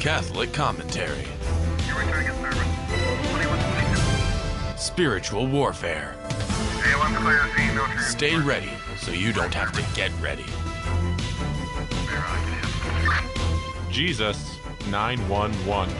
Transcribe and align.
Catholic 0.00 0.50
commentary. 0.54 1.26
You're 1.86 1.98
returning 1.98 2.28
a 2.28 2.34
service. 2.40 2.56
2122. 2.88 4.78
Spiritual 4.78 5.46
warfare. 5.46 6.16
A1 6.30 7.16
clear, 7.16 7.46
C, 7.54 7.74
no 7.74 7.84
transport. 7.84 8.00
Stay 8.00 8.38
ready 8.38 8.70
so 8.96 9.10
you 9.10 9.34
don't 9.34 9.52
have 9.52 9.72
to 9.72 9.84
get 9.94 10.10
ready. 10.22 10.44
Clear, 12.06 12.18
I 12.18 13.20
can. 13.84 13.92
Jesus 13.92 14.56
911. 14.88 15.94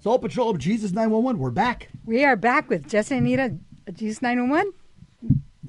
Soul 0.00 0.18
Patrol 0.18 0.50
of 0.50 0.58
Jesus 0.58 0.92
911. 0.92 1.40
We're 1.40 1.50
back. 1.50 1.88
We 2.04 2.26
are 2.26 2.36
back 2.36 2.68
with 2.68 2.86
Jesse 2.86 3.16
and 3.16 3.26
Anita, 3.26 3.56
Jesus 3.94 4.20
901. 4.20 4.70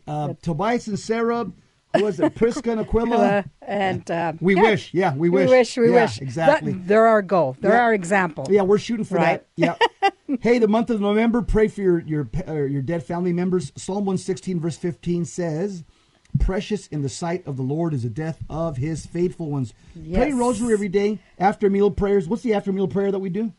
Uh, 0.05 0.33
Tobias 0.41 0.87
and 0.87 0.99
Sarah, 0.99 1.49
who 1.97 2.03
was 2.05 2.19
it? 2.19 2.35
Prisca 2.35 2.71
and 2.71 2.81
Aquila. 2.81 3.17
Uh, 3.17 3.43
and 3.61 4.09
uh, 4.11 4.33
we 4.39 4.55
yeah. 4.55 4.61
wish. 4.61 4.93
Yeah, 4.93 5.15
we 5.15 5.29
wish. 5.29 5.49
We 5.49 5.57
wish. 5.57 5.77
We 5.77 5.89
Yeah, 5.91 6.01
wish. 6.03 6.21
Exactly. 6.21 6.73
That- 6.73 6.87
they're 6.87 7.05
our 7.07 7.21
goal. 7.21 7.55
They're 7.59 7.71
Yeah. 7.73 7.81
our 7.81 7.93
example. 7.93 8.47
Yeah, 8.49 8.61
we're 8.63 8.77
shooting 8.77 9.05
for 9.05 9.15
Right. 9.15 9.43
that. 9.57 9.79
Yeah. 10.07 10.09
hey, 10.41 10.59
the 10.59 10.67
month 10.67 10.89
of 10.89 11.01
November, 11.01 11.41
pray 11.41 11.67
for 11.67 11.81
your 11.81 11.99
your 12.01 12.29
uh, 12.47 12.53
your 12.53 12.81
dead 12.81 13.03
family 13.03 13.33
members. 13.33 13.71
Psalm 13.75 14.05
116 14.05 14.59
verse 14.59 14.77
15 14.77 15.25
says, 15.25 15.83
"Precious 16.39 16.87
in 16.87 17.01
the 17.01 17.09
sight 17.09 17.45
of 17.47 17.57
the 17.57 17.63
Lord 17.63 17.93
is 17.93 18.03
the 18.03 18.09
death 18.09 18.39
of 18.49 18.77
his 18.77 19.05
faithful 19.05 19.49
ones." 19.49 19.73
Pray 20.13 20.33
rosary 20.33 20.73
every 20.73 20.89
day 20.89 21.19
after 21.39 21.69
meal 21.69 21.91
prayers. 21.91 22.27
What's 22.27 22.43
the 22.43 22.53
after 22.53 22.71
meal 22.71 22.87
prayer 22.87 23.11
that 23.11 23.19
we 23.19 23.29
do? 23.29 23.53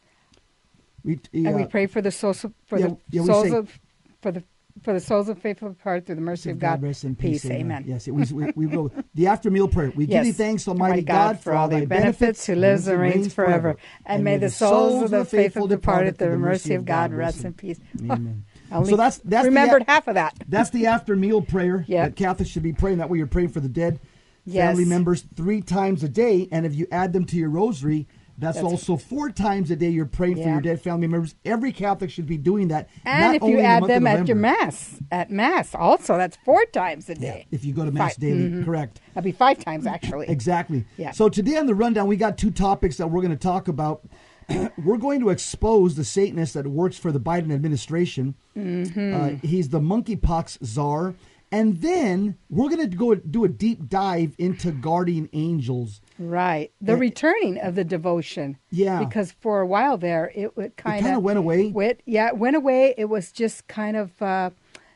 We 1.04 1.20
And 1.32 1.54
we 1.54 1.62
uh, 1.62 1.66
pray 1.68 1.87
for 1.87 2.02
the 2.02 2.10
souls 2.10 2.45
for 2.66 2.78
yeah, 2.78 2.87
the 2.88 2.96
yeah, 3.10 3.24
souls 3.24 3.48
say- 3.48 3.56
of 3.56 3.78
for 4.21 4.32
the 4.32 4.43
for 4.82 4.93
the 4.93 5.01
souls 5.01 5.29
of 5.29 5.38
faithful 5.38 5.71
departed 5.71 6.07
through 6.07 6.15
the 6.16 6.21
mercy 6.21 6.51
of 6.51 6.59
God. 6.59 6.82
rest 6.82 7.05
in 7.05 7.16
peace. 7.16 7.45
Amen. 7.46 7.85
Yes, 7.87 8.07
it, 8.07 8.10
we, 8.13 8.24
we, 8.32 8.52
we 8.55 8.66
go 8.66 8.91
the 9.15 9.27
after 9.27 9.51
meal 9.51 9.68
prayer. 9.68 9.91
We 9.96 10.07
give 10.07 10.15
Yes. 10.15 10.27
you 10.27 10.33
thanks, 10.33 10.68
Almighty 10.68 11.02
God, 11.02 11.41
for 11.41 11.55
all 11.55 11.68
thy 11.68 11.85
benefits, 11.87 12.46
who 12.46 12.55
lives 12.55 12.87
and 12.87 13.01
reigns 13.01 13.33
forever. 13.33 13.77
And 14.05 14.23
may 14.24 14.37
the 14.37 14.51
souls 14.51 15.02
of 15.05 15.10
the 15.10 15.24
faithful 15.24 15.66
departed 15.66 16.18
through 16.18 16.33
the 16.33 16.37
mercy 16.38 16.74
of 16.74 16.85
God 16.85 17.13
rest 17.13 17.45
in 17.45 17.55
peace. 17.55 17.80
Amen. 18.02 18.45
Only 18.73 18.91
So 18.91 18.96
that's 18.96 19.18
that's 19.18 19.45
the- 19.45 19.51
remembered 19.51 19.85
half 19.87 20.09
of 20.09 20.15
that. 20.15 20.35
That's 20.49 20.71
the 20.71 20.87
after 20.87 21.16
meal 21.16 21.40
prayer 21.43 21.85
Yeah. 21.88 22.05
that 22.09 22.16
Catholics 22.16 22.51
should 22.51 22.63
be 22.65 22.73
praying. 22.73 22.99
That 22.99 23.09
way 23.11 23.18
you're 23.18 23.27
praying 23.27 23.51
for 23.51 23.61
the 23.61 23.68
dead 23.68 24.01
Yes. 24.45 24.68
family 24.77 24.85
members 24.85 25.24
three 25.35 25.61
times 25.61 26.05
a 26.05 26.09
day. 26.09 26.49
And 26.52 26.65
if 26.66 26.74
you 26.74 26.87
add 26.93 27.13
them 27.13 27.24
to 27.27 27.37
your 27.37 27.51
rosary, 27.51 28.07
that's, 28.38 28.56
That's- 28.56 28.70
also 28.73 28.96
four 28.96 29.30
times 29.30 29.70
a 29.70 29.76
day 29.76 29.88
you're 29.88 30.04
praying 30.06 30.37
for 30.42 30.48
your 30.48 30.60
dead 30.60 30.80
family 30.80 31.06
members. 31.06 31.34
Every 31.45 31.73
Catholic 31.73 32.10
should 32.10 32.26
be 32.26 32.37
doing 32.37 32.68
that. 32.68 32.88
And 33.04 33.34
if 33.37 33.43
you 33.43 33.56
the 33.56 33.62
add 33.62 33.80
month 33.80 33.88
them 33.93 34.06
at 34.06 34.28
your 34.28 34.37
mass, 34.37 34.96
at 35.10 35.30
mass 35.30 35.74
also, 35.74 36.16
that's 36.18 36.37
four 36.45 36.65
times 36.66 37.09
a 37.09 37.15
Yeah, 37.15 37.18
day. 37.32 37.46
if 37.51 37.65
you 37.65 37.73
go 37.73 37.84
to 37.84 37.90
mass 37.90 38.15
Five. 38.15 38.20
daily, 38.20 38.51
Mhm. 38.51 38.65
correct. 38.65 39.01
That'd 39.15 39.24
be 39.24 39.32
five 39.32 39.59
times 39.65 39.87
actually. 39.87 40.28
Exactly. 40.28 40.84
Yeah. 40.96 41.12
So 41.12 41.28
today 41.28 41.56
on 41.56 41.66
the 41.66 41.74
rundown, 41.74 42.06
we 42.09 42.16
got 42.16 42.37
two 42.37 42.51
topics 42.51 42.96
that 42.98 43.09
we're 43.10 43.23
going 43.23 43.30
to 43.30 43.37
talk 43.38 43.68
about. 43.68 44.06
we're 44.84 44.96
going 44.98 45.18
to 45.21 45.30
expose 45.30 45.96
the 45.96 46.04
Satanist 46.04 46.54
that 46.54 46.66
works 46.68 46.96
for 46.96 47.10
the 47.10 47.18
Biden 47.18 47.52
administration. 47.52 48.34
Mm-hmm. 48.56 49.15
Uh, 49.15 49.28
he's 49.43 49.71
the 49.71 49.80
monkeypox 49.80 50.65
czar. 50.65 51.15
And 51.52 51.80
then 51.80 52.37
we're 52.51 52.69
going 52.69 52.91
to 52.91 52.97
go 52.97 53.15
do 53.15 53.45
a 53.45 53.49
deep 53.49 53.89
dive 53.89 54.35
into 54.39 54.73
guardian 54.73 55.29
angels. 55.33 56.01
Right. 56.19 56.73
The 56.80 56.97
returning 56.97 57.59
of 57.59 57.75
the 57.77 57.85
devotion. 57.85 58.59
Yeah. 58.71 58.99
Because 58.99 59.33
for 59.33 59.61
a 59.61 59.67
while 59.67 59.97
there, 59.97 60.33
it, 60.35 60.51
it 60.57 60.77
kind 60.77 61.05
kinda 61.05 61.21
went 61.21 61.39
away. 61.39 61.69
Went, 61.69 62.01
yeah, 62.05 62.29
it 62.29 62.37
went 62.39 62.57
away. 62.57 62.95
It 62.99 63.07
was 63.07 63.30
just 63.30 63.69
kind 63.69 63.97
of 63.97 64.21
uh, 64.21 64.50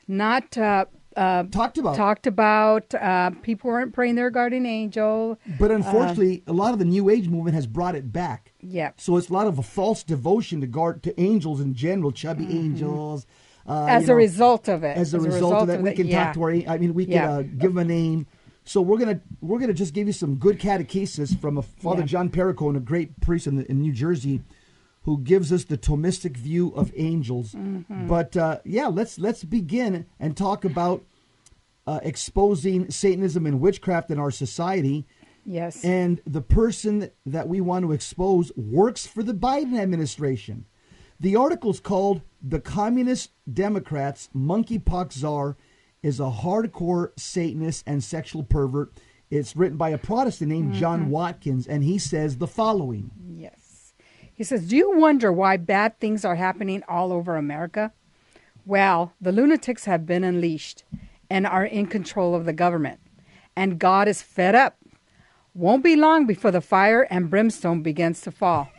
not 0.08 0.58
uh, 0.58 0.86
uh, 1.16 1.44
Talked 1.44 1.78
about. 1.78 1.96
talked 1.96 2.26
about. 2.26 2.94
Uh, 2.94 3.30
people 3.42 3.70
weren't 3.70 3.92
praying 3.92 4.14
their 4.14 4.30
guardian 4.30 4.66
angel. 4.66 5.38
But 5.58 5.70
unfortunately, 5.70 6.42
a 6.46 6.52
lot 6.52 6.72
of 6.72 6.78
the 6.78 6.84
New 6.84 7.10
Age 7.10 7.28
movement 7.28 7.54
has 7.54 7.66
brought 7.66 7.94
it 7.94 8.12
back. 8.12 8.52
Yeah. 8.60 8.92
So 8.96 9.16
it's 9.16 9.28
a 9.28 9.32
lot 9.32 9.46
of 9.46 9.58
a 9.58 9.62
false 9.62 10.02
devotion 10.02 10.60
to 10.60 10.66
guard 10.66 11.02
to 11.04 11.20
angels 11.20 11.60
in 11.60 11.74
general, 11.74 12.12
chubby 12.12 12.44
angels. 12.44 13.26
Uh. 13.66 13.86
As 13.88 14.02
you 14.02 14.06
a 14.06 14.08
know, 14.08 14.14
result 14.16 14.68
of 14.68 14.84
it. 14.84 14.96
As 14.96 15.14
a 15.14 15.20
result 15.20 15.54
of 15.54 15.66
that, 15.68 15.82
we 15.82 15.90
it, 15.90 15.96
can 15.96 16.06
yeah. 16.06 16.24
talk 16.24 16.34
to 16.34 16.42
our. 16.42 16.50
I 16.50 16.78
mean, 16.78 16.94
we 16.94 17.04
can 17.04 17.14
Yeah. 17.14 17.30
uh, 17.30 17.42
give 17.42 17.74
them 17.74 17.78
a 17.78 17.84
name. 17.84 18.26
So 18.64 18.80
we're 18.82 18.98
gonna 18.98 19.20
we're 19.40 19.58
gonna 19.58 19.74
just 19.74 19.94
give 19.94 20.06
you 20.06 20.12
some 20.12 20.36
good 20.36 20.58
catechesis 20.60 21.38
from 21.40 21.58
a 21.58 21.62
Father 21.62 22.00
Yeah. 22.00 22.06
John 22.06 22.28
Perricone, 22.30 22.76
a 22.76 22.80
great 22.80 23.20
priest 23.20 23.46
in, 23.46 23.56
the, 23.56 23.70
in 23.70 23.80
New 23.80 23.92
Jersey, 23.92 24.42
who 25.02 25.18
gives 25.18 25.52
us 25.52 25.64
the 25.64 25.78
Thomistic 25.78 26.36
view 26.36 26.68
of 26.74 26.92
angels. 26.94 27.54
Mm-hmm. 27.54 28.06
But 28.06 28.36
uh, 28.36 28.58
yeah, 28.64 28.86
let's 28.86 29.18
let's 29.18 29.44
begin 29.44 30.06
and 30.18 30.36
talk 30.36 30.64
about 30.64 31.02
uh, 31.86 32.00
exposing 32.02 32.90
Satanism 32.90 33.46
and 33.46 33.60
witchcraft 33.60 34.10
in 34.10 34.18
our 34.18 34.30
society. 34.30 35.06
Yes. 35.46 35.82
And 35.82 36.20
the 36.26 36.42
person 36.42 37.10
that 37.26 37.48
we 37.48 37.60
want 37.60 37.84
to 37.86 37.92
expose 37.92 38.52
works 38.56 39.06
for 39.06 39.22
the 39.22 39.34
Biden 39.34 39.78
administration. 39.80 40.66
The 41.22 41.36
article's 41.36 41.80
called 41.80 42.22
The 42.40 42.60
Communist 42.60 43.32
Democrats 43.52 44.30
Monkeypox 44.34 45.12
Czar 45.12 45.58
is 46.02 46.18
a 46.18 46.30
Hardcore 46.30 47.10
Satanist 47.18 47.84
and 47.86 48.02
Sexual 48.02 48.44
Pervert. 48.44 48.98
It's 49.28 49.54
written 49.54 49.76
by 49.76 49.90
a 49.90 49.98
Protestant 49.98 50.50
named 50.50 50.72
John 50.72 51.00
mm-hmm. 51.00 51.10
Watkins, 51.10 51.66
and 51.66 51.84
he 51.84 51.98
says 51.98 52.38
the 52.38 52.46
following. 52.46 53.10
Yes. 53.36 53.92
He 54.34 54.42
says, 54.44 54.66
Do 54.66 54.78
you 54.78 54.96
wonder 54.96 55.30
why 55.30 55.58
bad 55.58 56.00
things 56.00 56.24
are 56.24 56.36
happening 56.36 56.82
all 56.88 57.12
over 57.12 57.36
America? 57.36 57.92
Well, 58.64 59.12
the 59.20 59.30
lunatics 59.30 59.84
have 59.84 60.06
been 60.06 60.24
unleashed 60.24 60.84
and 61.28 61.46
are 61.46 61.66
in 61.66 61.86
control 61.86 62.34
of 62.34 62.46
the 62.46 62.54
government. 62.54 62.98
And 63.54 63.78
God 63.78 64.08
is 64.08 64.22
fed 64.22 64.54
up. 64.54 64.78
Won't 65.52 65.84
be 65.84 65.96
long 65.96 66.24
before 66.26 66.50
the 66.50 66.62
fire 66.62 67.02
and 67.10 67.28
brimstone 67.28 67.82
begins 67.82 68.22
to 68.22 68.30
fall. 68.30 68.70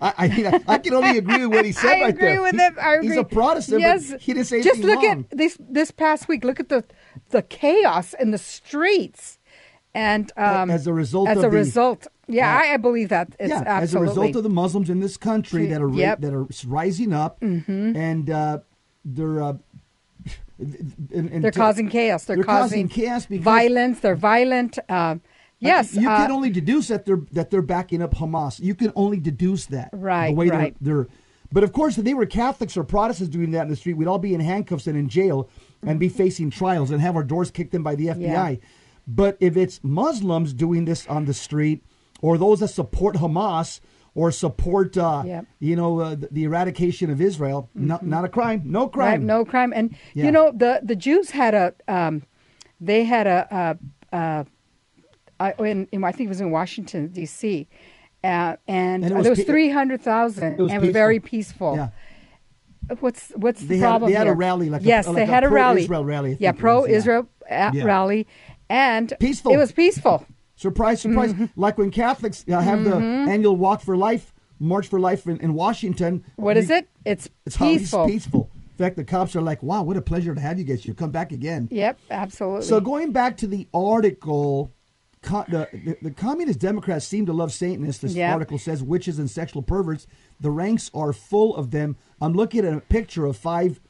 I, 0.00 0.08
I, 0.18 0.24
I, 0.26 0.74
I 0.74 0.78
can 0.78 0.94
only 0.94 1.16
agree 1.18 1.46
with 1.46 1.54
what 1.56 1.64
he 1.64 1.72
said 1.82 1.86
I 1.88 2.00
right 2.02 2.08
agree 2.10 2.28
there. 2.28 2.42
with 2.42 2.52
He- 2.54 2.58
him. 2.60 2.76
I 2.80 2.94
agree. 2.94 3.08
He's 3.08 3.16
a 3.16 3.24
Protestant, 3.24 3.80
yes. 3.80 4.10
but 4.10 4.20
he 4.20 4.34
didn't 4.34 4.46
say 4.46 4.62
Just 4.62 4.80
look 4.82 5.02
wrong. 5.02 5.26
at 5.30 5.36
this 5.38 5.56
this 5.60 5.90
past 5.90 6.28
week. 6.28 6.44
Look 6.44 6.60
at 6.60 6.68
the 6.68 6.84
the 7.30 7.42
chaos 7.42 8.14
in 8.20 8.30
the 8.30 8.38
streets, 8.38 9.38
and 9.94 10.30
um, 10.36 10.70
As 10.70 10.86
a 10.86 10.92
result 10.92 11.28
as 11.28 11.38
of 11.38 11.44
a 11.44 11.50
the- 11.50 11.56
result, 11.56 12.06
yeah, 12.28 12.54
uh, 12.56 12.60
I, 12.62 12.74
I 12.74 12.76
believe 12.76 13.08
that 13.08 13.34
it's 13.40 13.48
yeah, 13.50 13.62
absolutely 13.66 13.82
as 13.82 13.94
a 13.94 14.00
result 14.20 14.36
of 14.36 14.42
the 14.42 14.50
Muslims 14.50 14.90
in 14.90 15.00
this 15.00 15.16
country 15.16 15.66
that 15.66 15.80
are 15.80 15.88
Yep. 15.88 16.20
that 16.20 16.34
are 16.34 16.46
rising 16.66 17.12
up, 17.14 17.38
and 17.40 18.28
uh, 18.28 18.58
they're 19.04 19.42
uh, 19.42 19.54
and, 20.58 21.30
and 21.30 21.44
they're 21.44 21.50
to- 21.50 21.58
causing 21.58 21.88
chaos. 21.88 22.24
They're, 22.24 22.36
they're 22.36 22.44
causing 22.44 22.88
chaos 22.88 23.26
because- 23.26 23.44
violence. 23.44 24.00
They're 24.00 24.14
violent. 24.16 24.78
Uh, 24.88 25.16
yes, 25.58 25.94
you 25.94 26.08
uh, 26.08 26.16
can 26.18 26.30
only 26.32 26.50
deduce 26.50 26.88
that 26.88 27.04
they're 27.06 27.20
that 27.32 27.50
they're 27.50 27.62
backing 27.62 28.02
up 28.02 28.14
Hamas. 28.14 28.60
You 28.60 28.74
can 28.74 28.92
only 28.96 29.18
deduce 29.18 29.66
that, 29.66 29.90
Right, 29.92 30.28
The 30.28 30.34
way 30.34 30.48
they're- 30.50 30.72
they're, 30.80 31.06
but 31.52 31.62
of 31.64 31.72
course, 31.72 31.96
if 31.98 32.04
they 32.04 32.14
were 32.14 32.26
Catholics 32.26 32.76
or 32.76 32.84
Protestants 32.84 33.32
doing 33.32 33.52
that 33.52 33.62
in 33.62 33.68
the 33.68 33.76
street, 33.76 33.94
we'd 33.94 34.08
all 34.08 34.18
be 34.18 34.34
in 34.34 34.40
handcuffs 34.40 34.86
and 34.86 34.96
in 34.98 35.08
jail 35.08 35.48
and 35.86 36.00
be 36.00 36.08
facing 36.08 36.50
trials 36.50 36.90
and 36.90 37.00
have 37.00 37.14
our 37.16 37.22
doors 37.22 37.50
kicked 37.50 37.74
in 37.74 37.82
by 37.82 37.94
the 37.94 38.06
FBI. 38.08 38.50
Yeah. 38.50 38.66
But 39.06 39.36
if 39.38 39.56
it's 39.56 39.78
Muslims 39.84 40.52
doing 40.52 40.84
this 40.84 41.06
on 41.06 41.26
the 41.26 41.34
street, 41.34 41.84
or 42.20 42.36
those 42.38 42.60
that 42.60 42.68
support 42.68 43.16
Hamas 43.16 43.78
or 44.16 44.32
support, 44.32 44.96
uh, 44.96 45.22
Yep. 45.24 45.46
you 45.60 45.76
know, 45.76 46.00
uh, 46.00 46.16
the, 46.30 46.42
eradication 46.44 47.10
of 47.10 47.20
Israel, 47.20 47.68
not, 47.74 48.04
not 48.04 48.24
a 48.24 48.28
crime, 48.28 48.62
no 48.64 48.88
crime. 48.88 49.08
right, 49.10 49.20
no 49.20 49.44
crime. 49.44 49.72
And 49.76 49.94
Yeah. 50.14 50.24
you 50.24 50.32
know 50.32 50.50
the 50.50 50.80
the 50.82 50.96
Jews 50.96 51.30
had 51.30 51.54
a 51.54 51.74
um, 51.86 52.22
they 52.80 53.04
had 53.04 53.26
a, 53.26 53.76
a, 54.12 54.16
a 54.16 54.46
I, 55.38 55.52
in, 55.58 55.86
in, 55.92 56.02
I 56.04 56.12
think 56.12 56.26
it 56.26 56.30
was 56.30 56.40
in 56.40 56.50
Washington 56.50 57.08
D.C. 57.08 57.68
Uh, 58.24 58.56
and, 58.66 59.04
And 59.04 59.04
it 59.04 59.14
was 59.14 59.24
there 59.24 59.30
was 59.32 59.44
three 59.44 59.70
hundred 59.70 60.00
thousand. 60.02 60.60
And 60.60 60.70
it 60.70 60.80
was 60.80 60.90
very 60.92 61.20
peaceful. 61.20 61.76
Yeah. 61.76 61.88
What's 63.00 63.30
what's 63.34 63.60
They 63.60 63.66
the 63.66 63.78
had- 63.78 63.82
problem 63.88 64.12
they 64.12 64.16
had 64.16 64.28
a 64.28 64.32
rally, 64.32 64.70
like 64.70 64.82
a- 64.82 64.84
yes, 64.84 65.06
like 65.06 65.16
they 65.16 65.22
a 65.22 65.26
had 65.26 65.42
a 65.44 65.48
rally. 65.48 65.86
pro-Israel 65.86 66.04
rally, 66.04 66.30
I 66.30 66.32
think 66.34 66.40
yeah, 66.40 66.50
it 66.50 66.52
was, 66.52 66.58
yeah. 66.58 66.60
pro-Israel 66.60 67.28
uh, 67.50 67.70
Yeah. 67.74 67.84
rally, 67.84 68.26
and 68.70 69.12
Peaceful. 69.18 69.52
It 69.52 69.56
was 69.56 69.72
peaceful. 69.72 70.24
Surprise, 70.54 71.00
surprise. 71.00 71.32
Mm-hmm. 71.34 71.60
Like 71.60 71.78
when 71.78 71.90
Catholics 71.90 72.44
uh, 72.48 72.60
have 72.60 72.84
the 72.84 72.94
annual 72.94 73.56
Walk 73.56 73.82
for 73.82 73.96
Life, 73.96 74.32
March 74.60 74.86
for 74.88 74.98
Life 75.00 75.26
in, 75.26 75.38
in 75.40 75.54
Washington. 75.54 76.24
What 76.36 76.56
is 76.56 76.68
you- 76.70 76.76
it? 76.76 76.88
It's, 77.04 77.28
It's 77.44 77.56
peaceful. 77.56 78.06
peaceful. 78.06 78.50
In 78.54 78.84
fact, 78.84 78.96
the 78.96 79.04
cops 79.04 79.34
are 79.34 79.40
like, 79.42 79.62
wow, 79.62 79.82
what 79.82 79.96
a 79.96 80.02
pleasure 80.02 80.34
to 80.34 80.40
have 80.40 80.58
you 80.58 80.64
guys 80.64 80.82
here. 80.84 80.94
Come 80.94 81.10
back 81.10 81.32
again. 81.32 81.66
Yep, 81.72 81.98
absolutely. 82.10 82.66
So 82.66 82.78
going 82.80 83.10
back 83.10 83.36
to 83.38 83.46
the 83.46 83.66
article, 83.74 84.70
the, 85.26 85.68
the, 85.72 85.96
the 86.02 86.10
communist 86.10 86.58
Democrats 86.58 87.06
seem 87.06 87.26
to 87.26 87.32
love 87.32 87.52
Satanists. 87.52 88.00
This 88.02 88.14
Yeah. 88.14 88.32
article 88.32 88.58
says 88.58 88.82
witches 88.82 89.18
and 89.18 89.30
sexual 89.30 89.62
perverts. 89.62 90.06
The 90.40 90.50
ranks 90.50 90.90
are 90.94 91.12
full 91.12 91.54
of 91.56 91.70
them. 91.70 91.96
I'm 92.20 92.32
looking 92.32 92.64
at 92.64 92.72
a 92.72 92.80
picture 92.80 93.26
of 93.26 93.36
five 93.36 93.80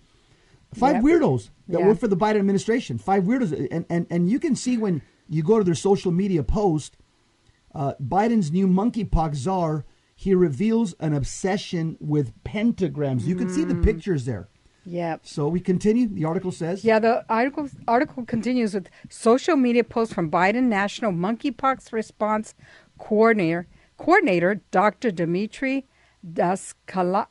five 0.74 0.96
Yep. 0.96 1.04
weirdos 1.04 1.50
that 1.68 1.80
Yeah. 1.80 1.86
work 1.86 1.98
for 1.98 2.08
the 2.08 2.16
Biden 2.16 2.36
administration. 2.40 2.98
Five 2.98 3.24
weirdos, 3.24 3.68
and 3.70 3.86
and 3.88 4.06
and 4.10 4.28
you 4.28 4.38
can 4.38 4.56
see 4.56 4.76
when 4.76 5.02
you 5.28 5.42
go 5.42 5.58
to 5.58 5.64
their 5.64 5.74
social 5.74 6.12
media 6.12 6.42
post, 6.42 6.96
uh, 7.74 7.94
Biden's 8.02 8.50
new 8.52 8.66
monkeypox 8.66 9.36
czar. 9.36 9.84
He 10.14 10.34
reveals 10.34 10.94
an 10.98 11.12
obsession 11.12 11.96
with 12.00 12.32
pentagrams. 12.42 13.22
You 13.24 13.36
can 13.36 13.48
see 13.48 13.64
the 13.64 13.74
Mm. 13.74 13.82
pictures 13.82 14.24
there. 14.24 14.48
Yep. 14.86 15.26
So 15.26 15.48
we 15.48 15.58
continue. 15.60 16.06
The 16.08 16.24
article 16.24 16.52
says, 16.52 16.84
Yeah, 16.84 16.98
the 17.00 17.24
article 17.28 17.68
article 17.88 18.24
continues 18.24 18.72
with 18.72 18.88
social 19.10 19.56
media 19.56 19.82
posts 19.84 20.14
from 20.14 20.30
Biden 20.30 20.64
National 20.64 21.10
Monkeypox 21.12 21.92
Response 21.92 22.54
Coordinator 22.98 23.66
Coordinator 23.98 24.60
Dr. 24.70 25.10
Dimitri 25.10 25.86
Daskala- 26.24 27.26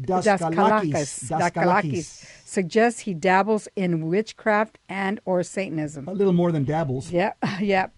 Daskalakis. 0.00 1.28
Daskalakis 1.30 1.30
Daskalakis. 1.30 2.26
suggests 2.44 3.00
he 3.00 3.14
dabbles 3.14 3.68
in 3.76 4.06
witchcraft 4.08 4.78
and 4.88 5.20
or 5.24 5.42
Satanism. 5.42 6.06
a 6.08 6.12
little 6.12 6.32
more 6.32 6.52
than 6.52 6.64
dabbles. 6.64 7.10
Yep, 7.10 7.36
yep. 7.60 7.92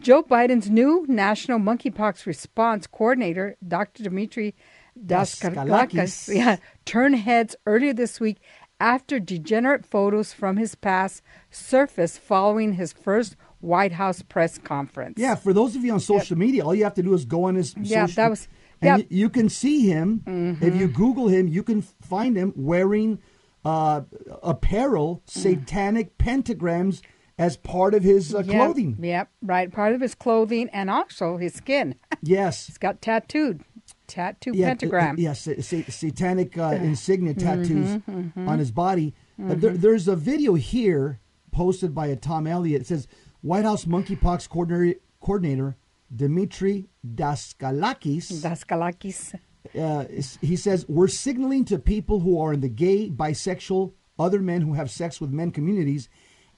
Joe 0.00 0.22
Biden's 0.24 0.68
new 0.70 1.04
national 1.08 1.58
monkeypox 1.58 2.26
response 2.26 2.86
coordinator, 2.86 3.56
Dr. 3.66 4.02
Dmitry 4.04 4.54
Daskalakis, 4.98 6.34
yeah, 6.34 6.56
turned 6.84 7.16
heads 7.16 7.56
earlier 7.66 7.92
this 7.92 8.20
week 8.20 8.38
after 8.80 9.18
degenerate 9.20 9.86
photos 9.86 10.32
from 10.32 10.56
his 10.56 10.74
past 10.74 11.22
surfaced 11.50 12.18
following 12.20 12.74
his 12.74 12.92
first 12.92 13.36
White 13.60 13.92
House 13.92 14.22
press 14.22 14.58
conference. 14.58 15.14
Yeah, 15.18 15.34
for 15.36 15.52
those 15.52 15.74
of 15.76 15.84
you 15.84 15.92
on 15.92 16.00
social 16.00 16.36
media, 16.36 16.64
all 16.64 16.74
you 16.74 16.84
have 16.84 16.94
to 16.94 17.02
do 17.02 17.14
is 17.14 17.24
go 17.24 17.44
on 17.44 17.54
his 17.54 17.74
Yeah, 17.80 18.06
social 18.06 18.14
that 18.16 18.30
was- 18.30 18.48
and 18.82 19.06
you 19.08 19.30
can 19.30 19.48
see 19.48 19.86
him. 19.86 20.58
If 20.60 20.74
you 20.74 20.88
Google 20.88 21.28
him, 21.28 21.48
you 21.48 21.62
can 21.62 21.80
find 21.80 22.36
him 22.36 22.52
wearing 22.56 23.18
uh, 23.64 24.02
apparel, 24.42 25.22
satanic 25.26 26.18
pentagrams 26.18 27.00
as 27.38 27.56
part 27.56 27.94
of 27.94 28.02
his 28.02 28.34
uh, 28.34 28.38
Yep, 28.38 28.46
clothing. 28.48 28.96
Yep, 29.00 29.30
right. 29.42 29.72
Part 29.72 29.94
of 29.94 30.02
his 30.02 30.14
clothing 30.14 30.68
and 30.70 30.90
also 30.90 31.36
his 31.38 31.54
skin. 31.54 31.94
Yes. 32.22 32.66
He's 32.66 32.78
got 32.78 33.00
tattooed, 33.02 33.62
tattoo 34.06 34.52
Yeah, 34.54 34.68
pentagram. 34.68 35.16
yes, 35.18 35.40
sa- 35.42 35.60
sa- 35.60 35.82
satanic 35.90 36.56
uh, 36.58 36.78
insignia 36.80 37.34
Mm-hmm, 37.34 37.46
tattoos 37.46 38.48
on 38.48 38.58
his 38.58 38.70
body. 38.70 39.14
Uh, 39.42 39.54
there, 39.54 39.72
there's 39.76 40.08
a 40.08 40.16
video 40.16 40.54
here 40.54 41.20
posted 41.52 41.94
by 41.94 42.06
a 42.08 42.16
Tom 42.16 42.46
Elliott. 42.46 42.82
It 42.82 42.86
says 42.86 43.06
White 43.40 43.64
House 43.64 43.84
monkeypox 43.84 44.48
coordinator, 44.48 44.98
coordinator 45.20 45.76
Dmitry 46.14 46.88
Daskalakis. 47.06 48.42
Daskalakis. 48.42 49.34
uh, 49.78 50.04
he 50.40 50.56
says 50.56 50.84
we're 50.88 51.08
signaling 51.08 51.64
to 51.66 51.78
people 51.78 52.20
who 52.20 52.40
are 52.40 52.52
in 52.52 52.60
the 52.60 52.68
gay, 52.68 53.10
bisexual, 53.10 53.92
other 54.18 54.40
men 54.40 54.60
who 54.62 54.74
have 54.74 54.90
sex 54.90 55.20
with 55.20 55.30
men 55.30 55.50
communities, 55.50 56.08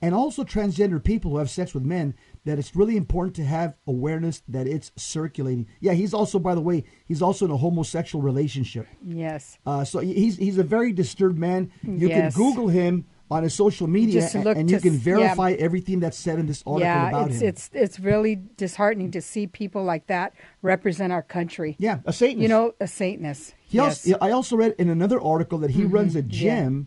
and 0.02 0.14
also 0.14 0.44
transgender 0.44 1.02
people 1.02 1.30
who 1.30 1.38
have 1.38 1.50
sex 1.50 1.74
with 1.74 1.82
men 1.82 2.14
that 2.44 2.58
it's 2.58 2.76
really 2.76 2.96
important 2.96 3.34
to 3.36 3.44
have 3.44 3.74
awareness 3.86 4.42
that 4.48 4.66
it's 4.66 4.92
circulating. 4.96 5.66
Yeah, 5.80 5.92
he's 5.92 6.14
also, 6.14 6.38
by 6.38 6.54
the 6.54 6.60
way, 6.60 6.84
he's 7.06 7.22
also 7.22 7.44
in 7.46 7.50
a 7.50 7.56
homosexual 7.56 8.22
relationship. 8.22 8.86
Yes. 9.04 9.58
Uh, 9.66 9.84
so 9.84 10.00
he's 10.00 10.36
he's 10.36 10.58
a 10.58 10.62
very 10.64 10.92
disturbed 10.92 11.38
man. 11.38 11.70
You 11.82 12.08
Yes. 12.08 12.34
can 12.34 12.42
Google 12.42 12.68
him 12.68 13.06
on 13.28 13.42
his 13.42 13.54
social 13.54 13.88
media, 13.88 14.28
and, 14.34 14.46
and 14.46 14.70
you 14.70 14.78
can 14.78 14.92
verify 14.92 15.50
everything 15.52 15.98
that's 15.98 16.16
said 16.16 16.38
in 16.38 16.46
this 16.46 16.62
article 16.64 16.80
yeah, 16.86 17.08
about 17.08 17.30
it's 17.30 17.40
him. 17.40 17.48
it's 17.48 17.70
it's 17.72 17.98
really 17.98 18.36
disheartening 18.56 19.10
to 19.10 19.20
see 19.20 19.48
people 19.48 19.82
like 19.82 20.06
that 20.06 20.32
represent 20.62 21.12
our 21.12 21.22
country. 21.22 21.74
yeah, 21.80 21.98
a 22.04 22.12
Satanist. 22.12 22.42
You 22.42 22.48
know, 22.48 22.74
a 22.80 22.86
Satanist. 22.86 23.54
He 23.66 23.78
yes. 23.78 24.02
Mm-hmm. 24.02 24.12
also, 24.14 24.24
I 24.24 24.30
also 24.30 24.56
read 24.56 24.74
in 24.78 24.88
another 24.90 25.20
article 25.20 25.58
that 25.58 25.70
he 25.70 25.84
runs 25.84 26.14
a 26.14 26.22
gym 26.22 26.86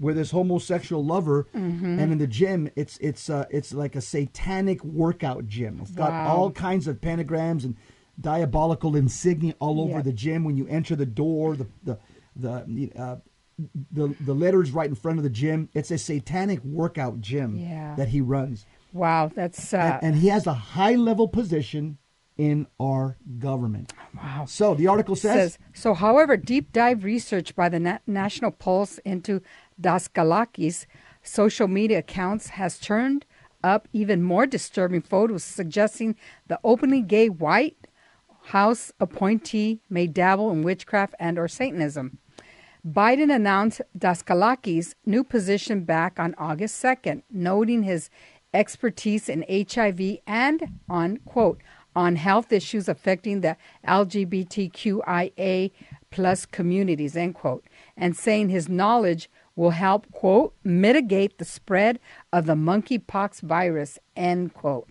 with 0.00 0.16
his 0.16 0.30
homosexual 0.30 1.04
lover, 1.04 1.46
Mm-hmm. 1.54 1.98
and 1.98 2.12
in 2.12 2.18
the 2.18 2.26
gym, 2.26 2.70
it's 2.76 2.98
it's 2.98 3.28
uh, 3.30 3.44
it's 3.50 3.72
like 3.74 3.94
a 3.96 4.00
satanic 4.00 4.82
workout 4.84 5.46
gym. 5.46 5.78
It's 5.82 5.90
got 5.90 6.10
Wow. 6.10 6.28
all 6.36 6.50
kinds 6.50 6.86
of 6.86 7.00
pentagrams 7.00 7.64
and 7.64 7.76
diabolical 8.20 8.96
insignia 8.96 9.54
all 9.58 9.80
over 9.80 9.92
Yeah. 9.98 10.02
the 10.02 10.12
gym. 10.12 10.44
When 10.44 10.56
you 10.56 10.66
enter 10.68 10.96
the 10.96 11.06
door, 11.06 11.56
the 11.56 11.66
the 11.84 11.98
the 12.36 12.92
uh, 12.98 13.16
the 13.92 14.14
the 14.20 14.34
letters 14.34 14.70
right 14.72 14.88
in 14.88 14.94
front 14.94 15.18
of 15.18 15.24
the 15.24 15.30
gym. 15.30 15.68
It's 15.74 15.90
a 15.90 15.98
satanic 15.98 16.62
workout 16.64 17.20
gym 17.20 17.56
Yeah. 17.58 17.94
that 17.96 18.08
he 18.08 18.20
runs, 18.20 18.66
wow, 18.92 19.30
that's 19.34 19.72
uh, 19.74 19.98
and, 20.02 20.14
and 20.14 20.16
he 20.22 20.28
has 20.28 20.46
a 20.46 20.52
high 20.54 20.94
level 20.94 21.28
position 21.28 21.98
in 22.38 22.66
our 22.78 23.16
government. 23.38 23.94
wow. 24.14 24.44
So 24.46 24.74
the 24.74 24.88
article 24.88 25.16
says, 25.16 25.52
Says 25.54 25.58
so. 25.72 25.94
However, 25.94 26.36
deep 26.36 26.70
dive 26.70 27.02
research 27.02 27.56
by 27.56 27.70
the 27.70 27.80
Na- 27.80 27.98
National 28.06 28.50
Pulse 28.50 28.98
into 29.06 29.40
Daskalakis' 29.80 30.86
social 31.22 31.68
media 31.68 31.98
accounts 31.98 32.48
has 32.50 32.78
turned 32.78 33.26
up 33.62 33.88
even 33.92 34.22
more 34.22 34.46
disturbing 34.46 35.02
photos 35.02 35.42
suggesting 35.44 36.16
the 36.46 36.58
openly 36.62 37.02
gay 37.02 37.28
White 37.28 37.88
House 38.46 38.92
appointee 39.00 39.80
may 39.90 40.06
dabble 40.06 40.52
in 40.52 40.62
witchcraft 40.62 41.14
and 41.18 41.38
or 41.38 41.48
Satanism. 41.48 42.18
Biden 42.86 43.34
announced 43.34 43.80
Daskalakis' 43.98 44.94
new 45.04 45.24
position 45.24 45.82
back 45.82 46.20
on 46.20 46.36
August 46.38 46.80
2nd, 46.80 47.22
noting 47.28 47.82
his 47.82 48.08
expertise 48.54 49.28
in 49.28 49.44
HIV 49.48 50.18
and 50.26 50.78
on 50.88 51.16
quote 51.18 51.60
on 51.96 52.16
health 52.16 52.52
issues 52.52 52.88
affecting 52.88 53.40
the 53.40 53.56
LGBTQIA 53.88 55.72
plus 56.10 56.46
communities 56.46 57.16
end 57.16 57.34
quote, 57.34 57.66
and 57.96 58.14
saying 58.16 58.50
his 58.50 58.68
knowledge 58.68 59.28
will 59.56 59.70
help 59.70 60.10
quote 60.12 60.54
mitigate 60.62 61.38
the 61.38 61.44
spread 61.44 61.98
of 62.32 62.46
the 62.46 62.54
monkeypox 62.54 63.40
virus 63.40 63.98
end 64.14 64.54
quote. 64.54 64.88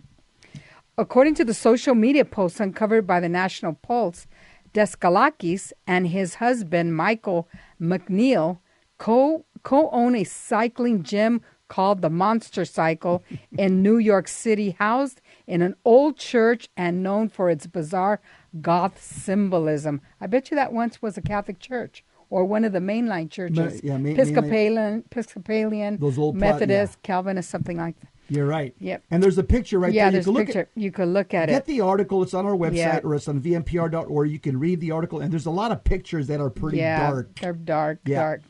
According 0.98 1.34
to 1.36 1.44
the 1.44 1.54
social 1.54 1.94
media 1.94 2.24
posts 2.24 2.60
uncovered 2.60 3.06
by 3.06 3.20
the 3.20 3.28
National 3.28 3.74
Pulse, 3.74 4.26
Daskalakis 4.74 5.72
and 5.86 6.08
his 6.08 6.34
husband 6.34 6.96
Michael 6.96 7.48
McNeil 7.80 8.58
co 8.98 9.44
co 9.62 9.88
own 9.90 10.14
a 10.14 10.24
cycling 10.24 11.02
gym 11.02 11.40
called 11.68 12.00
the 12.00 12.10
Monster 12.10 12.64
Cycle 12.64 13.24
in 13.58 13.82
New 13.82 13.98
York 13.98 14.28
City, 14.28 14.76
housed 14.78 15.20
in 15.46 15.62
an 15.62 15.74
old 15.84 16.16
church 16.16 16.68
and 16.76 17.02
known 17.02 17.28
for 17.28 17.50
its 17.50 17.66
bizarre 17.66 18.20
goth 18.60 19.02
symbolism. 19.02 20.00
I 20.20 20.28
bet 20.28 20.50
you 20.50 20.54
that 20.56 20.72
once 20.72 21.02
was 21.02 21.18
a 21.18 21.22
Catholic 21.22 21.58
church 21.58 22.04
or 22.30 22.44
one 22.44 22.64
of 22.64 22.72
the 22.72 22.78
mainline 22.80 23.30
churches. 23.30 23.80
yeah, 23.84 23.96
main- 23.98 24.14
Episcopalian, 24.18 25.04
Episcopalian, 25.10 25.98
Those 25.98 26.18
old 26.18 26.36
Methodist, 26.36 27.02
Calvinist, 27.02 27.48
something 27.50 27.76
like 27.76 27.98
that. 28.00 28.08
You're 28.28 28.46
right. 28.46 28.74
Yep. 28.80 29.04
And 29.12 29.22
there's 29.22 29.38
a 29.38 29.44
picture 29.44 29.78
right 29.78 29.92
yeah, 29.92 30.10
there. 30.10 30.18
Yeah, 30.20 30.24
there's 30.24 30.26
a 30.26 30.44
picture. 30.44 30.60
At, 30.62 30.68
you 30.74 30.90
could 30.90 31.06
look 31.08 31.32
at 31.32 31.46
get 31.46 31.48
it. 31.48 31.52
Get 31.52 31.66
the 31.66 31.80
article. 31.82 32.24
It's 32.24 32.34
on 32.34 32.44
our 32.44 32.56
website 32.56 32.74
Yeah. 32.74 33.00
or 33.04 33.14
it's 33.14 33.28
on 33.28 33.40
vmpr.org. 33.40 34.28
You 34.30 34.38
can 34.40 34.58
read 34.58 34.80
the 34.80 34.90
article, 34.90 35.20
and 35.20 35.30
there's 35.32 35.46
a 35.46 35.50
lot 35.52 35.70
of 35.70 35.84
pictures 35.84 36.26
that 36.26 36.40
are 36.40 36.50
pretty 36.50 36.78
yeah, 36.78 37.08
dark. 37.08 37.38
they're 37.40 37.52
dark, 37.52 38.00
Yeah. 38.04 38.20
dark. 38.20 38.42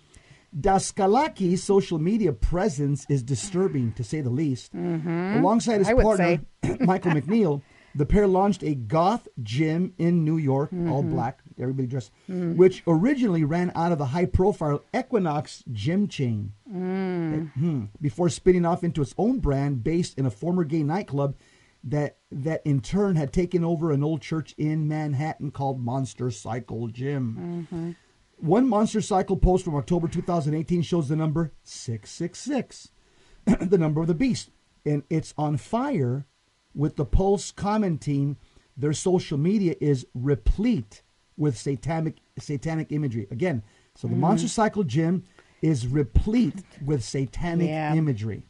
Daskalakis' 0.59 1.59
social 1.59 1.99
media 1.99 2.33
presence 2.33 3.05
is 3.11 3.23
disturbing, 3.23 3.93
to 3.93 4.03
say 4.05 4.21
the 4.23 4.31
least. 4.31 4.73
Alongside 4.75 5.79
his 5.79 5.89
Mm-hmm. 5.89 5.91
I 5.91 5.95
would 5.95 6.05
partner, 6.05 6.41
Michael 6.87 7.12
McNeil, 7.12 7.61
the 7.95 8.07
pair 8.07 8.27
launched 8.27 8.62
a 8.62 8.75
goth 8.75 9.29
gym 9.43 9.93
in 9.99 10.25
New 10.25 10.39
York, 10.39 10.71
all 10.73 11.03
Mm-hmm. 11.03 11.11
black, 11.11 11.41
everybody 11.59 11.89
dressed, 11.89 12.13
which 12.29 12.83
originally 12.87 13.45
ran 13.45 13.73
out 13.75 13.93
of 13.93 13.99
the 13.99 14.07
high 14.07 14.27
profile 14.27 14.83
Equinox 14.95 15.65
gym 15.73 16.09
chain. 16.09 16.53
Mm. 16.71 17.53
Hmm. 17.53 17.85
Before 18.01 18.29
spinning 18.29 18.65
off 18.65 18.85
into 18.85 19.03
its 19.03 19.15
own 19.19 19.41
brand 19.41 19.83
based 19.83 20.19
in 20.19 20.27
a 20.27 20.31
former 20.31 20.65
gay 20.65 20.83
nightclub 20.83 21.37
that 21.85 22.19
that 22.31 22.63
in 22.65 22.81
turn 22.81 23.17
had 23.17 23.33
taken 23.33 23.65
over 23.65 23.93
an 23.93 24.03
old 24.03 24.21
church 24.21 24.55
in 24.59 24.89
Manhattan 24.89 25.51
called 25.51 25.81
Monster 25.81 26.31
Cycle 26.31 26.89
Gym. 26.89 27.67
Mm-hmm. 27.71 27.91
One 28.39 28.69
Monster 28.69 29.01
Cycle 29.01 29.37
post 29.37 29.65
from 29.65 29.77
October 29.77 30.09
2018 30.09 30.83
shows 30.83 31.09
the 31.09 31.17
number 31.17 31.53
666, 31.63 32.91
the 33.45 33.79
number 33.79 34.03
of 34.03 34.09
the 34.09 34.15
beast. 34.15 34.51
And 34.85 35.05
it's 35.09 35.33
on 35.39 35.57
fire 35.57 36.27
with 36.75 36.97
the 36.97 37.07
Pulse 37.07 37.51
commenting 37.51 38.37
their 38.77 38.93
social 38.93 39.39
media 39.39 39.75
is 39.81 40.07
replete 40.13 41.03
with 41.37 41.59
satanic 41.59 42.16
satanic 42.38 42.90
imagery. 42.93 43.26
Again, 43.31 43.62
so 43.95 44.09
the 44.09 44.12
Mm-hmm. 44.14 44.21
Monster 44.23 44.49
Cycle 44.49 44.85
Gym 44.85 45.25
is 45.62 45.87
replete 45.87 46.62
with 46.85 47.02
satanic 47.05 47.69
Yeah. 47.69 47.95
imagery. 47.95 48.43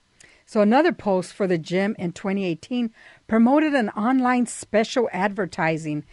So 0.44 0.60
another 0.60 0.92
post 0.92 1.32
for 1.32 1.46
the 1.48 1.58
gym 1.58 1.96
in 1.98 2.12
2018 2.12 2.90
promoted 3.26 3.74
an 3.74 3.88
online 3.90 4.46
special 4.46 5.08
advertising 5.12 6.04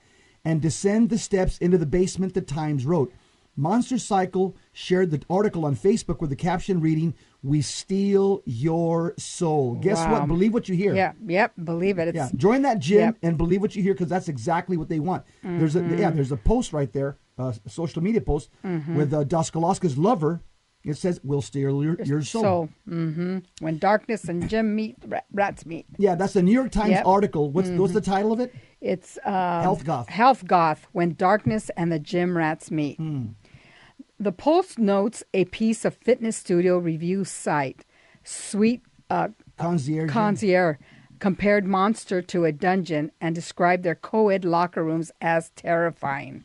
and 0.44 0.60
descend 0.60 1.10
the 1.10 1.18
steps 1.18 1.58
into 1.58 1.78
the 1.78 1.86
basement, 1.86 2.34
the 2.34 2.40
Times 2.40 2.84
wrote. 2.86 3.12
Monster 3.56 3.98
Cycle 3.98 4.56
shared 4.72 5.10
the 5.10 5.20
article 5.28 5.64
on 5.66 5.74
Facebook 5.74 6.20
with 6.20 6.30
the 6.30 6.36
caption 6.36 6.80
reading, 6.80 7.14
We 7.42 7.60
steal 7.60 8.42
your 8.44 9.14
soul. 9.18 9.74
Guess 9.76 9.98
Wow. 9.98 10.12
what? 10.20 10.28
Believe 10.28 10.52
what 10.54 10.68
you 10.68 10.76
hear. 10.76 10.94
Yeah, 10.94 11.12
yep, 11.26 11.52
believe 11.64 11.98
it. 11.98 12.08
It's, 12.08 12.16
Yeah, 12.16 12.28
join 12.36 12.62
that 12.62 12.78
gym 12.78 13.00
Yep. 13.00 13.16
and 13.22 13.36
believe 13.38 13.60
what 13.60 13.74
you 13.74 13.82
hear 13.82 13.94
because 13.94 14.08
that's 14.08 14.28
exactly 14.28 14.76
what 14.76 14.88
they 14.88 15.00
want. 15.00 15.24
There's 15.42 15.74
a 15.76 15.80
Mm-hmm. 15.80 15.98
yeah, 15.98 16.10
there's 16.10 16.30
a 16.32 16.36
post 16.36 16.72
right 16.72 16.92
there, 16.92 17.16
a 17.38 17.54
social 17.68 18.02
media 18.02 18.20
post 18.20 18.50
with 18.62 19.12
uh, 19.14 19.24
Duskalaska's 19.24 19.96
lover. 19.96 20.42
It 20.84 20.96
says, 20.96 21.20
"We'll 21.24 21.42
steal 21.42 21.82
your, 21.82 21.96
your 22.04 22.22
soul." 22.22 22.42
So, 22.42 22.68
hmm 22.88 23.38
when 23.60 23.78
darkness 23.78 24.24
and 24.28 24.48
gym 24.48 24.74
meet, 24.76 24.96
rats 25.32 25.66
meet. 25.66 25.86
Yeah, 25.98 26.14
that's 26.14 26.32
the 26.34 26.42
New 26.42 26.52
York 26.52 26.70
Times 26.70 26.90
Yep. 26.90 27.00
Mm-hmm. 27.00 27.08
article. 27.08 27.50
What's 27.50 27.70
what's 27.70 27.92
the 27.92 28.00
title 28.00 28.32
of 28.32 28.40
it? 28.40 28.54
It's 28.80 29.18
um, 29.24 29.62
Health 29.62 29.84
Goth. 29.84 30.08
Health 30.08 30.46
Goth. 30.46 30.86
When 30.92 31.14
darkness 31.14 31.70
and 31.76 31.90
the 31.90 31.98
gym 31.98 32.36
rats 32.36 32.70
meet. 32.70 32.96
Hmm. 32.96 33.26
The 34.20 34.32
Post 34.32 34.78
notes 34.78 35.22
a 35.32 35.44
piece 35.46 35.84
of 35.84 35.94
fitness 35.96 36.36
studio 36.36 36.78
review 36.78 37.24
site, 37.24 37.84
Sweet 38.24 38.82
uh, 39.10 39.28
Concierge. 39.56 40.10
Concierge, 40.10 40.76
compared 41.20 41.64
Monster 41.66 42.20
to 42.22 42.44
a 42.44 42.52
dungeon 42.52 43.12
and 43.20 43.34
described 43.34 43.84
their 43.84 43.94
co-ed 43.94 44.44
locker 44.44 44.82
rooms 44.84 45.12
as 45.20 45.50
terrifying. 45.50 46.44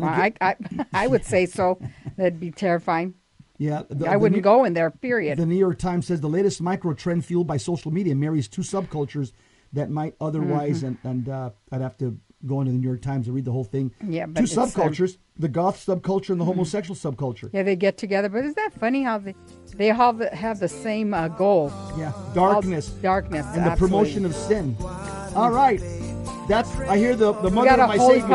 Well, 0.00 0.10
I, 0.10 0.32
I, 0.40 0.56
I 0.92 1.06
would 1.06 1.24
say 1.24 1.46
so. 1.46 1.78
That'd 2.16 2.40
be 2.40 2.50
terrifying. 2.50 3.14
yeah, 3.58 3.82
the, 3.88 4.06
I 4.08 4.16
wouldn't 4.16 4.36
New- 4.36 4.42
go 4.42 4.64
in 4.64 4.74
there. 4.74 4.90
Period. 4.90 5.38
The 5.38 5.46
New 5.46 5.54
York 5.56 5.78
Times 5.78 6.06
says 6.06 6.20
the 6.20 6.28
latest 6.28 6.60
micro 6.60 6.94
trend 6.94 7.24
fueled 7.24 7.46
by 7.46 7.56
social 7.56 7.90
media 7.90 8.14
marries 8.14 8.48
two 8.48 8.62
subcultures 8.62 9.32
that 9.72 9.90
might 9.90 10.14
otherwise, 10.20 10.82
and, 10.84 10.98
and 11.04 11.28
uh, 11.28 11.50
I'd 11.72 11.80
have 11.80 11.96
to 11.98 12.18
go 12.46 12.60
into 12.60 12.72
the 12.72 12.78
New 12.78 12.86
York 12.86 13.00
Times 13.02 13.26
and 13.26 13.34
read 13.34 13.44
the 13.46 13.50
whole 13.52 13.64
thing. 13.64 13.90
Yeah, 14.06 14.26
two 14.26 14.30
um, 14.30 14.44
subcultures: 14.44 15.16
the 15.38 15.48
goth 15.48 15.84
subculture 15.84 16.30
and 16.30 16.40
the 16.40 16.44
homosexual 16.44 16.94
subculture. 16.94 17.50
yeah, 17.52 17.62
they 17.64 17.74
get 17.74 17.96
together. 17.98 18.28
But 18.28 18.40
isn't 18.44 18.56
that 18.56 18.72
funny 18.74 19.02
how 19.02 19.18
they 19.18 19.34
they 19.74 19.90
all 19.90 19.96
have 20.12 20.18
the, 20.18 20.28
have 20.36 20.60
the 20.60 20.68
same 20.68 21.12
uh, 21.14 21.28
goal? 21.28 21.72
Yeah, 21.98 22.12
All- 22.14 22.32
darkness 22.34 22.88
darkness, 22.90 23.46
and 23.54 23.66
the 23.66 23.74
promotion 23.76 24.24
of 24.26 24.34
sin. 24.34 24.76
All 25.34 25.50
right, 25.50 25.80
that's 26.48 26.70
I 26.80 26.98
hear 26.98 27.16
the 27.16 27.32
the 27.32 27.50
mother 27.50 27.70
of 27.70 27.88
my 27.88 27.96
savior, 27.98 28.28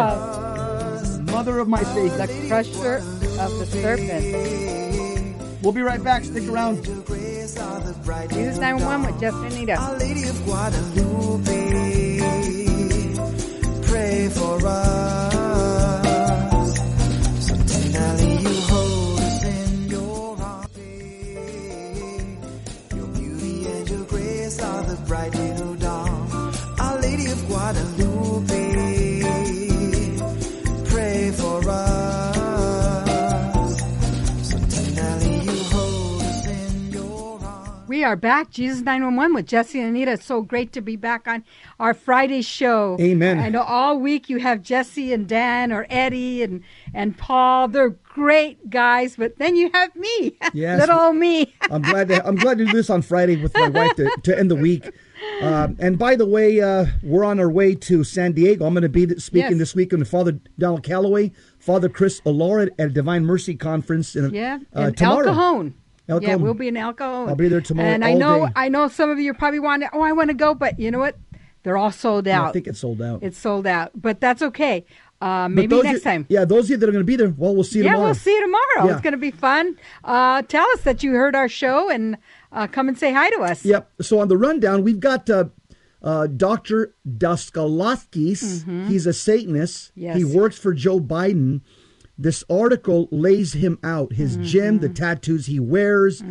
mother 1.39 1.60
of 1.60 1.69
my 1.69 1.84
faith, 1.96 2.17
the 2.17 2.27
crusher 2.50 2.96
of 3.39 3.51
the 3.60 3.65
serpent. 3.65 5.63
We'll 5.63 5.72
be 5.72 5.81
right 5.81 6.03
back. 6.03 6.25
Stick 6.25 6.50
around. 6.50 6.84
Jesus 6.84 8.58
911 8.58 9.05
with 9.05 9.22
Just 9.22 9.38
Anita. 9.38 9.75
Our 9.75 9.98
Lady 10.00 10.27
of 10.27 10.43
Guadalupe, 10.43 12.19
pray 13.84 14.27
for 14.27 14.60
us. 14.67 16.75
So 17.48 17.55
tenderly 17.55 18.38
you 18.43 18.53
hold 18.72 19.19
us 19.22 19.43
in 19.46 19.88
your 19.88 20.38
arms. 20.41 20.67
Your 22.98 23.08
beauty 23.08 23.65
and 23.65 23.89
your 23.89 24.03
grace 24.03 24.60
are 24.62 24.84
the 24.84 24.98
bright 25.08 25.34
We 38.00 38.06
are 38.06 38.15
back, 38.15 38.50
Jesus 38.50 38.79
911 38.79 39.36
with 39.36 39.46
Jesse 39.46 39.77
and 39.77 39.89
Anita. 39.89 40.13
It's 40.13 40.24
so 40.24 40.41
great 40.41 40.72
to 40.72 40.79
be 40.79 40.96
back 40.96 41.27
on 41.27 41.44
our 41.82 41.94
Friday 41.94 42.41
show. 42.41 42.96
Amen. 42.98 43.39
I 43.39 43.50
know 43.50 43.62
all 43.63 44.00
week 44.00 44.29
you 44.29 44.38
have 44.38 44.62
Jesse 44.62 45.12
and 45.12 45.27
Dan 45.27 45.74
or 45.74 45.86
Eddie 45.89 46.41
and, 46.41 46.63
and 46.94 47.18
Paul. 47.18 47.68
They're 47.68 47.89
great 47.89 48.70
guys, 48.70 49.18
but 49.18 49.38
then 49.38 49.58
you 49.58 49.70
have 49.74 49.94
me. 49.98 50.38
Yes. 50.53 50.79
Little 50.79 50.98
old 50.98 51.18
me. 51.18 51.53
I'm 51.70 51.82
glad 51.82 52.08
to, 52.08 52.25
I'm 52.25 52.38
glad 52.38 52.58
to 52.60 52.65
do 52.65 52.72
this 52.72 52.89
on 52.89 53.01
Friday 53.01 53.36
with 53.36 53.53
my 53.53 53.68
wife 53.68 53.94
to, 53.98 54.10
to 54.24 54.39
end 54.39 54.50
the 54.50 54.56
week. 54.56 54.89
Um, 55.41 55.75
and 55.79 56.00
by 56.00 56.15
the 56.15 56.25
way, 56.25 56.62
uh, 56.62 56.86
we're 57.03 57.25
on 57.25 57.38
our 57.38 57.51
way 57.51 57.75
to 57.75 58.06
San 58.06 58.32
Diego. 58.32 58.65
I'm 58.65 58.74
going 58.74 58.84
to 58.84 58.88
be 58.88 59.10
speaking 59.20 59.51
Yes. 59.51 59.60
this 59.60 59.75
week 59.75 59.91
with 59.91 60.08
Father 60.08 60.39
Donald 60.58 60.84
Calloway, 60.84 61.34
Father 61.60 61.89
Chris 61.89 62.22
Alar 62.22 62.70
at 62.79 62.79
a 62.79 62.89
Divine 62.89 63.25
Mercy 63.25 63.56
Conference. 63.56 64.15
In, 64.15 64.34
Yeah, 64.34 64.60
uh, 64.74 64.84
in 64.84 64.94
tomorrow. 64.94 65.27
El 65.27 65.36
Cajon. 65.36 65.74
El 66.10 66.22
Yeah, 66.24 66.36
we'll 66.36 66.54
be 66.54 66.68
in 66.68 66.75
El 66.78 66.94
Cajon. 66.94 67.30
I'll 67.30 67.36
be 67.36 67.48
there 67.48 67.62
tomorrow 67.62 67.88
And 67.89 68.04
I 68.04 68.13
know, 68.13 68.48
day. 68.48 68.51
I 68.56 68.68
know 68.70 68.88
some 68.89 69.10
of 69.10 69.20
you 69.20 69.34
probably 69.34 69.60
want 69.60 69.84
to. 69.84 69.89
Oh, 69.94 70.01
I 70.01 70.12
want 70.12 70.30
to 70.30 70.34
go, 70.34 70.54
but 70.54 70.80
you 70.80 70.92
know 70.92 71.00
what? 71.00 71.16
They're 71.63 71.78
all 71.78 71.92
sold 71.92 72.25
Yeah, 72.25 72.42
out. 72.42 72.48
I 72.50 72.51
think 72.54 72.68
it's 72.68 72.80
sold 72.80 73.01
out. 73.01 73.22
it's 73.22 73.38
sold 73.38 73.68
out, 73.68 73.92
but 73.94 74.20
that's 74.20 74.42
okay. 74.42 74.86
Uh, 75.22 75.50
maybe 75.50 75.75
next 75.82 76.00
you- 76.00 76.00
time. 76.04 76.25
Yeah, 76.30 76.46
those 76.46 76.66
of 76.66 76.70
you 76.72 76.78
that 76.78 76.88
are 76.89 76.92
going 76.94 77.04
to 77.04 77.06
be 77.06 77.18
there, 77.18 77.30
well, 77.38 77.54
we'll 77.54 77.66
see 77.66 77.80
you 77.80 77.84
Yeah, 77.86 77.92
tomorrow. 77.92 78.08
we'll 78.08 78.16
see 78.16 78.32
you 78.34 78.42
tomorrow. 78.42 78.88
Yeah. 78.88 78.92
It's 78.94 79.01
going 79.01 79.12
to 79.12 79.18
be 79.18 79.32
fun. 79.32 79.78
Uh, 80.04 80.42
tell 80.44 80.66
us 80.74 80.82
that 80.84 81.04
you 81.04 81.12
heard 81.12 81.36
our 81.36 81.50
show 81.50 81.89
and 81.89 82.18
uh, 82.54 82.68
come 82.68 82.88
and 82.88 82.98
say 82.98 83.12
hi 83.13 83.30
to 83.32 83.42
us. 83.42 83.66
Yep. 83.66 83.92
So 84.01 84.20
on 84.20 84.30
the 84.30 84.38
rundown, 84.38 84.84
we've 84.84 85.01
got 85.01 85.30
uh, 85.30 85.46
uh, 86.01 86.28
Dr. 86.28 86.96
Duskalaskis. 87.06 88.88
He's 88.88 89.06
a 89.06 89.13
Satanist. 89.13 89.92
Mm-hmm. 89.92 90.00
Yes. 90.01 90.16
He 90.18 90.24
works 90.25 90.58
for 90.58 90.74
Joe 90.74 91.00
Biden. 91.00 91.62
This 92.22 92.44
article 92.50 93.08
lays 93.12 93.54
him 93.54 93.80
out 93.82 94.12
his 94.12 94.34
Mm-hmm. 94.36 94.44
gym, 94.44 94.80
the 94.80 94.90
tattoos 94.90 95.46
he 95.46 95.58
wears, 95.58 96.22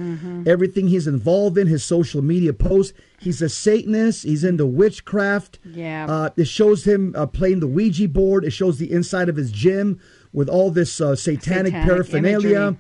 everything 0.47 0.89
he's 0.89 1.07
involved 1.07 1.57
in, 1.57 1.67
his 1.67 1.83
social 1.83 2.21
media 2.21 2.53
posts. 2.53 2.93
He's 3.19 3.41
a 3.41 3.49
Satanist. 3.49 4.23
He's 4.25 4.45
into 4.45 4.67
witchcraft. 4.67 5.59
Yeah. 5.65 6.05
Uh, 6.07 6.31
it 6.37 6.47
shows 6.47 6.85
him 6.87 7.15
uh, 7.17 7.25
playing 7.27 7.61
the 7.61 7.67
Ouija 7.67 8.07
board. 8.07 8.45
It 8.45 8.51
shows 8.51 8.77
the 8.79 8.93
inside 8.93 9.31
of 9.31 9.37
his 9.37 9.51
gym 9.51 9.99
with 10.31 10.51
all 10.51 10.71
this 10.71 11.01
uh, 11.01 11.17
satanic, 11.17 11.73
Satanic 11.73 11.89
paraphernalia. 11.89 12.77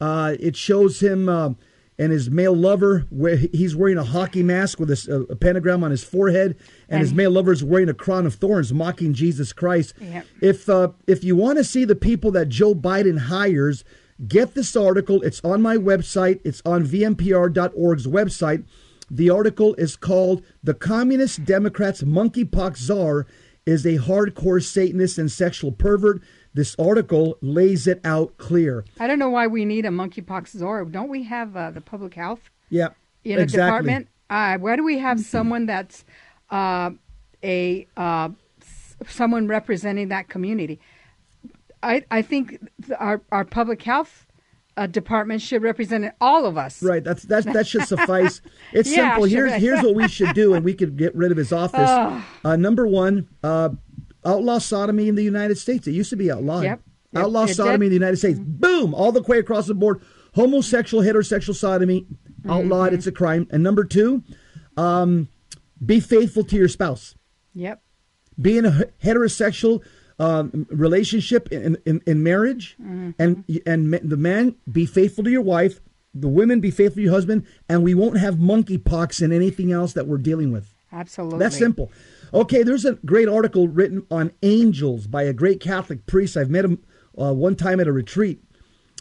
Uh, 0.00 0.34
it 0.40 0.56
shows 0.56 1.00
him 1.00 1.28
uh, 1.28 1.50
and 1.98 2.12
his 2.12 2.30
male 2.30 2.54
lover 2.54 3.06
he's 3.52 3.74
wearing 3.74 3.98
a 3.98 4.04
hockey 4.04 4.42
mask 4.42 4.78
with 4.78 4.90
a 4.90 5.36
pentagram 5.40 5.82
on 5.82 5.90
his 5.90 6.04
forehead, 6.04 6.56
and, 6.88 7.00
his 7.00 7.12
male 7.12 7.30
lover 7.30 7.52
is 7.52 7.64
wearing 7.64 7.88
a 7.88 7.94
crown 7.94 8.24
of 8.26 8.34
thorns, 8.34 8.72
mocking 8.72 9.12
Jesus 9.12 9.52
Christ. 9.52 9.94
Yep. 10.00 10.26
If 10.40 10.68
uh, 10.68 10.90
if 11.06 11.24
you 11.24 11.34
want 11.36 11.58
to 11.58 11.64
see 11.64 11.84
the 11.84 11.96
people 11.96 12.30
that 12.32 12.48
Joe 12.48 12.74
Biden 12.74 13.18
hires, 13.18 13.84
get 14.26 14.54
this 14.54 14.76
article. 14.76 15.22
It's 15.22 15.40
on 15.42 15.60
my 15.60 15.76
website. 15.76 16.40
It's 16.44 16.62
on 16.64 16.86
vmpr.org's 16.86 18.06
website. 18.06 18.64
The 19.10 19.30
article 19.30 19.74
is 19.74 19.96
called 19.96 20.44
"The 20.62 20.74
Communist 20.74 21.44
Democrats 21.44 22.02
Monkeypox 22.02 22.76
Czar 22.76 23.26
is 23.66 23.84
a 23.84 23.98
Hardcore 23.98 24.62
Satanist 24.62 25.18
and 25.18 25.30
Sexual 25.30 25.72
Pervert." 25.72 26.22
This 26.58 26.74
article 26.76 27.38
lays 27.40 27.86
it 27.86 28.00
out 28.04 28.36
clear. 28.36 28.84
I 28.98 29.06
don't 29.06 29.20
know 29.20 29.30
why 29.30 29.46
we 29.46 29.64
need 29.64 29.84
a 29.86 29.90
monkeypox 29.90 30.56
czar. 30.56 30.84
Don't 30.86 31.08
we 31.08 31.22
have 31.22 31.56
uh, 31.56 31.70
the 31.70 31.80
public 31.80 32.14
health 32.14 32.50
Yeah, 32.68 32.88
in 33.22 33.38
exactly. 33.38 33.60
a 33.62 33.66
department? 33.66 34.08
Uh, 34.28 34.58
why 34.58 34.74
do 34.74 34.82
we 34.82 34.98
have 34.98 35.20
someone 35.20 35.66
that's 35.66 36.04
uh, 36.50 36.90
a 37.44 37.86
uh, 37.96 38.30
someone 39.06 39.46
representing 39.46 40.08
that 40.08 40.28
community? 40.28 40.80
I 41.80 42.02
I 42.10 42.22
think 42.22 42.58
th- 42.84 42.98
our 42.98 43.20
our 43.30 43.44
public 43.44 43.80
health 43.82 44.26
uh, 44.76 44.88
department 44.88 45.40
should 45.42 45.62
represent 45.62 46.12
all 46.20 46.44
of 46.44 46.58
us. 46.58 46.82
Right. 46.82 47.04
That's 47.04 47.22
that. 47.26 47.44
That 47.44 47.68
should 47.68 47.86
suffice. 47.86 48.40
It's 48.72 48.90
Yeah, 48.90 49.10
simple. 49.12 49.24
Here's 49.28 49.52
here's 49.52 49.82
what 49.84 49.94
we 49.94 50.08
should 50.08 50.34
do, 50.34 50.54
and 50.54 50.64
we 50.64 50.74
could 50.74 50.96
get 50.96 51.14
rid 51.14 51.30
of 51.30 51.36
his 51.38 51.52
office. 51.64 51.88
Uh, 52.44 52.56
number 52.56 52.84
one, 52.88 53.28
uh, 53.44 53.68
outlaw 54.24 54.58
sodomy 54.58 55.08
in 55.08 55.14
the 55.14 55.22
United 55.24 55.58
States. 55.58 55.86
It 55.86 55.92
used 55.92 56.10
to 56.10 56.16
be 56.16 56.30
outlawed. 56.30 56.64
Yep. 56.64 56.80
Yep, 57.12 57.24
Outlaw 57.24 57.44
it 57.44 57.54
sodomy 57.54 57.78
did. 57.78 57.84
in 57.86 57.90
the 57.90 57.94
United 58.06 58.16
States. 58.18 58.38
Boom! 58.38 58.92
All 58.94 59.12
the 59.12 59.22
way 59.22 59.38
across 59.38 59.66
the 59.66 59.74
board. 59.74 60.02
Homosexual, 60.34 61.02
heterosexual 61.02 61.54
sodomy 61.54 62.06
outlawed. 62.46 62.88
Mm-hmm. 62.88 62.96
It's 62.96 63.06
a 63.06 63.12
crime. 63.12 63.46
And 63.50 63.62
number 63.62 63.82
two, 63.84 64.22
um, 64.76 65.28
be 65.84 66.00
faithful 66.00 66.44
to 66.44 66.56
your 66.56 66.68
spouse. 66.68 67.14
Yep. 67.54 67.80
Be 68.40 68.58
in 68.58 68.66
a 68.66 68.84
heterosexual 69.02 69.82
um, 70.18 70.66
relationship 70.70 71.48
in, 71.50 71.78
in, 71.86 72.02
in 72.06 72.22
marriage, 72.22 72.76
Mm-hmm. 72.80 73.10
and 73.18 73.44
and 73.66 73.94
the 74.10 74.16
man 74.16 74.56
be 74.70 74.84
faithful 74.84 75.24
to 75.24 75.30
your 75.30 75.42
wife, 75.42 75.80
the 76.14 76.28
women 76.28 76.60
be 76.60 76.70
faithful 76.70 76.96
to 76.96 77.02
your 77.02 77.12
husband, 77.12 77.46
and 77.68 77.82
we 77.84 77.94
won't 77.94 78.18
have 78.18 78.34
monkeypox 78.34 79.22
and 79.22 79.32
anything 79.32 79.72
else 79.72 79.94
that 79.94 80.06
we're 80.06 80.18
dealing 80.18 80.52
with. 80.52 80.74
Absolutely. 80.92 81.38
That's 81.38 81.56
simple. 81.56 81.90
Okay, 82.32 82.62
there's 82.62 82.84
a 82.84 82.94
great 83.04 83.28
article 83.28 83.68
written 83.68 84.06
on 84.10 84.32
angels 84.42 85.06
by 85.06 85.22
a 85.22 85.32
great 85.32 85.60
Catholic 85.60 86.06
priest. 86.06 86.36
I've 86.36 86.50
met 86.50 86.64
him 86.64 86.82
uh, 87.20 87.32
one 87.32 87.56
time 87.56 87.80
at 87.80 87.86
a 87.86 87.92
retreat. 87.92 88.42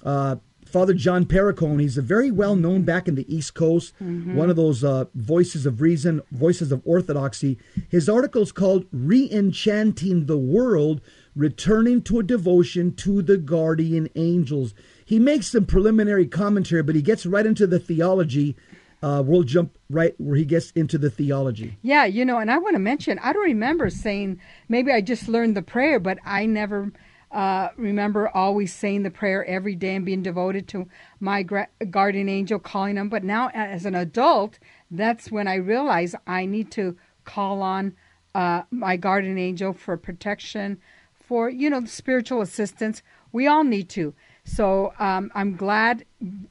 Uh, 0.03 0.37
Father 0.67 0.93
John 0.93 1.25
Perricone. 1.25 1.81
He's 1.81 1.97
a 1.97 2.01
very 2.01 2.29
well 2.29 2.55
known 2.55 2.83
back 2.83 3.07
in 3.07 3.15
the 3.15 3.33
East 3.33 3.53
Coast, 3.53 3.93
one 4.35 4.49
of 4.49 4.57
those 4.57 4.83
uh, 4.83 5.05
voices 5.15 5.65
of 5.65 5.81
reason, 5.81 6.21
voices 6.31 6.71
of 6.71 6.81
orthodoxy. 6.83 7.57
His 7.89 8.09
article 8.09 8.41
is 8.41 8.51
called 8.51 8.85
Re-enchanting 8.91 10.25
the 10.25 10.37
World, 10.37 10.99
Returning 11.35 12.01
to 12.03 12.19
a 12.19 12.23
Devotion 12.23 12.93
to 12.95 13.21
the 13.21 13.37
Guardian 13.37 14.09
Angels. 14.15 14.73
He 15.05 15.19
makes 15.19 15.47
some 15.47 15.65
preliminary 15.65 16.27
commentary, 16.27 16.83
but 16.83 16.95
he 16.95 17.01
gets 17.01 17.25
right 17.25 17.45
into 17.45 17.65
the 17.65 17.79
theology. 17.79 18.57
Uh, 19.03 19.21
we'll 19.23 19.43
jump 19.43 19.77
right 19.89 20.15
where 20.17 20.35
he 20.35 20.45
gets 20.45 20.71
into 20.71 20.97
the 20.97 21.09
theology. 21.09 21.77
Yeah, 21.83 22.05
you 22.05 22.25
know, 22.25 22.39
and 22.39 22.49
I 22.49 22.57
want 22.57 22.75
to 22.75 22.79
mention, 22.79 23.19
I 23.19 23.31
don't 23.31 23.43
remember 23.43 23.89
saying, 23.89 24.39
maybe 24.69 24.91
I 24.91 25.01
just 25.01 25.27
learned 25.27 25.55
the 25.55 25.61
prayer, 25.61 25.99
but 25.99 26.17
I 26.25 26.47
never 26.47 26.91
uh, 27.31 27.69
remember 27.77 28.29
always 28.29 28.73
saying 28.73 29.03
the 29.03 29.11
prayer 29.11 29.45
every 29.45 29.75
day 29.75 29.95
and 29.95 30.05
being 30.05 30.23
devoted 30.23 30.67
to 30.69 30.87
my 31.19 31.43
gra- 31.43 31.67
guardian 31.89 32.29
angel, 32.29 32.57
calling 32.57 32.95
them. 32.95 33.09
But 33.09 33.23
now, 33.23 33.49
as 33.53 33.85
an 33.85 33.95
adult, 33.95 34.57
that's 34.89 35.31
when 35.31 35.47
I 35.47 35.55
realize 35.55 36.15
I 36.25 36.45
need 36.45 36.71
to 36.71 36.97
call 37.23 37.61
on 37.61 37.95
uh, 38.33 38.63
my 38.71 38.97
guardian 38.97 39.37
angel 39.37 39.73
for 39.73 39.97
protection, 39.97 40.79
for, 41.21 41.49
you 41.49 41.69
know, 41.69 41.85
spiritual 41.85 42.41
assistance. 42.41 43.03
We 43.31 43.45
all 43.45 43.63
need 43.63 43.89
to. 43.89 44.13
So 44.45 44.93
um, 44.97 45.29
I'm 45.35 45.57
glad 45.57 46.05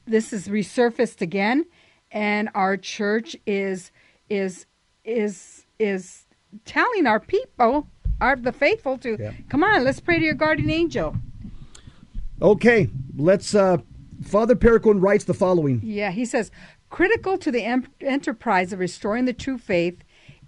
this 0.06 0.32
is 0.32 0.48
resurfaced 0.48 1.22
again, 1.22 1.64
and 2.12 2.48
our 2.54 2.76
church 2.76 3.36
is 3.46 3.90
is 4.28 4.66
is 5.04 5.66
is 5.78 6.24
telling 6.64 7.06
our 7.06 7.20
people, 7.20 7.86
our 8.20 8.36
the 8.36 8.52
faithful, 8.52 8.98
to 8.98 9.16
Yeah. 9.18 9.32
come 9.48 9.62
on, 9.64 9.84
let's 9.84 10.00
pray 10.00 10.18
to 10.18 10.24
your 10.24 10.34
guardian 10.34 10.70
angel. 10.70 11.16
Okay, 12.40 12.88
let's. 13.16 13.54
Uh, 13.54 13.78
Father 14.24 14.54
Perricone 14.54 15.00
writes 15.02 15.24
the 15.24 15.34
following. 15.34 15.80
Yeah, 15.84 16.10
he 16.10 16.24
says 16.24 16.50
critical 16.90 17.36
to 17.38 17.50
the 17.50 17.62
em- 17.62 17.86
enterprise 18.00 18.72
of 18.72 18.78
restoring 18.78 19.26
the 19.26 19.32
true 19.32 19.58
faith 19.58 19.98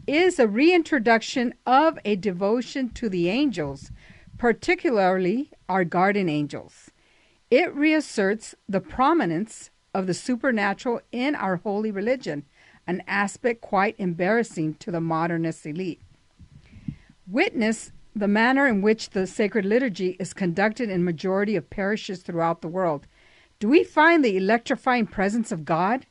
is 0.06 0.38
a 0.38 0.48
reintroduction 0.48 1.52
of 1.66 1.98
a 2.04 2.16
devotion 2.16 2.88
to 2.90 3.08
the 3.10 3.28
angels, 3.28 3.90
particularly 4.38 5.50
our 5.68 5.84
guardian 5.84 6.28
angels. 6.30 6.90
It 7.50 7.74
reasserts 7.74 8.54
the 8.68 8.80
prominence 8.80 9.70
of 9.98 10.06
the 10.06 10.14
supernatural 10.14 11.00
in 11.10 11.34
our 11.34 11.56
holy 11.56 11.90
religion, 11.90 12.44
an 12.86 13.02
aspect 13.08 13.60
quite 13.60 13.96
embarrassing 13.98 14.74
to 14.74 14.92
the 14.92 15.00
modernist 15.00 15.66
elite. 15.66 16.00
Witness 17.26 17.90
the 18.14 18.28
manner 18.28 18.68
in 18.68 18.80
which 18.80 19.10
the 19.10 19.26
sacred 19.26 19.64
liturgy 19.64 20.16
is 20.20 20.32
conducted 20.32 20.88
in 20.88 21.02
majority 21.02 21.56
of 21.56 21.68
parishes 21.68 22.22
throughout 22.22 22.62
the 22.62 22.68
world. 22.68 23.08
Do 23.58 23.66
we 23.66 23.82
find 23.82 24.24
the 24.24 24.36
electrifying 24.36 25.08
presence 25.08 25.50
of 25.50 25.64
God? 25.64 26.06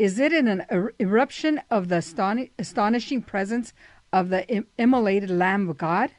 Is 0.00 0.18
it 0.18 0.32
in 0.32 0.48
an 0.48 0.66
er- 0.72 0.92
eruption 0.98 1.60
of 1.70 1.86
the 1.86 1.98
astoni- 1.98 2.50
astonishing 2.58 3.22
presence 3.22 3.72
of 4.12 4.30
the 4.30 4.48
im- 4.48 4.66
immolated 4.76 5.30
Lamb 5.30 5.68
of 5.68 5.78
God? 5.78 6.10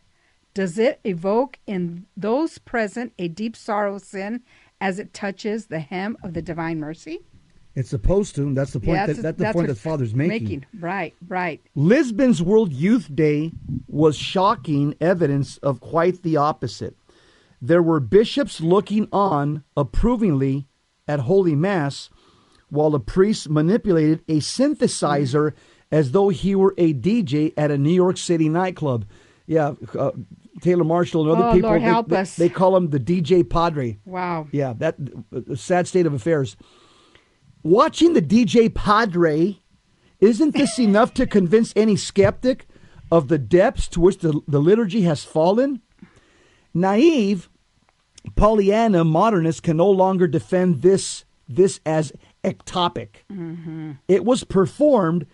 Does 0.53 0.79
it 0.79 1.01
evoke 1.03 1.59
in 1.67 2.05
those 2.15 2.59
present 2.59 3.11
a 3.19 3.27
deep 3.27 3.57
sorrow 3.57 3.97
sin 3.97 4.43
as 4.79 4.99
it 4.99 5.13
touches 5.13 5.67
the 5.67 5.79
hem 5.79 6.17
of 6.23 6.33
the 6.33 6.41
divine 6.41 6.79
mercy? 6.79 7.19
It's 7.75 7.89
supposed 7.89 8.33
to. 8.35 8.41
and 8.41 8.57
That's 8.57 8.73
the 8.73 8.79
point. 8.79 8.97
Yeah, 8.97 9.05
that, 9.05 9.21
that's 9.21 9.37
the 9.37 9.45
point 9.45 9.55
what 9.55 9.67
that 9.67 9.77
Father's 9.77 10.15
making. 10.15 10.65
Right, 10.79 11.13
right. 11.27 11.61
Lisbon's 11.75 12.41
World 12.41 12.73
Youth 12.73 13.13
Day 13.13 13.51
was 13.87 14.17
shocking 14.17 14.95
evidence 14.99 15.57
of 15.57 15.79
quite 15.79 16.23
the 16.23 16.37
opposite. 16.37 16.97
There 17.61 17.83
were 17.83 17.99
bishops 17.99 18.61
looking 18.61 19.07
on 19.11 19.63
approvingly 19.75 20.67
at 21.07 21.21
Holy 21.21 21.55
Mass, 21.55 22.09
while 22.69 22.93
a 22.95 22.99
priest 22.99 23.47
manipulated 23.47 24.23
a 24.27 24.37
synthesizer 24.37 25.53
as 25.91 26.11
though 26.11 26.29
he 26.29 26.55
were 26.55 26.73
a 26.77 26.93
DJ 26.93 27.53
at 27.55 27.71
a 27.71 27.77
New 27.77 27.93
York 27.93 28.17
City 28.17 28.49
nightclub. 28.49 29.05
Yeah, 29.45 29.75
uh, 29.97 30.11
Taylor 30.61 30.83
Marshall 30.83 31.23
and 31.23 31.31
other 31.39 31.49
Oh, 31.49 31.53
people 31.53 31.69
Lord 31.69 31.81
they, 31.81 31.85
help 31.85 32.09
they- 32.09 32.17
us. 32.17 32.35
they 32.35 32.49
call 32.49 32.75
him 32.75 32.89
the 32.89 32.99
DJ 32.99 33.47
Padre. 33.47 33.97
Wow. 34.05 34.47
Yeah, 34.51 34.73
that 34.77 34.95
a 35.49 35.55
sad 35.55 35.87
state 35.87 36.05
of 36.05 36.13
affairs. 36.13 36.55
Watching 37.63 38.13
the 38.13 38.21
DJ 38.21 38.73
Padre, 38.73 39.59
isn't 40.19 40.55
this 40.55 40.79
enough 40.79 41.13
to 41.15 41.27
convince 41.27 41.73
any 41.75 41.95
skeptic 41.95 42.65
of 43.11 43.27
the 43.27 43.37
depths 43.37 43.87
to 43.89 43.99
which 44.01 44.19
the, 44.19 44.41
the 44.47 44.59
liturgy 44.59 45.01
has 45.03 45.23
fallen? 45.23 45.81
Naive, 46.73 47.49
Pollyanna 48.35 49.03
modernists 49.03 49.61
can 49.61 49.77
no 49.77 49.89
longer 49.89 50.27
defend 50.27 50.81
this 50.81 51.23
this 51.49 51.79
as 51.85 52.11
ectopic. 52.43 53.09
Mm-hmm. 53.31 53.91
It 54.09 54.25
was 54.25 54.43
performed 54.43 55.25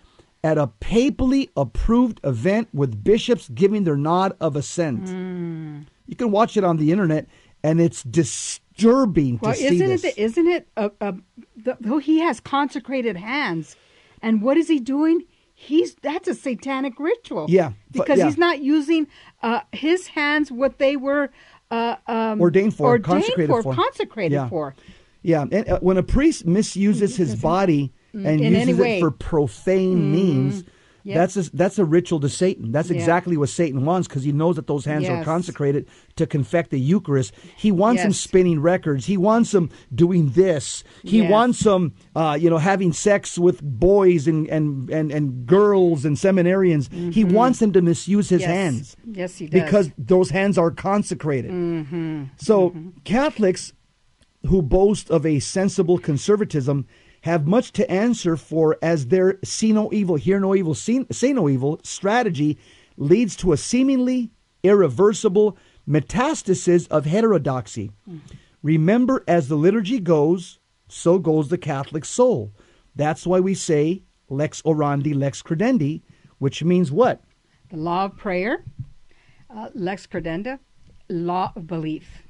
at 0.44 0.58
a 0.58 0.66
papally 0.66 1.50
approved 1.56 2.20
event 2.22 2.68
with 2.74 3.02
bishops 3.02 3.48
giving 3.48 3.84
their 3.84 3.96
nod 3.96 4.36
of 4.40 4.54
assent. 4.54 5.08
You 6.06 6.14
can 6.16 6.30
watch 6.30 6.58
it 6.58 6.62
on 6.62 6.76
the 6.76 6.92
internet, 6.92 7.26
and 7.62 7.80
it's 7.80 8.02
disturbing 8.02 9.38
Well, 9.42 9.52
to 9.54 9.58
see 9.58 9.66
isn't 9.68 9.86
this. 9.88 10.04
it? 10.04 10.18
Isn't 10.18 10.46
it? 10.46 10.68
A, 10.76 10.90
a, 11.00 11.14
the, 11.56 11.96
he 11.96 12.18
has 12.20 12.40
consecrated 12.40 13.16
hands, 13.16 13.74
and 14.20 14.42
what 14.42 14.58
is 14.58 14.68
he 14.68 14.78
doing? 14.80 15.24
He's 15.54 15.94
that's 16.02 16.28
a 16.28 16.34
satanic 16.34 17.00
ritual. 17.00 17.46
Yeah, 17.48 17.72
but- 17.90 18.02
because 18.02 18.18
yeah. 18.18 18.26
he's 18.26 18.36
not 18.38 18.60
using 18.60 19.06
uh, 19.42 19.60
his 19.72 20.08
hands 20.08 20.52
what 20.52 20.78
they 20.78 20.96
were 20.96 21.30
uh, 21.70 21.96
um, 22.06 22.38
Ordained 22.38 22.76
for, 22.76 22.88
ordained 22.88 23.04
consecrated 23.06 23.48
for, 23.50 23.62
for. 23.62 23.74
consecrated 23.74 24.34
Yeah. 24.34 24.48
for. 24.50 24.74
Yeah, 25.22 25.46
and 25.50 25.66
uh, 25.66 25.78
when 25.80 25.96
a 25.96 26.02
priest 26.02 26.44
misuses 26.44 27.16
his 27.16 27.34
body 27.36 27.94
and 28.14 28.40
Mm, 28.40 28.44
in 28.46 28.54
any 28.54 28.66
uses 28.72 28.78
way. 28.78 28.96
it 28.98 29.00
for 29.00 29.10
profane 29.10 30.12
means, 30.12 30.64
Yep. 31.06 31.16
that's 31.16 31.36
a, 31.36 31.54
that's 31.54 31.78
a 31.78 31.84
ritual 31.84 32.18
to 32.20 32.30
Satan. 32.30 32.72
That's 32.72 32.88
Yeah. 32.88 32.96
exactly 32.96 33.36
what 33.36 33.50
Satan 33.50 33.84
wants 33.84 34.08
because 34.08 34.22
he 34.22 34.32
knows 34.32 34.56
that 34.56 34.66
those 34.66 34.86
hands 34.86 35.06
are 35.06 35.22
consecrated 35.22 35.84
to 36.16 36.26
confect 36.26 36.70
the 36.70 36.80
Eucharist. 36.80 37.34
He 37.58 37.70
wants 37.70 38.02
them 38.02 38.12
spinning 38.14 38.60
records. 38.60 39.04
He 39.04 39.18
wants 39.18 39.50
them 39.50 39.68
doing 39.94 40.30
this. 40.30 40.82
He 41.02 41.18
Yes. 41.18 41.30
wants 41.30 41.60
them, 41.60 41.92
uh, 42.16 42.38
you 42.40 42.48
know, 42.48 42.56
having 42.56 42.94
sex 42.94 43.38
with 43.38 43.60
boys 43.62 44.26
and 44.26 44.46
and 44.48 44.88
and, 44.88 45.10
and 45.12 45.44
girls 45.44 46.06
and 46.06 46.16
seminarians. 46.16 46.90
He 47.12 47.22
wants 47.22 47.58
them 47.58 47.72
to 47.72 47.82
misuse 47.82 48.30
his 48.30 48.40
Mm-hmm. 48.40 48.50
Yes. 48.50 48.56
hands 48.58 48.96
Yes, 49.12 49.36
he 49.38 49.46
does. 49.46 49.62
because 49.62 49.90
those 49.98 50.30
hands 50.30 50.56
are 50.56 50.70
consecrated. 50.70 51.50
So 52.38 52.74
Catholics 53.04 53.74
who 54.46 54.62
boast 54.62 55.10
of 55.10 55.26
a 55.26 55.38
sensible 55.40 55.98
conservatism 55.98 56.86
have 57.24 57.46
much 57.46 57.72
to 57.72 57.90
answer 57.90 58.36
for 58.36 58.76
as 58.82 59.06
their 59.06 59.38
see 59.42 59.72
no 59.72 59.90
evil, 59.92 60.16
hear 60.16 60.38
no 60.38 60.54
evil, 60.54 60.74
see, 60.74 61.06
say 61.10 61.32
no 61.32 61.48
evil 61.48 61.80
strategy 61.82 62.58
leads 62.98 63.34
to 63.34 63.52
a 63.52 63.56
seemingly 63.56 64.30
irreversible 64.62 65.56
metastasis 65.88 66.86
of 66.88 67.06
heterodoxy. 67.06 67.90
Remember, 68.62 69.24
as 69.26 69.48
the 69.48 69.56
liturgy 69.56 69.98
goes, 70.00 70.58
so 70.88 71.18
goes 71.18 71.48
the 71.48 71.58
Catholic 71.58 72.04
soul. 72.04 72.52
That's 72.94 73.26
why 73.26 73.40
we 73.40 73.54
say 73.54 74.02
lex 74.28 74.60
orandi, 74.62 75.14
lex 75.14 75.42
credendi, 75.42 76.02
which 76.38 76.62
means 76.62 76.92
what? 76.92 77.22
the 77.70 77.76
law 77.78 78.04
of 78.04 78.16
prayer, 78.16 78.64
uh, 79.48 79.68
lex 79.74 80.06
credenda, 80.06 80.58
law 81.08 81.52
of 81.56 81.66
belief. 81.66 82.22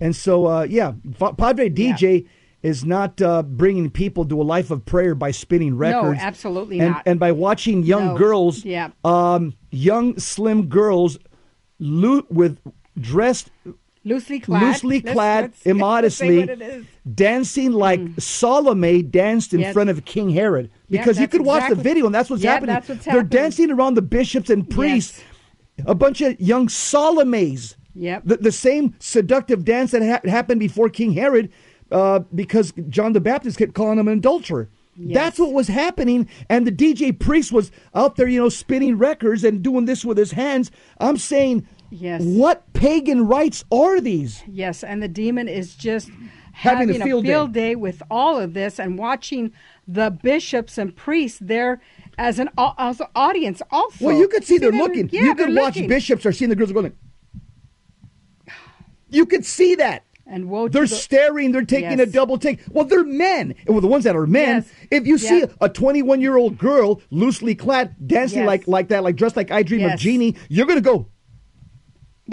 And 0.00 0.16
so, 0.16 0.46
uh, 0.46 0.62
yeah, 0.62 0.94
Padre 1.36 1.68
DJ 1.68 2.26
is 2.62 2.84
not 2.84 3.20
uh, 3.22 3.42
bringing 3.42 3.88
people 3.90 4.24
to 4.26 4.40
a 4.40 4.44
life 4.44 4.70
of 4.70 4.84
prayer 4.84 5.14
by 5.14 5.30
spinning 5.30 5.76
records. 5.76 6.18
No, 6.18 6.24
absolutely 6.26 6.80
and, 6.80 6.90
not. 6.90 7.02
And 7.06 7.18
by 7.18 7.32
watching 7.32 7.82
young 7.82 8.08
No. 8.08 8.16
girls, 8.16 8.64
Yeah. 8.64 8.90
um, 9.04 9.54
young 9.70 10.18
slim 10.18 10.66
girls, 10.68 11.18
lo- 11.78 12.26
with 12.30 12.58
dressed 12.98 13.50
Loosely 14.04 14.40
clad. 14.40 14.62
loosely 14.62 15.00
clad, 15.00 15.44
let's- 15.44 15.66
let's 15.66 15.66
immodestly, 15.66 16.40
what 16.40 16.48
it 16.50 16.62
is. 16.62 16.84
Mm. 16.84 17.14
dancing 17.14 17.72
like 17.72 18.00
Salome 18.18 19.02
danced 19.02 19.52
in 19.54 19.60
Yes. 19.60 19.72
front 19.72 19.90
of 19.90 20.04
King 20.04 20.30
Herod. 20.30 20.70
Because 20.90 21.18
you 21.18 21.22
that's 21.26 21.32
could 21.32 21.46
watch 21.46 21.68
the 21.68 21.74
video, 21.74 22.06
and 22.06 22.14
that's 22.14 22.28
what's 22.30 22.42
Yeah, 22.42 22.52
happening. 22.52 22.74
that's 22.74 22.88
what's 22.88 23.04
happening. 23.04 23.28
They're 23.28 23.40
dancing 23.42 23.70
around 23.70 23.94
the 23.94 24.02
bishops 24.02 24.50
and 24.50 24.68
priests, 24.68 25.20
a 25.86 25.94
bunch 25.94 26.20
of 26.20 26.38
young 26.40 26.66
Salomes. 26.68 27.74
Yep. 27.94 28.22
The, 28.24 28.36
the 28.38 28.52
same 28.52 28.94
seductive 29.00 29.64
dance 29.64 29.90
that 29.92 30.02
ha- 30.02 30.28
happened 30.30 30.60
before 30.60 30.88
King 30.88 31.12
Herod, 31.12 31.50
uh, 31.90 32.20
because 32.34 32.72
John 32.88 33.12
the 33.12 33.20
Baptist 33.20 33.58
kept 33.58 33.74
calling 33.74 33.98
him 33.98 34.08
an 34.08 34.18
adulterer. 34.18 34.68
That's 35.02 35.38
what 35.38 35.52
was 35.54 35.68
happening, 35.68 36.28
and 36.50 36.66
the 36.66 36.72
DJ 36.72 37.18
priest 37.18 37.52
was 37.52 37.72
out 37.94 38.16
there, 38.16 38.28
you 38.28 38.38
know, 38.38 38.50
spinning 38.50 38.98
records 38.98 39.44
and 39.44 39.62
doing 39.62 39.86
this 39.86 40.04
with 40.04 40.18
his 40.18 40.32
hands. 40.32 40.70
I'm 40.98 41.16
saying, 41.16 41.66
Yes. 41.90 42.20
what 42.22 42.70
pagan 42.74 43.26
rites 43.26 43.64
are 43.72 43.98
these? 44.00 44.42
Yes, 44.46 44.84
and 44.84 45.02
the 45.02 45.08
demon 45.08 45.48
is 45.48 45.74
just 45.74 46.10
Having 46.52 46.88
having, 46.88 47.00
a 47.02 47.04
field 47.04 47.24
day. 47.54 47.70
day. 47.70 47.76
with 47.76 48.02
all 48.10 48.38
of 48.38 48.52
this 48.52 48.78
and 48.78 48.98
watching 48.98 49.52
the 49.88 50.10
bishops 50.10 50.76
and 50.76 50.94
priests 50.94 51.38
there 51.40 51.80
as 52.18 52.38
an 52.38 52.50
as 52.76 53.00
an 53.00 53.06
audience 53.16 53.62
also. 53.70 54.04
Well, 54.04 54.16
you 54.18 54.28
could 54.28 54.44
see 54.44 54.58
they're 54.58 54.70
them? 54.70 54.80
looking. 54.80 55.08
Yeah, 55.10 55.22
you 55.22 55.34
could 55.34 55.54
watch 55.54 55.76
looking. 55.76 55.88
bishops 55.88 56.26
are 56.26 56.32
seeing 56.32 56.50
the 56.50 56.56
girls 56.56 56.72
going. 56.72 56.92
You 59.08 59.26
could 59.26 59.44
see 59.44 59.74
that. 59.76 60.04
And 60.32 60.48
woe 60.48 60.68
to 60.68 60.72
They're 60.72 60.82
the- 60.86 60.94
staring. 60.94 61.50
They're 61.52 61.64
taking 61.64 61.98
a 61.98 62.06
double 62.06 62.38
take. 62.38 62.60
Well, 62.70 62.84
they're 62.84 63.02
men. 63.04 63.54
Well, 63.66 63.80
the 63.80 63.88
ones 63.88 64.04
that 64.04 64.14
are 64.14 64.26
men. 64.28 64.64
Yes. 64.64 64.72
If 64.92 65.06
you 65.06 65.18
see 65.18 65.44
a 65.60 65.68
21 65.68 66.20
year 66.20 66.36
old 66.36 66.56
girl 66.56 67.02
loosely 67.10 67.54
clad 67.56 67.96
dancing 68.06 68.38
Yes. 68.38 68.46
like 68.46 68.68
like 68.68 68.88
that, 68.88 69.02
like 69.02 69.16
dressed 69.16 69.36
like 69.36 69.50
I 69.50 69.64
Dream 69.64 69.82
of 69.84 69.90
Yes. 69.90 70.00
Jeannie, 70.00 70.36
you're 70.48 70.66
gonna 70.66 70.80
go. 70.80 71.08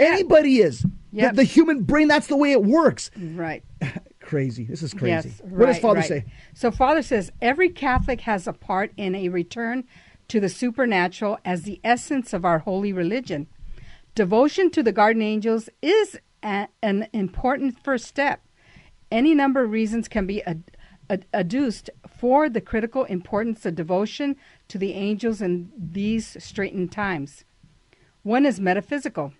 Anybody 0.00 0.58
is. 0.58 0.84
Yep. 1.12 1.32
The, 1.32 1.36
the 1.38 1.44
human 1.44 1.82
brain. 1.82 2.08
That's 2.08 2.28
the 2.28 2.36
way 2.36 2.52
it 2.52 2.62
works. 2.64 3.10
right. 3.16 3.64
Crazy. 4.20 4.64
This 4.64 4.82
is 4.82 4.92
crazy. 4.92 5.30
Yes, 5.30 5.40
what 5.42 5.66
does 5.66 5.78
Father 5.78 6.00
right. 6.00 6.08
say? 6.08 6.24
So, 6.52 6.70
Father 6.70 7.02
says 7.02 7.32
every 7.40 7.70
Catholic 7.70 8.20
has 8.22 8.46
a 8.46 8.52
part 8.52 8.92
in 8.98 9.14
a 9.14 9.30
return 9.30 9.84
to 10.28 10.38
the 10.38 10.50
supernatural 10.50 11.38
as 11.46 11.62
the 11.62 11.80
essence 11.82 12.34
of 12.34 12.44
our 12.44 12.58
holy 12.58 12.92
religion. 12.92 13.46
Devotion 14.14 14.70
to 14.72 14.82
the 14.82 14.92
guardian 14.92 15.22
angels 15.26 15.70
is 15.80 16.18
an 16.42 17.08
important 17.12 17.82
first 17.82 18.06
step. 18.06 18.42
Any 19.10 19.34
number 19.34 19.64
of 19.64 19.70
reasons 19.70 20.08
can 20.08 20.26
be 20.26 20.42
ad, 20.42 20.64
ad, 21.08 21.26
adduced 21.32 21.90
for 22.06 22.48
the 22.48 22.60
critical 22.60 23.04
importance 23.04 23.64
of 23.64 23.74
devotion 23.74 24.36
to 24.68 24.78
the 24.78 24.92
angels 24.92 25.40
in 25.40 25.70
these 25.76 26.36
straitened 26.42 26.92
times. 26.92 27.44
One 28.22 28.44
is 28.44 28.60
metaphysical. 28.60 29.32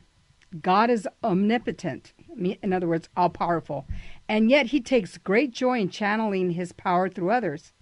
God 0.62 0.88
is 0.88 1.06
omnipotent, 1.22 2.14
in 2.38 2.72
other 2.72 2.88
words, 2.88 3.10
all 3.14 3.28
powerful, 3.28 3.86
and 4.28 4.48
yet 4.48 4.66
he 4.66 4.80
takes 4.80 5.18
great 5.18 5.50
joy 5.50 5.80
in 5.80 5.90
channeling 5.90 6.52
his 6.52 6.72
power 6.72 7.10
through 7.10 7.30
others. 7.30 7.74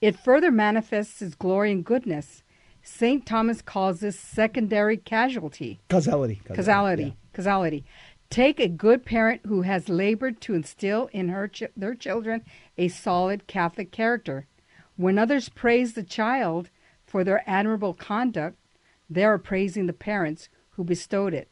It 0.00 0.18
further 0.18 0.50
manifests 0.50 1.20
his 1.20 1.36
glory 1.36 1.70
and 1.70 1.84
goodness. 1.84 2.42
St. 2.82 3.24
Thomas 3.26 3.62
calls 3.62 4.00
this 4.00 4.18
secondary 4.18 4.96
casualty. 4.96 5.78
Causality. 5.88 6.40
Causality. 6.44 7.02
Yeah. 7.04 7.10
Causality. 7.34 7.84
Take 8.30 8.60
a 8.60 8.68
good 8.68 9.06
parent 9.06 9.40
who 9.46 9.62
has 9.62 9.88
labored 9.88 10.40
to 10.42 10.54
instill 10.54 11.08
in 11.12 11.30
her 11.30 11.48
ch- 11.48 11.64
their 11.74 11.94
children 11.94 12.44
a 12.76 12.88
solid 12.88 13.46
Catholic 13.46 13.90
character. 13.90 14.46
When 14.96 15.18
others 15.18 15.48
praise 15.48 15.94
the 15.94 16.02
child 16.02 16.68
for 17.06 17.24
their 17.24 17.42
admirable 17.48 17.94
conduct, 17.94 18.58
they 19.08 19.24
are 19.24 19.38
praising 19.38 19.86
the 19.86 19.94
parents 19.94 20.50
who 20.72 20.84
bestowed 20.84 21.32
it. 21.32 21.48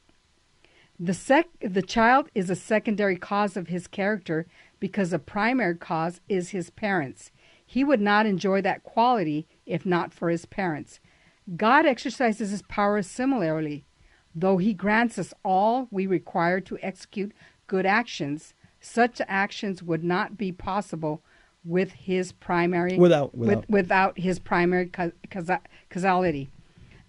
The 1.01 1.15
sec- 1.15 1.49
the 1.61 1.83
child 1.83 2.29
is 2.35 2.51
a 2.51 2.55
secondary 2.55 3.17
cause 3.17 3.57
of 3.57 3.69
his 3.69 3.87
character 3.87 4.47
because 4.79 5.11
the 5.11 5.19
primary 5.19 5.77
cause 5.77 6.21
is 6.29 6.51
his 6.51 6.69
parents. 6.69 7.31
He 7.65 7.85
would 7.85 8.03
not 8.03 8.27
enjoy 8.27 8.61
that 8.63 8.83
quality 8.83 9.47
if 9.65 9.87
not 9.87 10.13
for 10.13 10.29
his 10.29 10.45
parents. 10.45 11.01
God 11.57 11.87
exercises 11.87 12.51
his 12.51 12.63
power 12.63 13.01
similarly. 13.01 13.86
Though 14.39 14.59
he 14.59 14.75
grants 14.75 15.19
us 15.19 15.33
all 15.43 15.89
we 15.91 16.07
require 16.07 16.61
to 16.61 16.79
execute 16.83 17.33
good 17.67 17.87
actions, 17.87 18.53
such 18.81 19.23
actions 19.27 19.83
would 19.83 20.05
not 20.05 20.37
be 20.37 20.53
possible 20.53 21.23
with 21.65 21.93
his 21.93 22.33
primary 22.33 22.99
Without- 22.99 23.35
with- 23.35 23.49
without. 23.49 23.71
without 23.71 24.19
his 24.19 24.39
primary 24.39 24.87
causa- 24.87 25.63
causality. 25.91 26.51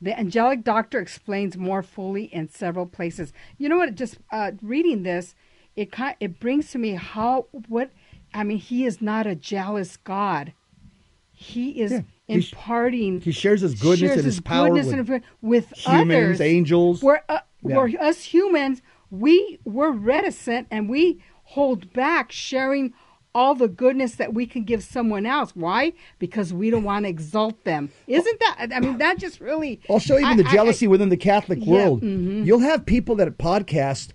The 0.01 0.17
angelic 0.17 0.63
doctor 0.63 0.99
explains 0.99 1.57
more 1.57 1.83
fully 1.83 2.25
in 2.33 2.47
several 2.49 2.85
places. 2.85 3.33
You 3.57 3.67
know 3.67 3.77
what? 3.77 3.95
Just 3.95 4.19
uh, 4.31 4.51
reading 4.61 5.03
this, 5.03 5.35
it 5.75 5.91
kind 5.91 6.15
it 6.19 6.39
brings 6.39 6.71
to 6.71 6.77
me 6.77 6.91
how 6.91 7.47
what 7.67 7.91
I 8.33 8.43
mean. 8.43 8.57
He 8.59 8.85
is 8.85 9.01
not 9.01 9.27
a 9.27 9.35
jealous 9.35 9.97
God. 9.97 10.53
He 11.39 11.79
is 11.81 11.91
Yeah. 11.91 12.01
Imparting. 12.29 13.21
He 13.21 13.31
shares 13.31 13.61
his 13.61 13.75
goodness 13.75 13.99
shares 13.99 14.17
and 14.17 14.25
his, 14.25 14.41
power 14.41 14.67
goodness 14.67 14.87
with 14.87 15.09
and 15.09 15.21
with 15.41 15.69
humans, 15.77 16.11
others. 16.37 16.41
angels. 16.41 17.03
Where, 17.03 17.23
uh, 17.29 17.39
Yeah. 17.63 17.77
where 17.77 18.01
us 18.01 18.23
humans, 18.23 18.81
we 19.11 19.59
we're 19.63 19.91
reticent 19.91 20.67
and 20.71 20.89
we 20.89 21.21
hold 21.43 21.93
back 21.93 22.31
sharing 22.31 22.93
all 23.35 23.53
the 23.53 23.67
goodness 23.67 24.15
that 24.15 24.33
we 24.33 24.47
can 24.47 24.63
give 24.63 24.83
someone 24.83 25.25
else. 25.27 25.51
Why? 25.55 25.93
Because 26.17 26.53
we 26.53 26.71
don't 26.71 26.83
want 26.83 27.05
to 27.05 27.09
exalt 27.09 27.63
them. 27.65 27.91
Isn't 28.07 28.39
that? 28.39 28.69
I 28.75 28.79
mean, 28.79 28.97
that 28.97 29.19
just 29.19 29.39
really. 29.39 29.79
Also, 29.87 30.15
even 30.15 30.25
I- 30.25 30.35
the 30.37 30.45
I- 30.45 30.49
I- 30.49 30.53
jealousy 30.53 30.87
within 30.87 31.09
the 31.09 31.17
Catholic 31.17 31.59
Yeah, 31.61 31.71
world. 31.71 32.01
mhm. 32.01 32.45
You'll 32.47 32.59
have 32.59 32.85
people 32.85 33.15
that 33.17 33.37
podcast 33.37 34.09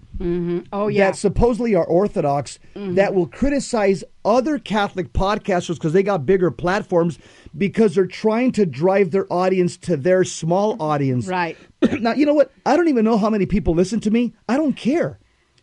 oh 0.72 0.88
yeah. 0.88 1.06
that 1.06 1.16
supposedly 1.16 1.74
are 1.74 1.85
Orthodox 1.85 2.58
Mm-hmm. 2.76 2.94
that 2.96 3.14
will 3.14 3.26
criticize 3.26 4.04
other 4.24 4.58
Catholic 4.58 5.12
podcasters 5.12 5.74
because 5.74 5.92
they 5.92 6.02
got 6.02 6.24
bigger 6.26 6.50
platforms 6.50 7.18
because 7.56 7.94
they're 7.94 8.06
trying 8.06 8.52
to 8.52 8.66
drive 8.66 9.11
their 9.11 9.30
audience 9.32 9.76
to 9.78 9.96
their 9.96 10.24
small 10.24 10.80
audience. 10.82 11.26
Right. 11.26 11.56
now, 12.00 12.12
you 12.14 12.26
know 12.26 12.35
what? 12.35 12.52
I 12.64 12.76
don't 12.76 12.88
even 12.88 13.04
know 13.04 13.18
how 13.18 13.30
many 13.30 13.46
people 13.46 13.74
listen 13.74 14.00
to 14.00 14.11
me. 14.11 14.35
I 14.48 14.56
don't 14.56 14.74
care. 14.76 15.18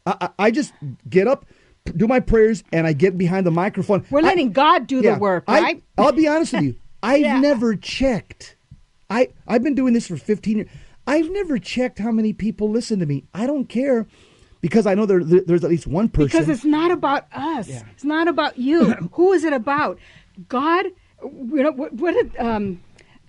I, 0.06 0.15
I, 0.22 0.30
I 0.48 0.52
just 0.52 0.74
get 1.10 1.28
up, 1.28 1.45
do 1.95 2.08
my 2.08 2.19
prayers, 2.19 2.63
and 2.74 2.86
I 2.86 2.93
get 2.93 3.17
behind 3.17 3.45
the 3.45 3.52
microphone. 3.52 4.06
We're 4.10 4.19
I- 4.19 4.24
letting 4.24 4.52
God 4.52 4.88
do 4.88 5.02
yeah, 5.02 5.13
the 5.15 5.19
work, 5.19 5.43
I- 5.48 5.62
right? 5.62 5.84
I'll 5.98 6.12
be 6.12 6.28
honest 6.28 6.54
with 6.54 6.63
you. 6.63 6.76
I've 7.04 7.22
Yeah. 7.22 7.39
never 7.39 7.76
checked. 7.76 8.58
I 9.10 9.30
I've 9.48 9.63
been 9.63 9.76
doing 9.76 9.93
this 9.93 10.08
for 10.08 10.17
15 10.17 10.58
years. 10.58 10.69
I've 11.08 11.32
never 11.32 11.58
checked 11.58 11.98
how 11.98 12.12
many 12.12 12.34
people 12.34 12.69
listen 12.69 13.00
to 13.00 13.06
me. 13.06 13.24
I 13.34 13.48
don't 13.48 13.65
care 13.69 14.06
because 14.62 14.86
I 14.86 14.93
know 14.95 15.06
there, 15.06 15.24
there- 15.24 15.41
there's 15.41 15.63
at 15.63 15.69
least 15.69 15.88
one 15.88 16.10
person. 16.10 16.28
because 16.39 16.50
it's 16.50 16.65
not 16.65 16.91
about 16.91 17.26
us. 17.34 17.69
It's 17.93 18.04
not 18.04 18.28
about 18.28 18.58
you. 18.58 18.91
Who 19.13 19.34
is 19.34 19.43
it 19.43 19.54
about? 19.54 20.00
God. 20.48 20.86
You 21.24 21.63
know 21.63 21.72
what? 21.72 21.93
what 21.93 22.13
did, 22.13 22.38
um, 22.38 22.82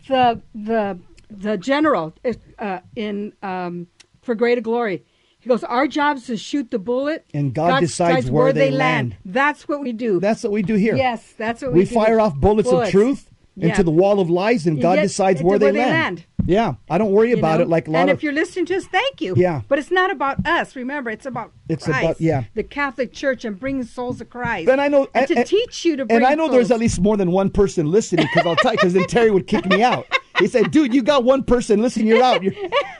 the 0.08 0.40
the 0.54 0.98
the 1.30 1.56
general 1.56 2.14
uh, 2.58 2.80
in 2.96 3.32
um, 3.42 3.86
for 4.22 4.34
greater 4.34 4.60
glory. 4.60 5.04
He 5.42 5.48
goes, 5.48 5.64
our 5.64 5.86
job 5.88 6.18
is 6.18 6.26
to 6.26 6.36
shoot 6.36 6.70
the 6.70 6.78
bullet, 6.78 7.24
And 7.32 7.54
God 7.54 7.80
decides 7.80 8.30
where 8.30 8.52
they 8.52 8.70
land." 8.70 9.16
That's 9.24 9.66
what 9.66 9.80
we 9.80 9.92
do. 9.92 10.20
That's 10.20 10.42
what 10.42 10.52
we 10.52 10.60
do 10.62 10.74
here. 10.74 10.94
Yes, 10.96 11.32
that's 11.38 11.62
what 11.62 11.72
we 11.72 11.84
do. 11.84 11.88
we 11.88 11.94
fire 11.94 12.20
off 12.20 12.36
bullets, 12.36 12.68
of 12.68 12.74
Bullets. 12.74 12.90
truth 12.90 13.30
Yeah. 13.56 13.68
into 13.68 13.82
the 13.82 13.90
wall 13.90 14.20
of 14.20 14.28
lies, 14.28 14.66
and 14.66 14.80
God 14.82 14.96
Yeah, 14.96 15.02
decides 15.02 15.42
where 15.42 15.58
they, 15.58 15.66
where 15.66 15.72
they 15.72 15.78
land. 15.90 16.26
Yeah, 16.50 16.74
I 16.88 16.98
don't 16.98 17.12
worry 17.12 17.30
you 17.30 17.36
about 17.38 17.58
know? 17.58 17.62
it 17.62 17.68
like 17.68 17.86
a 17.86 17.92
lot 17.92 18.00
and 18.00 18.10
of. 18.10 18.16
if 18.18 18.22
you're 18.24 18.32
listening 18.32 18.66
to 18.66 18.76
us, 18.76 18.84
thank 18.86 19.20
you. 19.20 19.34
Yeah. 19.36 19.62
But 19.68 19.78
it's 19.78 19.92
not 19.92 20.10
about 20.10 20.44
us. 20.44 20.74
Remember, 20.74 21.08
it's 21.08 21.24
about 21.26 21.52
It's 21.68 21.84
Christ, 21.84 22.02
about- 22.02 22.20
yeah. 22.20 22.44
the 22.54 22.64
Catholic 22.64 23.12
Church 23.12 23.44
and 23.44 23.58
bringing 23.58 23.84
souls 23.84 24.18
to 24.18 24.24
Christ. 24.24 24.68
And 24.68 24.80
I 24.80 24.88
know 24.88 25.06
and, 25.14 25.28
to 25.28 25.36
eh, 25.36 25.40
eh, 25.40 25.44
teach 25.44 25.84
you 25.84 25.96
to 25.96 26.04
bring 26.04 26.16
and 26.16 26.26
I 26.26 26.34
know 26.34 26.48
there's 26.48 26.72
at 26.72 26.80
least 26.80 27.00
more 27.00 27.16
than 27.16 27.30
one 27.30 27.50
person 27.50 27.90
listening 27.90 28.26
because 28.34 28.46
I'll 28.46 28.56
tell 28.56 28.72
you 28.72 28.78
because 28.78 28.94
then 28.94 29.04
Terry 29.06 29.30
would 29.30 29.46
kick 29.46 29.64
me 29.66 29.82
out. 29.82 30.06
He 30.40 30.46
said, 30.48 30.70
"Dude, 30.70 30.94
you 30.94 31.02
got 31.02 31.22
one 31.22 31.44
person 31.44 31.82
listening, 31.82 32.06
you're 32.08 32.22
out." 32.22 32.42
You're, 32.42 32.54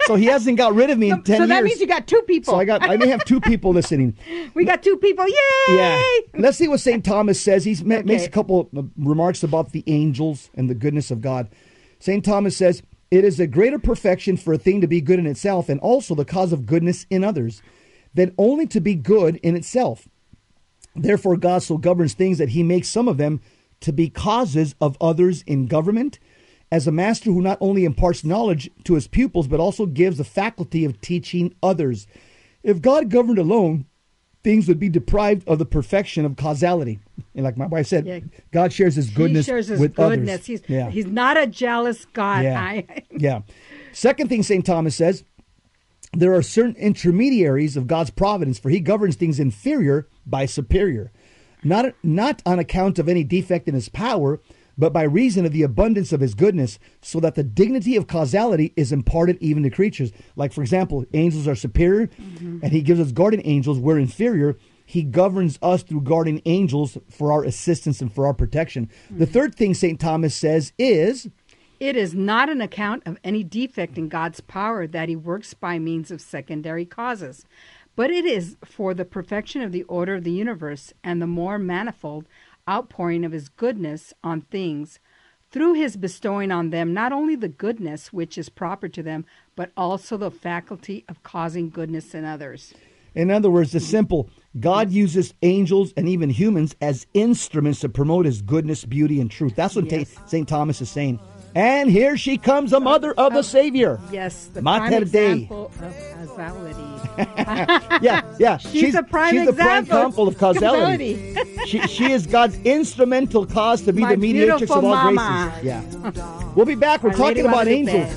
so 0.06 0.14
he 0.14 0.26
hasn't 0.26 0.58
got 0.58 0.74
rid 0.74 0.90
of 0.90 0.98
me 0.98 1.10
in 1.10 1.16
So, 1.16 1.22
ten 1.22 1.36
so 1.36 1.42
years. 1.44 1.48
that 1.48 1.64
means 1.64 1.80
you 1.80 1.86
got 1.86 2.06
two 2.06 2.20
people. 2.22 2.52
so 2.52 2.60
I 2.60 2.64
got 2.66 2.82
I 2.82 2.98
may 2.98 3.08
have 3.08 3.24
two 3.24 3.40
people 3.40 3.72
listening. 3.72 4.14
we 4.54 4.64
got 4.66 4.82
two 4.82 4.96
people. 4.98 5.26
Yay! 5.26 5.34
Yeah. 5.76 6.02
Let's 6.34 6.58
see 6.58 6.68
what 6.68 6.80
St. 6.80 7.02
Thomas 7.04 7.40
says. 7.40 7.64
He 7.64 7.82
makes 7.82 8.26
a 8.26 8.30
couple 8.30 8.68
of 8.76 8.90
remarks 8.96 9.42
about 9.42 9.72
the 9.72 9.82
angels 9.86 10.50
and 10.54 10.68
the 10.68 10.74
goodness 10.74 11.10
of 11.10 11.20
God. 11.22 11.48
St. 11.98 12.24
Thomas 12.24 12.56
says, 12.56 12.82
It 13.10 13.24
is 13.24 13.40
a 13.40 13.46
greater 13.46 13.78
perfection 13.78 14.36
for 14.36 14.52
a 14.52 14.58
thing 14.58 14.80
to 14.80 14.86
be 14.86 15.00
good 15.00 15.18
in 15.18 15.26
itself 15.26 15.68
and 15.68 15.80
also 15.80 16.14
the 16.14 16.24
cause 16.24 16.52
of 16.52 16.66
goodness 16.66 17.06
in 17.10 17.24
others 17.24 17.60
than 18.14 18.34
only 18.38 18.66
to 18.68 18.80
be 18.80 18.94
good 18.94 19.36
in 19.36 19.56
itself. 19.56 20.08
Therefore, 20.94 21.36
God 21.36 21.62
so 21.62 21.76
governs 21.76 22.14
things 22.14 22.38
that 22.38 22.50
he 22.50 22.62
makes 22.62 22.88
some 22.88 23.08
of 23.08 23.16
them 23.16 23.40
to 23.80 23.92
be 23.92 24.10
causes 24.10 24.74
of 24.80 24.96
others 25.00 25.42
in 25.42 25.66
government, 25.66 26.18
as 26.72 26.86
a 26.86 26.92
master 26.92 27.30
who 27.32 27.40
not 27.40 27.58
only 27.60 27.84
imparts 27.84 28.24
knowledge 28.24 28.70
to 28.84 28.94
his 28.94 29.08
pupils, 29.08 29.48
but 29.48 29.58
also 29.58 29.86
gives 29.86 30.18
the 30.18 30.24
faculty 30.24 30.84
of 30.84 31.00
teaching 31.00 31.54
others. 31.62 32.06
If 32.62 32.80
God 32.80 33.10
governed 33.10 33.38
alone, 33.38 33.86
things 34.42 34.68
would 34.68 34.80
be 34.80 34.88
deprived 34.88 35.46
of 35.46 35.58
the 35.58 35.66
perfection 35.66 36.24
of 36.24 36.36
causality. 36.36 36.98
And 37.34 37.44
like 37.44 37.56
my 37.56 37.66
wife 37.66 37.86
said, 37.86 38.06
Yeah. 38.06 38.20
God 38.52 38.72
shares 38.72 38.94
his 38.94 39.10
goodness 39.10 39.46
he 39.46 39.50
shares 39.50 39.68
his 39.68 39.80
with 39.80 39.94
goodness. 39.94 40.30
others. 40.30 40.46
He's 40.46 40.62
yeah. 40.66 40.90
he's 40.90 41.06
not 41.06 41.36
a 41.36 41.46
jealous 41.46 42.04
God. 42.06 42.44
Yeah. 42.44 42.60
I, 42.60 43.04
yeah. 43.10 43.42
Second 43.92 44.28
thing 44.28 44.42
St. 44.42 44.64
Thomas 44.64 44.96
says 44.96 45.24
there 46.12 46.34
are 46.34 46.42
certain 46.42 46.74
intermediaries 46.76 47.76
of 47.76 47.86
God's 47.86 48.10
providence, 48.10 48.58
for 48.58 48.68
he 48.68 48.80
governs 48.80 49.16
things 49.16 49.38
inferior 49.38 50.08
by 50.26 50.46
superior, 50.46 51.12
not, 51.62 51.94
not 52.02 52.42
on 52.44 52.58
account 52.58 52.98
of 52.98 53.08
any 53.08 53.22
defect 53.22 53.68
in 53.68 53.74
his 53.74 53.88
power, 53.88 54.40
but 54.80 54.94
by 54.94 55.02
reason 55.02 55.44
of 55.44 55.52
the 55.52 55.62
abundance 55.62 56.10
of 56.10 56.20
his 56.20 56.34
goodness, 56.34 56.78
so 57.02 57.20
that 57.20 57.34
the 57.34 57.44
dignity 57.44 57.96
of 57.96 58.06
causality 58.06 58.72
is 58.76 58.92
imparted 58.92 59.36
even 59.40 59.62
to 59.62 59.70
creatures. 59.70 60.10
Like, 60.36 60.54
for 60.54 60.62
example, 60.62 61.04
angels 61.12 61.46
are 61.46 61.54
superior, 61.54 62.06
mm-hmm. 62.06 62.60
and 62.62 62.72
he 62.72 62.80
gives 62.80 62.98
us 62.98 63.12
guardian 63.12 63.42
angels, 63.44 63.78
we're 63.78 63.98
inferior. 63.98 64.56
He 64.86 65.02
governs 65.02 65.58
us 65.62 65.82
through 65.82 66.00
guardian 66.00 66.40
angels 66.46 66.96
for 67.10 67.30
our 67.30 67.44
assistance 67.44 68.00
and 68.00 68.12
for 68.12 68.26
our 68.26 68.34
protection. 68.34 68.90
The 69.10 69.26
mm-hmm. 69.26 69.32
third 69.32 69.54
thing 69.54 69.74
St. 69.74 70.00
Thomas 70.00 70.34
says 70.34 70.72
is 70.78 71.28
It 71.78 71.94
is 71.94 72.14
not 72.14 72.48
an 72.48 72.62
account 72.62 73.02
of 73.04 73.18
any 73.22 73.44
defect 73.44 73.98
in 73.98 74.08
God's 74.08 74.40
power 74.40 74.86
that 74.86 75.10
he 75.10 75.14
works 75.14 75.52
by 75.52 75.78
means 75.78 76.10
of 76.10 76.22
secondary 76.22 76.86
causes, 76.86 77.44
but 77.96 78.10
it 78.10 78.24
is 78.24 78.56
for 78.64 78.94
the 78.94 79.04
perfection 79.04 79.60
of 79.60 79.72
the 79.72 79.82
order 79.82 80.14
of 80.14 80.24
the 80.24 80.32
universe 80.32 80.94
and 81.04 81.20
the 81.20 81.26
more 81.26 81.58
manifold 81.58 82.26
outpouring 82.70 83.24
of 83.24 83.32
his 83.32 83.48
goodness 83.48 84.14
on 84.22 84.42
things, 84.42 84.98
through 85.50 85.72
his 85.74 85.96
bestowing 85.96 86.52
on 86.52 86.70
them 86.70 86.94
not 86.94 87.12
only 87.12 87.34
the 87.34 87.48
goodness 87.48 88.12
which 88.12 88.38
is 88.38 88.48
proper 88.48 88.88
to 88.88 89.02
them, 89.02 89.24
but 89.56 89.72
also 89.76 90.16
the 90.16 90.30
faculty 90.30 91.04
of 91.08 91.22
causing 91.24 91.68
goodness 91.68 92.14
in 92.14 92.24
others. 92.24 92.72
In 93.14 93.30
other 93.30 93.50
words, 93.50 93.72
the 93.72 93.80
simple 93.80 94.30
God 94.60 94.90
uses 94.90 95.34
angels 95.42 95.92
and 95.96 96.08
even 96.08 96.30
humans 96.30 96.76
as 96.80 97.06
instruments 97.14 97.80
to 97.80 97.88
promote 97.88 98.26
his 98.26 98.42
goodness, 98.42 98.84
beauty, 98.84 99.20
and 99.20 99.30
truth. 99.30 99.56
That's 99.56 99.74
what 99.74 99.90
Yes. 99.90 100.16
St. 100.26 100.48
Thomas 100.48 100.80
is 100.80 100.90
saying. 100.90 101.18
And 101.54 101.90
here 101.90 102.16
she 102.16 102.38
comes, 102.38 102.70
the 102.70 102.80
mother 102.80 103.12
of 103.12 103.32
the 103.32 103.42
Savior. 103.42 103.98
Yes, 104.12 104.46
the 104.54 104.62
Mater 104.62 104.86
prime 104.88 105.04
Dei. 105.08 105.32
example 105.32 105.66
of 105.66 105.78
causality. 106.28 106.76
Yeah, 108.02 108.22
yeah. 108.38 108.56
She's 108.56 108.94
a 108.94 109.02
prime 109.02 109.34
she's 109.34 109.46
the 109.46 109.52
prime 109.52 109.82
example. 109.82 109.98
example 109.98 110.28
of 110.28 110.38
causality. 110.38 111.36
she, 111.66 111.80
she 111.82 112.12
is 112.12 112.26
God's 112.26 112.56
instrumental 112.62 113.44
cause 113.44 113.82
to 113.82 113.92
be 113.92 114.00
My 114.02 114.14
the 114.14 114.16
mediatrix 114.16 114.70
of 114.70 114.84
all 114.84 114.90
mama. 114.94 115.52
graces. 115.60 115.64
Yeah. 115.66 116.52
We'll 116.54 116.64
be 116.66 116.76
back. 116.76 117.02
We're 117.02 117.10
Our 117.10 117.16
talking 117.16 117.44
about 117.46 117.66
angels. 117.68 118.10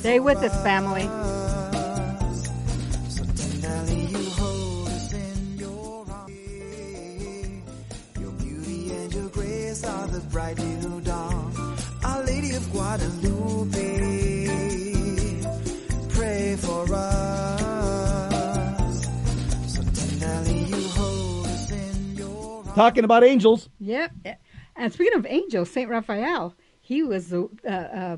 Stay 0.00 0.20
with 0.20 0.38
us, 0.38 0.62
family. 0.62 1.02
Your 9.82 9.92
grace 9.92 9.94
are 9.94 10.06
the 10.08 10.20
bright 10.28 10.58
new 10.58 11.00
dawn. 11.00 11.52
Our 12.04 12.24
Lady 12.24 12.54
of 12.54 12.70
Guadalupe, 12.72 13.76
pray 16.10 16.56
for 16.56 16.86
us. 16.94 18.32
So 19.66 19.82
tenderly 19.82 20.64
you 20.64 20.88
hold 20.88 21.46
us 21.46 21.70
in 21.70 22.16
your 22.16 22.56
arms. 22.58 22.74
Talking 22.74 23.04
about 23.04 23.24
angels. 23.24 23.68
Yep. 23.80 24.12
And 24.76 24.92
speaking 24.92 25.18
of 25.18 25.26
angels, 25.28 25.70
Saint 25.70 25.90
Raphael, 25.90 26.54
he 26.80 27.02
was 27.02 27.28
the 27.28 27.48
uh, 27.64 27.70
uh, 27.70 28.16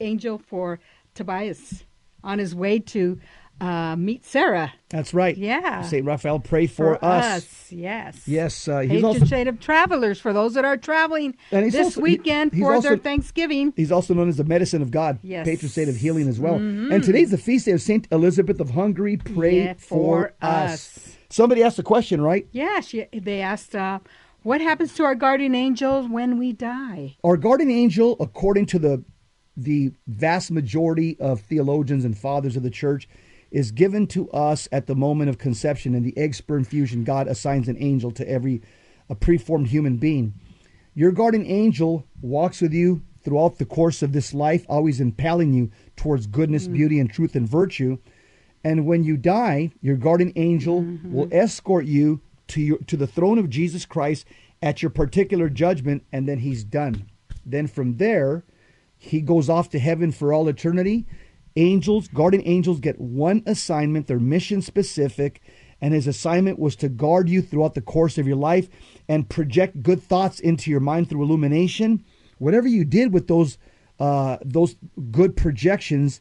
angel 0.00 0.38
for 0.38 0.80
Tobias 1.14 1.84
on 2.22 2.38
his 2.38 2.54
way 2.54 2.78
to 2.78 3.18
uh, 3.60 3.96
meet 3.96 4.24
Sarah. 4.24 4.72
That's 4.88 5.14
right. 5.14 5.36
Yeah. 5.36 5.82
St. 5.82 6.04
Raphael, 6.04 6.38
pray 6.40 6.66
for, 6.66 7.02
us. 7.04 7.72
Yes. 7.72 8.26
Yes, 8.28 8.68
uh, 8.68 8.80
he's 8.80 8.88
Patron 8.90 9.04
also 9.04 9.24
saint 9.24 9.48
of 9.48 9.58
travelers 9.60 10.20
for 10.20 10.32
those 10.32 10.54
that 10.54 10.64
are 10.64 10.76
traveling 10.76 11.34
this 11.50 11.74
also- 11.74 12.00
weekend 12.00 12.52
he's 12.52 12.62
for 12.62 12.74
also- 12.74 12.88
their 12.90 12.98
Thanksgiving. 12.98 13.72
He's 13.76 13.90
also 13.90 14.14
known 14.14 14.28
as 14.28 14.36
the 14.36 14.44
medicine 14.44 14.82
of 14.82 14.90
God, 14.90 15.18
Yes. 15.22 15.46
Mm-hmm. 15.46 15.50
patron 15.54 15.70
saint 15.70 15.88
of 15.88 15.96
healing 15.96 16.28
as 16.28 16.38
well. 16.38 16.54
And 16.56 17.02
today's 17.02 17.30
the 17.30 17.38
feast 17.38 17.64
day 17.66 17.72
of 17.72 17.80
Saint 17.80 18.06
Elizabeth 18.10 18.60
of 18.60 18.70
Hungary. 18.70 19.16
Pray 19.16 19.64
Yeah, 19.64 19.74
for, 19.74 19.78
for 19.78 20.34
us. 20.42 20.72
us. 20.96 21.16
Somebody 21.30 21.62
asked 21.62 21.78
a 21.78 21.82
question, 21.82 22.20
right? 22.20 22.46
Yeah, 22.52 22.80
she, 22.80 23.06
they 23.12 23.40
asked, 23.40 23.74
uh, 23.74 23.98
what 24.42 24.60
happens 24.60 24.94
to 24.94 25.02
our 25.04 25.16
guardian 25.16 25.54
angels 25.56 26.08
when 26.08 26.38
we 26.38 26.52
die? 26.52 27.16
Our 27.24 27.36
guardian 27.36 27.70
angel, 27.70 28.16
according 28.20 28.66
to 28.66 28.78
the 28.78 29.04
the 29.58 29.90
vast 30.06 30.50
majority 30.50 31.18
of 31.18 31.40
theologians 31.40 32.04
and 32.04 32.16
fathers 32.16 32.56
of 32.58 32.62
the 32.62 32.68
church, 32.68 33.08
is 33.50 33.70
given 33.70 34.06
to 34.08 34.30
us 34.30 34.68
at 34.72 34.86
the 34.86 34.94
moment 34.94 35.30
of 35.30 35.38
conception. 35.38 35.94
In 35.94 36.02
the 36.02 36.16
egg 36.16 36.34
sperm 36.34 36.64
fusion, 36.64 37.04
God 37.04 37.28
assigns 37.28 37.68
an 37.68 37.76
angel 37.78 38.10
to 38.12 38.28
every 38.28 38.62
a 39.08 39.14
preformed 39.14 39.68
human 39.68 39.96
being. 39.96 40.34
Your 40.94 41.12
guardian 41.12 41.46
angel 41.46 42.06
walks 42.20 42.60
with 42.60 42.72
you 42.72 43.02
throughout 43.22 43.58
the 43.58 43.64
course 43.64 44.02
of 44.02 44.12
this 44.12 44.32
life, 44.32 44.64
always 44.68 45.00
impelling 45.00 45.52
you 45.52 45.70
towards 45.96 46.26
goodness, 46.26 46.64
mm-hmm. 46.64 46.74
beauty, 46.74 47.00
and 47.00 47.10
truth 47.10 47.36
and 47.36 47.48
virtue. 47.48 47.98
And 48.64 48.86
when 48.86 49.04
you 49.04 49.16
die, 49.16 49.70
your 49.80 49.96
guardian 49.96 50.32
angel 50.36 50.82
mm-hmm. 50.82 51.12
will 51.12 51.28
escort 51.32 51.86
you 51.86 52.20
to 52.48 52.60
your 52.60 52.78
to 52.78 52.96
the 52.96 53.06
throne 53.06 53.38
of 53.38 53.50
Jesus 53.50 53.84
Christ 53.84 54.26
at 54.62 54.82
your 54.82 54.90
particular 54.90 55.48
judgment, 55.48 56.04
and 56.12 56.28
then 56.28 56.38
he's 56.38 56.64
done. 56.64 57.08
Then 57.44 57.66
from 57.66 57.98
there, 57.98 58.44
he 58.96 59.20
goes 59.20 59.48
off 59.48 59.70
to 59.70 59.78
heaven 59.78 60.12
for 60.12 60.32
all 60.32 60.48
eternity. 60.48 61.06
Angels, 61.56 62.08
guardian 62.08 62.42
angels 62.46 62.80
get 62.80 63.00
one 63.00 63.42
assignment, 63.46 64.06
they're 64.06 64.18
mission 64.18 64.60
specific, 64.62 65.40
and 65.80 65.94
his 65.94 66.06
assignment 66.06 66.58
was 66.58 66.76
to 66.76 66.88
guard 66.88 67.28
you 67.28 67.42
throughout 67.42 67.74
the 67.74 67.80
course 67.80 68.18
of 68.18 68.26
your 68.26 68.36
life 68.36 68.68
and 69.08 69.28
project 69.28 69.82
good 69.82 70.02
thoughts 70.02 70.40
into 70.40 70.70
your 70.70 70.80
mind 70.80 71.08
through 71.08 71.22
illumination. 71.22 72.04
Whatever 72.38 72.68
you 72.68 72.84
did 72.84 73.12
with 73.12 73.26
those 73.28 73.58
uh, 73.98 74.36
those 74.44 74.76
good 75.10 75.34
projections 75.36 76.20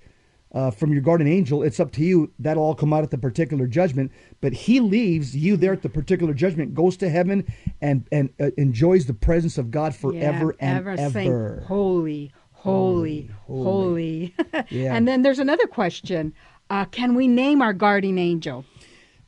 uh, 0.54 0.72
from 0.72 0.94
your 0.94 1.02
guardian 1.02 1.30
angel, 1.30 1.62
it's 1.64 1.82
up 1.82 1.92
to 1.92 2.02
you. 2.02 2.32
That'll 2.40 2.64
all 2.64 2.76
come 2.76 2.94
out 2.94 3.04
at 3.04 3.12
the 3.12 3.18
particular 3.18 3.68
judgment. 3.68 4.14
But 4.40 4.54
he 4.54 4.80
leaves 4.80 5.36
you 5.36 5.58
there 5.58 5.74
at 5.74 5.82
the 5.82 5.90
particular 5.90 6.34
judgment, 6.34 6.74
goes 6.74 6.96
to 6.98 7.10
heaven, 7.10 7.46
and 7.82 8.08
and 8.14 8.30
uh, 8.40 8.52
enjoys 8.58 9.06
the 9.08 9.14
presence 9.14 9.58
of 9.58 9.72
God 9.72 9.94
forever 9.94 10.56
Yeah, 10.58 10.66
and 10.70 10.78
ever 10.78 10.96
ever. 10.98 11.64
holy, 11.68 12.32
holy, 12.66 13.30
holy. 13.48 14.36
Yeah. 14.70 14.96
and 14.96 15.08
then 15.08 15.22
there's 15.22 15.40
another 15.40 15.68
question. 15.68 16.34
Uh, 16.70 16.86
can 16.86 17.14
we 17.14 17.28
name 17.28 17.62
our 17.62 17.74
guardian 17.74 18.18
angel? 18.18 18.66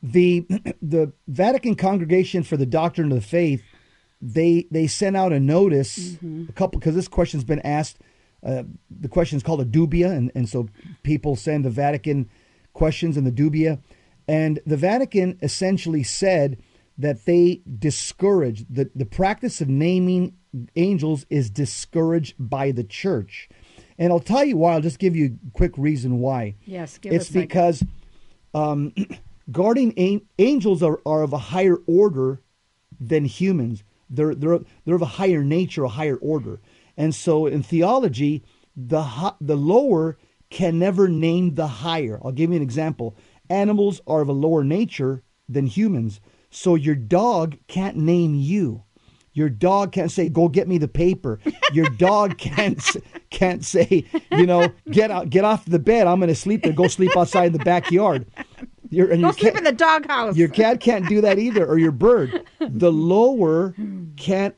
the 0.02 0.46
the 0.82 1.12
Vatican 1.26 1.74
Congregation 1.74 2.42
for 2.42 2.56
the 2.56 2.66
Doctrine 2.66 3.10
of 3.10 3.16
the 3.16 3.26
Faith 3.26 3.62
they 4.20 4.66
they 4.70 4.86
sent 4.86 5.16
out 5.16 5.32
a 5.32 5.40
notice 5.40 6.16
a 6.48 6.52
couple 6.52 6.78
because 6.80 6.94
this 6.94 7.08
question's 7.08 7.44
been 7.44 7.60
asked. 7.60 7.98
Uh, 8.44 8.62
the 8.90 9.08
question 9.08 9.36
is 9.36 9.42
called 9.42 9.60
a 9.60 9.64
dubia, 9.64 10.10
and, 10.10 10.30
and 10.34 10.48
so 10.48 10.68
people 11.02 11.34
send 11.36 11.64
the 11.64 11.70
Vatican 11.70 12.28
questions 12.72 13.16
in 13.16 13.24
the 13.24 13.32
dubia, 13.32 13.80
and 14.28 14.60
the 14.64 14.76
Vatican 14.76 15.38
essentially 15.42 16.02
said 16.02 16.56
that 16.96 17.24
they 17.26 17.62
discourage 17.78 18.64
the 18.68 18.90
the 18.94 19.06
practice 19.06 19.60
of 19.60 19.68
naming 19.68 20.36
angels 20.76 21.26
is 21.30 21.50
discouraged 21.50 22.34
by 22.38 22.70
the 22.72 22.84
church, 22.84 23.48
and 23.98 24.12
I'll 24.12 24.20
tell 24.20 24.44
you 24.44 24.56
why. 24.56 24.74
I'll 24.74 24.80
just 24.80 24.98
give 24.98 25.16
you 25.16 25.38
a 25.46 25.50
quick 25.52 25.72
reason 25.76 26.18
why. 26.20 26.54
Yes, 26.64 26.98
give 26.98 27.12
it's 27.12 27.26
us 27.26 27.32
because 27.32 27.84
um, 28.54 28.94
guardian 29.52 29.92
an- 29.96 30.26
angels 30.38 30.82
are, 30.82 31.00
are 31.04 31.22
of 31.22 31.32
a 31.32 31.38
higher 31.38 31.76
order 31.86 32.40
than 33.00 33.24
humans. 33.24 33.84
They're 34.10 34.34
they're 34.34 34.60
they're 34.84 34.96
of 34.96 35.02
a 35.02 35.06
higher 35.06 35.42
nature, 35.42 35.84
a 35.84 35.88
higher 35.88 36.16
order. 36.16 36.60
And 36.96 37.14
so 37.14 37.46
in 37.46 37.62
theology, 37.62 38.42
the 38.76 39.02
hi- 39.02 39.34
the 39.40 39.56
lower 39.56 40.18
can 40.50 40.78
never 40.78 41.08
name 41.08 41.54
the 41.54 41.66
higher. 41.66 42.18
I'll 42.24 42.32
give 42.32 42.50
you 42.50 42.56
an 42.56 42.62
example. 42.62 43.16
Animals 43.50 44.00
are 44.06 44.22
of 44.22 44.28
a 44.28 44.32
lower 44.32 44.64
nature 44.64 45.22
than 45.48 45.66
humans. 45.66 46.20
So 46.50 46.74
your 46.74 46.94
dog 46.94 47.58
can't 47.66 47.96
name 47.96 48.34
you. 48.34 48.84
Your 49.38 49.48
dog 49.48 49.92
can't 49.92 50.10
say, 50.10 50.28
"Go 50.28 50.48
get 50.48 50.66
me 50.66 50.78
the 50.78 50.88
paper." 50.88 51.38
Your 51.72 51.88
dog 51.90 52.36
can't 52.48 52.84
can't 53.30 53.64
say, 53.64 54.04
you 54.32 54.46
know, 54.46 54.72
"Get 54.90 55.10
out, 55.12 55.30
get 55.30 55.44
off 55.44 55.64
the 55.64 55.78
bed. 55.78 56.06
I'm 56.08 56.18
going 56.18 56.28
to 56.28 56.34
sleep 56.34 56.64
there. 56.64 56.72
Go 56.72 56.88
sleep 56.88 57.16
outside 57.16 57.46
in 57.46 57.52
the 57.52 57.60
backyard." 57.64 58.26
Your, 58.90 59.10
and 59.12 59.20
Go 59.20 59.28
your 59.28 59.32
sleep 59.34 59.52
cat- 59.52 59.58
in 59.58 59.64
the 59.64 59.72
doghouse. 59.72 60.36
your 60.36 60.48
cat 60.48 60.80
can't 60.80 61.06
do 61.08 61.20
that 61.20 61.38
either, 61.38 61.64
or 61.66 61.78
your 61.78 61.92
bird. 61.92 62.42
The 62.58 62.90
lower 62.90 63.74
can't 64.16 64.54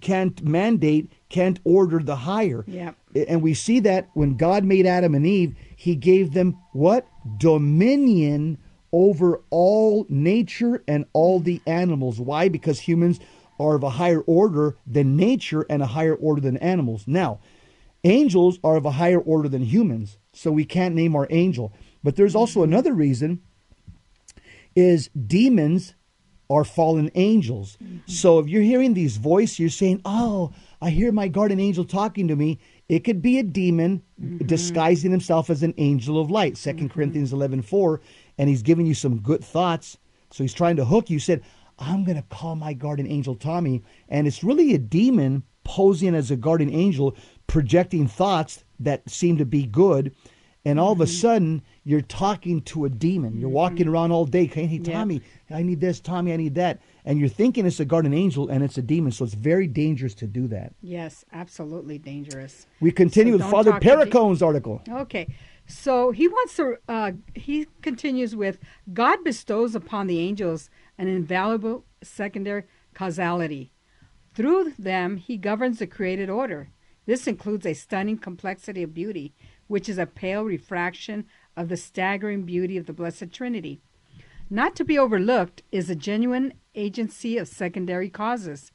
can't 0.00 0.42
mandate, 0.42 1.12
can't 1.28 1.60
order 1.64 1.98
the 1.98 2.16
higher. 2.16 2.64
Yep. 2.66 2.96
And 3.28 3.42
we 3.42 3.52
see 3.54 3.80
that 3.80 4.08
when 4.14 4.36
God 4.36 4.64
made 4.64 4.86
Adam 4.86 5.14
and 5.14 5.26
Eve, 5.26 5.54
He 5.76 5.94
gave 5.96 6.32
them 6.32 6.56
what 6.72 7.06
dominion 7.38 8.56
over 8.92 9.42
all 9.50 10.06
nature 10.08 10.82
and 10.88 11.04
all 11.12 11.40
the 11.40 11.60
animals. 11.66 12.20
Why? 12.20 12.48
Because 12.48 12.78
humans 12.80 13.18
are 13.62 13.76
of 13.76 13.82
a 13.82 13.90
higher 13.90 14.20
order 14.22 14.76
than 14.86 15.16
nature 15.16 15.64
and 15.70 15.82
a 15.82 15.86
higher 15.86 16.14
order 16.14 16.40
than 16.40 16.56
animals. 16.56 17.04
Now, 17.06 17.40
angels 18.04 18.58
are 18.64 18.76
of 18.76 18.84
a 18.84 18.92
higher 18.92 19.20
order 19.20 19.48
than 19.48 19.62
humans, 19.62 20.18
so 20.32 20.50
we 20.50 20.64
can't 20.64 20.94
name 20.94 21.14
our 21.14 21.28
angel. 21.30 21.72
But 22.02 22.16
there's 22.16 22.34
also 22.34 22.62
another 22.62 22.92
reason 22.92 23.40
is 24.74 25.08
demons 25.08 25.94
are 26.50 26.64
fallen 26.64 27.10
angels. 27.14 27.76
Mm-hmm. 27.82 27.98
So 28.06 28.38
if 28.38 28.48
you're 28.48 28.62
hearing 28.62 28.94
these 28.94 29.16
voices, 29.16 29.58
you're 29.58 29.70
saying, 29.70 30.02
"Oh, 30.04 30.52
I 30.80 30.90
hear 30.90 31.12
my 31.12 31.28
guardian 31.28 31.60
angel 31.60 31.84
talking 31.84 32.28
to 32.28 32.36
me." 32.36 32.58
It 32.88 33.04
could 33.04 33.22
be 33.22 33.38
a 33.38 33.42
demon 33.42 34.02
mm-hmm. 34.20 34.46
disguising 34.46 35.12
himself 35.12 35.48
as 35.48 35.62
an 35.62 35.72
angel 35.78 36.20
of 36.20 36.30
light. 36.30 36.54
2nd 36.54 36.74
mm-hmm. 36.74 36.86
Corinthians 36.88 37.32
11:4, 37.32 38.00
and 38.38 38.48
he's 38.48 38.62
giving 38.62 38.86
you 38.86 38.94
some 38.94 39.20
good 39.20 39.44
thoughts. 39.44 39.98
So 40.30 40.42
he's 40.42 40.54
trying 40.54 40.76
to 40.76 40.84
hook 40.84 41.10
you. 41.10 41.16
He 41.16 41.20
said, 41.20 41.42
"I'm 41.78 42.04
going 42.04 42.16
to 42.16 42.24
call 42.28 42.56
my 42.56 42.72
guardian 42.72 43.08
angel 43.08 43.34
Tommy," 43.34 43.82
and 44.08 44.26
it's 44.26 44.44
really 44.44 44.74
a 44.74 44.78
demon 44.78 45.42
posing 45.64 46.14
as 46.14 46.30
a 46.30 46.36
guardian 46.36 46.72
angel, 46.72 47.16
projecting 47.46 48.06
thoughts 48.06 48.64
that 48.80 49.08
seem 49.08 49.36
to 49.38 49.44
be 49.44 49.64
good. 49.64 50.14
And 50.64 50.78
all 50.78 50.92
of 50.92 51.00
a 51.00 51.04
mm-hmm. 51.04 51.12
sudden, 51.12 51.62
you're 51.82 52.02
talking 52.02 52.60
to 52.62 52.84
a 52.84 52.88
demon. 52.88 53.36
You're 53.36 53.48
walking 53.48 53.86
mm-hmm. 53.86 53.94
around 53.94 54.12
all 54.12 54.26
day, 54.26 54.46
"Hey, 54.46 54.66
Yeah. 54.66 54.92
Tommy, 54.92 55.20
I 55.50 55.62
need 55.62 55.80
this. 55.80 55.98
Tommy, 55.98 56.32
I 56.32 56.36
need 56.36 56.54
that." 56.54 56.80
And 57.04 57.18
you're 57.18 57.28
thinking 57.28 57.66
it's 57.66 57.80
a 57.80 57.84
guardian 57.84 58.14
angel, 58.14 58.48
and 58.48 58.62
it's 58.62 58.78
a 58.78 58.82
demon. 58.82 59.10
So 59.10 59.24
it's 59.24 59.34
very 59.34 59.66
dangerous 59.66 60.14
to 60.14 60.26
do 60.26 60.46
that. 60.48 60.74
yes, 60.80 61.24
absolutely 61.32 61.98
dangerous. 61.98 62.66
We 62.80 62.92
continue 62.92 63.32
So 63.32 63.38
with 63.38 63.50
Father 63.50 63.72
to 63.72 63.80
de- 63.80 64.46
article. 64.46 64.82
Okay. 64.88 65.26
So 65.66 66.10
he 66.10 66.28
wants 66.28 66.56
to, 66.56 66.76
uh, 66.88 67.12
he 67.34 67.66
continues 67.80 68.36
with 68.36 68.58
God 68.92 69.24
bestows 69.24 69.74
upon 69.74 70.06
the 70.06 70.20
angels 70.20 70.70
an 70.98 71.08
invaluable 71.08 71.84
secondary 72.02 72.64
causality. 72.94 73.72
Through 74.34 74.74
them, 74.78 75.16
he 75.16 75.36
governs 75.36 75.78
the 75.78 75.86
created 75.86 76.30
order. 76.30 76.70
This 77.06 77.26
includes 77.26 77.66
a 77.66 77.74
stunning 77.74 78.18
complexity 78.18 78.82
of 78.82 78.94
beauty, 78.94 79.34
which 79.66 79.88
is 79.88 79.98
a 79.98 80.06
pale 80.06 80.44
refraction 80.44 81.26
of 81.56 81.68
the 81.68 81.76
staggering 81.76 82.42
beauty 82.44 82.76
of 82.76 82.86
the 82.86 82.92
Blessed 82.92 83.32
Trinity. 83.32 83.80
Not 84.48 84.76
to 84.76 84.84
be 84.84 84.98
overlooked 84.98 85.62
is 85.72 85.90
a 85.90 85.94
genuine 85.94 86.54
agency 86.74 87.38
of 87.38 87.48
secondary 87.48 88.08
causes, 88.08 88.70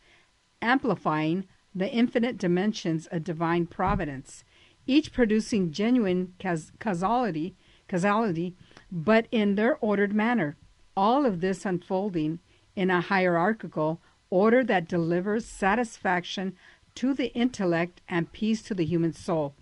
amplifying 0.62 1.48
the 1.74 1.92
infinite 1.92 2.38
dimensions 2.38 3.08
of 3.08 3.24
divine 3.24 3.68
providence, 3.68 4.44
each 4.88 5.14
producing 5.14 5.72
genuine 5.72 6.34
causality, 6.80 7.56
causality, 7.88 8.56
but 8.92 9.28
in 9.32 9.56
their 9.56 9.78
ordered 9.82 10.14
manner. 10.14 10.56
All 10.96 11.26
of 11.26 11.42
this 11.42 11.66
unfolding 11.66 12.40
in 12.76 12.90
a 12.90 13.02
hierarchical 13.02 14.02
order 14.30 14.64
that 14.64 14.88
delivers 14.88 15.46
satisfaction 15.46 16.56
to 16.96 17.14
the 17.14 17.34
intellect 17.34 18.02
and 18.10 18.32
peace 18.32 18.62
to 18.64 18.74
the 18.74 18.86
human 18.86 19.14
soul. 19.14 19.54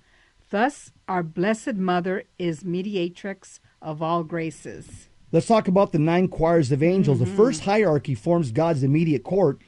Thus, 0.49 0.91
our 1.07 1.23
Blessed 1.23 1.75
Mother 1.75 2.23
is 2.39 2.63
mediatrix 2.63 3.59
of 3.81 4.01
all 4.01 4.23
graces. 4.23 5.09
Let's 5.31 5.47
talk 5.47 5.67
about 5.67 5.91
the 5.91 5.99
nine 5.99 6.29
choirs 6.29 6.71
of 6.71 6.81
angels. 6.81 7.19
The 7.19 7.25
mm-hmm. 7.25 7.35
first 7.35 7.65
hierarchy 7.65 8.15
forms 8.15 8.51
God's 8.51 8.83
immediate 8.83 9.23
court 9.23 9.59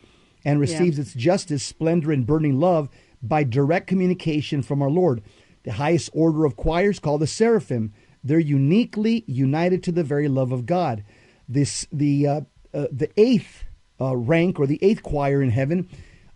and 0.46 0.62
receives 0.62 0.98
its 0.98 1.14
justice, 1.14 1.64
splendor, 1.64 2.12
and 2.12 2.26
burning 2.26 2.60
love 2.60 2.90
by 3.22 3.44
direct 3.44 3.88
communication 3.88 4.62
from 4.62 4.82
our 4.82 4.90
Lord. 4.90 5.22
The 5.68 5.74
highest 5.74 6.10
order 6.14 6.46
of 6.46 6.56
choirs, 6.56 6.98
called 6.98 7.20
the 7.20 7.28
seraphim, 7.28 7.92
they're 8.24 8.40
uniquely 8.40 9.26
united 9.28 9.84
to 9.84 9.92
the 9.92 10.02
very 10.02 10.30
love 10.30 10.54
of 10.54 10.66
God. 10.66 11.04
This 11.50 11.86
the 11.92 12.26
uh, 12.26 12.42
uh, 12.74 12.88
the 12.90 13.10
eighth 13.18 13.66
uh, 14.00 14.16
rank 14.16 14.62
or 14.62 14.66
the 14.66 14.80
eighth 14.82 15.04
choir 15.04 15.42
in 15.42 15.50
heaven, 15.50 15.90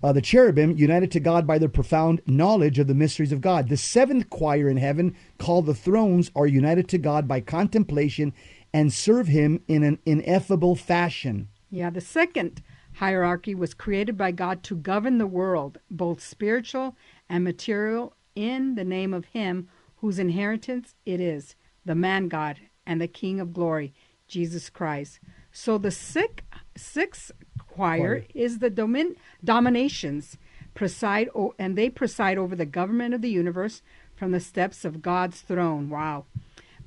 uh, 0.04 0.12
the 0.12 0.20
cherubim, 0.20 0.76
united 0.76 1.12
to 1.12 1.22
God 1.22 1.48
by 1.48 1.58
their 1.58 1.70
profound 1.70 2.22
knowledge 2.26 2.78
of 2.78 2.88
the 2.88 2.94
mysteries 2.94 3.32
of 3.32 3.40
God. 3.40 3.70
The 3.70 3.78
seventh 3.78 4.30
choir 4.30 4.68
in 4.68 4.76
heaven, 4.76 5.16
called 5.38 5.66
the 5.66 5.74
thrones, 5.74 6.30
are 6.36 6.46
united 6.46 6.90
to 6.90 6.98
God 6.98 7.26
by 7.26 7.40
contemplation 7.40 8.34
and 8.74 8.92
serve 8.92 9.28
Him 9.28 9.62
in 9.66 9.84
an 9.84 10.00
ineffable 10.06 10.76
fashion. 10.76 11.48
Yeah, 11.70 11.90
the 11.90 12.02
second 12.02 12.62
hierarchy 12.96 13.56
was 13.56 13.74
created 13.74 14.18
by 14.18 14.32
God 14.32 14.62
to 14.64 14.76
govern 14.76 15.20
the 15.20 15.26
world, 15.26 15.78
both 15.90 16.22
spiritual 16.22 16.98
and 17.30 17.46
material, 17.46 18.14
in 18.36 18.76
the 18.76 18.84
name 18.84 19.14
of 19.14 19.26
Him 19.26 19.68
whose 19.98 20.20
inheritance 20.20 20.96
it 21.06 21.20
is, 21.20 21.56
the 21.86 21.96
man 21.96 22.28
God 22.28 22.58
and 22.86 23.00
the 23.00 23.08
King 23.08 23.40
of 23.40 23.54
glory, 23.54 23.94
Jesus 24.28 24.70
Christ. 24.70 25.20
So 25.52 25.78
the 25.78 25.92
sick, 25.92 26.44
sixth 26.76 27.32
choir 27.58 27.98
Choir. 28.22 28.26
is 28.34 28.60
the 28.60 28.72
domin, 28.72 29.16
dominations 29.44 30.38
preside 30.74 31.30
o- 31.36 31.54
and 31.60 31.78
they 31.78 31.90
preside 31.90 32.38
over 32.38 32.56
the 32.56 32.66
government 32.66 33.14
of 33.14 33.22
the 33.22 33.30
universe 33.30 33.82
from 34.16 34.32
the 34.32 34.40
steps 34.40 34.86
of 34.86 35.02
God's 35.02 35.42
throne. 35.42 35.90
Wow. 35.90 36.26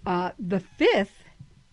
Uh, 0.07 0.31
the 0.39 0.61
fifth 0.61 1.25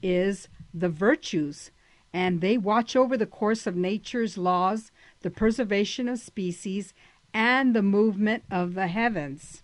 is 0.01 0.47
the 0.73 0.89
virtues, 0.89 1.71
and 2.13 2.41
they 2.41 2.57
watch 2.57 2.95
over 2.95 3.15
the 3.17 3.25
course 3.25 3.67
of 3.67 3.75
nature's 3.75 4.37
laws, 4.37 4.91
the 5.21 5.29
preservation 5.29 6.09
of 6.09 6.19
species, 6.19 6.93
and 7.33 7.75
the 7.75 7.81
movement 7.81 8.43
of 8.51 8.73
the 8.73 8.87
heavens. 8.87 9.63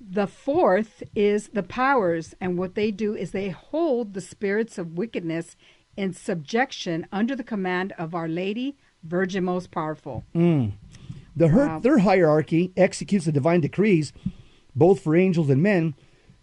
The 0.00 0.26
fourth 0.26 1.02
is 1.14 1.48
the 1.48 1.62
powers, 1.62 2.34
and 2.40 2.56
what 2.56 2.74
they 2.74 2.90
do 2.90 3.14
is 3.14 3.30
they 3.32 3.50
hold 3.50 4.14
the 4.14 4.20
spirits 4.20 4.78
of 4.78 4.96
wickedness 4.96 5.56
in 5.96 6.12
subjection 6.12 7.06
under 7.12 7.34
the 7.36 7.44
command 7.44 7.92
of 7.98 8.14
Our 8.14 8.28
Lady, 8.28 8.76
Virgin 9.02 9.44
Most 9.44 9.70
Powerful. 9.70 10.24
Mm. 10.34 10.72
The 11.36 11.48
her- 11.48 11.66
Wow. 11.66 11.80
third 11.80 12.00
hierarchy 12.00 12.72
executes 12.76 13.26
the 13.26 13.32
divine 13.32 13.60
decrees, 13.60 14.12
both 14.74 15.00
for 15.00 15.14
angels 15.14 15.50
and 15.50 15.62
men. 15.62 15.94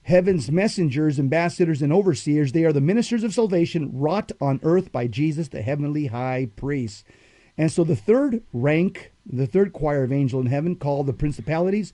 Heaven's 0.03 0.51
messengers, 0.51 1.17
ambassadors, 1.19 1.81
and 1.81 1.91
overseers, 1.91 2.51
they 2.51 2.63
are 2.63 2.73
the 2.73 2.79
ministers 2.81 3.23
of 3.23 3.33
salvation 3.33 3.89
wrought 3.91 4.31
on 4.39 4.59
earth 4.61 4.91
by 4.91 5.07
Jesus, 5.07 5.47
the 5.47 5.63
heavenly 5.63 6.07
high 6.07 6.49
priest. 6.55 7.03
And 7.57 7.71
so 7.71 7.83
the 7.83 7.95
third 7.95 8.43
rank, 8.53 9.11
the 9.25 9.47
third 9.47 9.73
choir 9.73 10.03
of 10.03 10.11
angel 10.11 10.39
in 10.39 10.47
heaven, 10.47 10.75
called 10.75 11.07
the 11.07 11.13
principalities, 11.13 11.93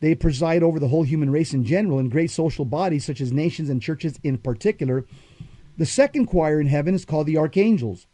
they 0.00 0.14
preside 0.14 0.62
over 0.62 0.80
the 0.80 0.88
whole 0.88 1.04
human 1.04 1.30
race 1.30 1.54
in 1.54 1.64
general 1.64 1.98
and 1.98 2.10
great 2.10 2.30
social 2.30 2.64
bodies, 2.64 3.04
such 3.04 3.20
as 3.20 3.32
nations 3.32 3.68
and 3.70 3.80
churches 3.80 4.18
in 4.24 4.38
particular. 4.38 5.04
The 5.78 5.86
second 5.86 6.26
choir 6.26 6.60
in 6.60 6.66
heaven 6.66 6.94
is 6.94 7.04
called 7.04 7.26
the 7.26 7.38
archangels. 7.38 8.06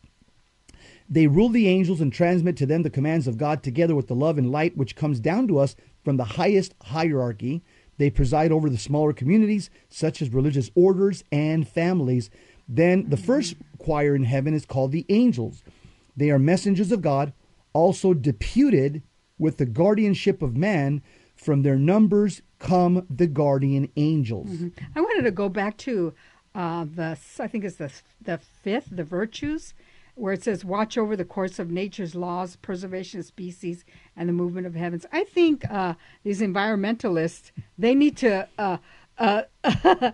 They 1.09 1.27
rule 1.27 1.48
the 1.48 1.68
angels 1.68 2.03
and 2.03 2.12
transmit 2.12 2.57
to 2.59 2.66
them 2.66 2.83
the 2.83 2.90
commands 2.90 3.27
of 3.27 3.38
God 3.38 3.62
together 3.62 3.94
with 3.94 4.09
the 4.09 4.14
love 4.14 4.37
and 4.37 4.53
light 4.53 4.77
which 4.77 4.96
comes 4.96 5.20
down 5.20 5.48
to 5.48 5.59
us 5.59 5.74
from 6.05 6.18
the 6.18 6.24
highest 6.24 6.74
hierarchy. 6.83 7.62
They 7.96 8.11
preside 8.11 8.53
over 8.53 8.68
the 8.68 8.79
smaller 8.79 9.14
communities, 9.14 9.70
such 9.88 10.20
as 10.20 10.33
religious 10.33 10.70
orders 10.74 11.24
and 11.33 11.66
families. 11.66 12.29
Then 12.68 13.09
the 13.09 13.16
first 13.16 13.57
choir 13.79 14.14
in 14.14 14.24
heaven 14.24 14.53
is 14.53 14.66
called 14.66 14.92
the 14.92 15.07
angels. 15.09 15.62
They 16.18 16.31
are 16.31 16.38
messengers 16.38 16.90
of 16.90 17.00
God, 17.00 17.33
also 17.72 18.12
deputed 18.12 19.02
with 19.38 19.59
the 19.59 19.66
guardianship 19.66 20.42
of 20.42 20.57
man. 20.57 21.02
From 21.37 21.62
their 21.62 21.76
numbers 21.76 22.42
come 22.59 23.07
the 23.09 23.28
guardian 23.28 23.88
angels. 23.96 24.50
I 24.96 25.00
wanted 25.00 25.22
to 25.22 25.31
go 25.31 25.48
back 25.48 25.76
to 25.78 26.12
uh, 26.52 26.85
the, 26.85 27.16
I 27.38 27.46
think 27.46 27.62
it's 27.62 27.76
the 27.76 27.92
the 28.20 28.38
fifth, 28.38 28.88
the 28.90 29.04
virtues, 29.04 29.72
where 30.16 30.33
it 30.33 30.42
says, 30.42 30.64
"Watch 30.64 30.98
over 30.98 31.14
the 31.14 31.24
course 31.24 31.61
of 31.61 31.70
nature's 31.70 32.16
laws, 32.16 32.57
preservation 32.57 33.20
of 33.20 33.26
species, 33.26 33.85
and 34.16 34.28
the 34.28 34.33
movement 34.33 34.66
of 34.66 34.74
heavens." 34.74 35.07
I 35.12 35.22
think 35.22 35.64
uh, 35.70 35.94
these 36.24 36.40
environmentalists 36.40 37.52
they 37.78 37.94
need 37.94 38.16
to 38.16 38.48
uh, 38.59 38.78
uh, 39.18 39.42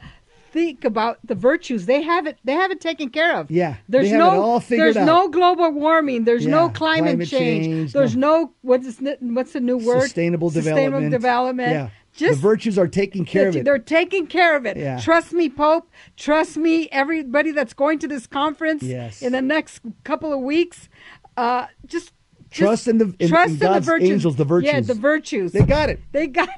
think 0.55 0.85
about 0.85 1.19
the 1.25 1.35
virtues. 1.35 1.85
They 1.87 2.01
have 2.01 2.27
it. 2.27 2.38
They 2.45 2.53
have 2.55 2.71
it 2.71 2.81
taken 2.81 3.11
care 3.11 3.37
of. 3.37 3.51
Yeah, 3.51 3.77
there's 3.88 4.05
they 4.05 4.11
have 4.11 4.19
no 4.21 4.33
it 4.33 4.38
all 4.38 4.61
figured 4.61 4.95
there's 4.95 5.05
no 5.07 5.25
out. 5.25 5.33
global 5.33 5.71
warming. 5.73 6.25
There's 6.25 6.47
no 6.47 6.69
climate, 6.71 7.11
climate 7.11 7.29
change. 7.29 7.67
change, 7.67 7.93
There's 7.93 8.17
no. 8.17 8.43
no 8.45 8.53
what's 8.62 8.87
what's 9.21 9.53
the 9.53 9.61
new 9.61 9.77
word? 9.77 10.03
Sustainable 10.03 10.49
development. 10.51 10.77
Sustainable 10.77 11.11
development. 11.11 11.11
development. 11.11 11.71
Yeah. 11.73 11.88
Just 12.17 12.40
the 12.40 12.49
virtues 12.49 12.79
are 12.79 12.87
taking 12.87 13.25
care 13.25 13.49
of 13.49 13.57
it. 13.57 13.64
They're 13.64 13.79
taking 13.81 14.29
care 14.29 14.57
of 14.57 14.64
it. 14.67 14.77
Yeah. 14.77 15.01
Trust 15.01 15.33
me, 15.33 15.49
Pope. 15.51 15.90
Trust 16.17 16.57
me, 16.57 16.88
everybody 16.93 17.51
that's 17.51 17.75
going 17.75 17.99
to 17.99 18.07
this 18.07 18.29
conference 18.29 18.85
Yes. 18.85 19.21
in 19.21 19.33
the 19.33 19.43
next 19.43 19.81
couple 20.05 20.33
of 20.33 20.38
weeks. 20.38 20.88
Uh, 21.37 21.67
just 21.87 22.12
Trust 22.53 22.87
in 22.87 22.99
the- 22.99 23.12
in- 23.19 23.29
trust 23.29 23.49
in 23.49 23.55
in 23.55 23.59
God's 23.59 23.87
the 23.87 23.93
virtues. 23.93 24.11
angels, 24.11 24.37
the 24.37 24.61
Yeah, 24.62 24.81
the 24.81 24.95
virtues. 24.95 25.51
They 25.51 25.62
got 25.62 25.90
it. 25.90 25.99
They 26.12 26.29
got. 26.29 26.49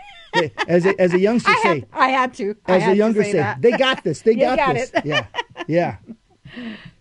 They- 0.41 0.53
as 0.69 0.87
a, 0.87 1.01
as 1.01 1.15
a 1.15 1.19
youngster 1.19 1.51
I 1.51 1.61
say, 1.63 1.69
had, 1.69 1.87
I 1.93 2.09
had 2.09 2.35
to. 2.35 2.57
I 2.67 2.77
as 2.77 2.83
had 2.83 2.93
a 2.93 2.97
younger 2.97 3.23
say, 3.23 3.33
say, 3.33 3.55
they 3.61 3.73
got 3.73 4.05
this. 4.05 4.23
They 4.23 4.35
got, 4.47 4.59
got 4.59 4.75
this. 4.75 4.91
Oh. 4.95 5.01
Yeah, 5.05 5.27
yeah. 5.67 5.97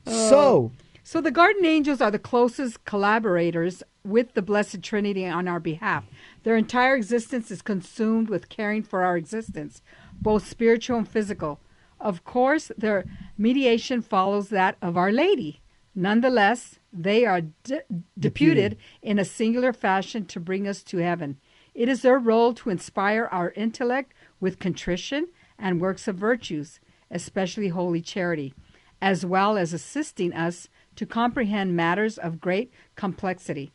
So 0.05 0.37
oh. 0.37 0.71
So 1.03 1.21
the 1.21 1.31
garden 1.31 1.65
angels 1.65 2.01
are 2.01 2.09
the 2.09 2.17
closest 2.17 2.83
collaborators 2.85 3.83
with 4.03 4.33
the 4.33 4.41
Blessed 4.41 4.81
Trinity 4.81 5.27
on 5.27 5.47
our 5.47 5.59
behalf. 5.59 6.05
Their 6.43 6.57
entire 6.57 6.95
existence 6.95 7.51
is 7.51 7.61
consumed 7.61 8.27
with 8.27 8.49
caring 8.49 8.81
for 8.81 9.03
our 9.03 9.15
existence, 9.15 9.83
both 10.19 10.47
spiritual 10.47 10.97
and 10.97 11.07
physical. 11.07 11.59
Of 11.99 12.23
course, 12.23 12.71
their 12.75 13.05
mediation 13.37 14.01
follows 14.01 14.49
that 14.49 14.77
of 14.81 14.97
Our 14.97 15.11
Lady. 15.11 15.61
Nonetheless, 15.93 16.79
they 16.91 17.23
are 17.23 17.41
de- 17.41 17.83
deputed 18.19 18.77
in 19.01 19.19
a 19.19 19.25
singular 19.25 19.73
fashion 19.73 20.25
to 20.25 20.39
bring 20.39 20.67
us 20.67 20.83
to 20.83 20.97
heaven. 20.97 21.37
It 21.75 21.89
is 21.89 22.01
their 22.01 22.17
role 22.17 22.53
to 22.53 22.69
inspire 22.69 23.25
our 23.25 23.51
intellect 23.51 24.13
with 24.39 24.59
contrition 24.59 25.27
and 25.59 25.81
works 25.81 26.07
of 26.07 26.15
virtues, 26.15 26.79
especially 27.11 27.67
holy 27.67 28.01
charity, 28.01 28.53
as 29.01 29.25
well 29.25 29.57
as 29.57 29.73
assisting 29.73 30.33
us 30.33 30.69
to 30.95 31.05
comprehend 31.05 31.75
matters 31.75 32.17
of 32.17 32.39
great 32.39 32.71
complexity. 32.95 33.73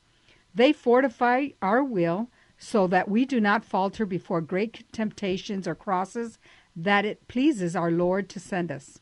They 0.54 0.72
fortify 0.72 1.48
our 1.60 1.84
will 1.84 2.30
so 2.56 2.86
that 2.86 3.08
we 3.08 3.26
do 3.26 3.38
not 3.38 3.66
falter 3.66 4.06
before 4.06 4.40
great 4.40 4.90
temptations 4.92 5.68
or 5.68 5.74
crosses 5.74 6.38
that 6.74 7.04
it 7.04 7.28
pleases 7.28 7.76
our 7.76 7.90
Lord 7.90 8.30
to 8.30 8.40
send 8.40 8.72
us. 8.72 8.98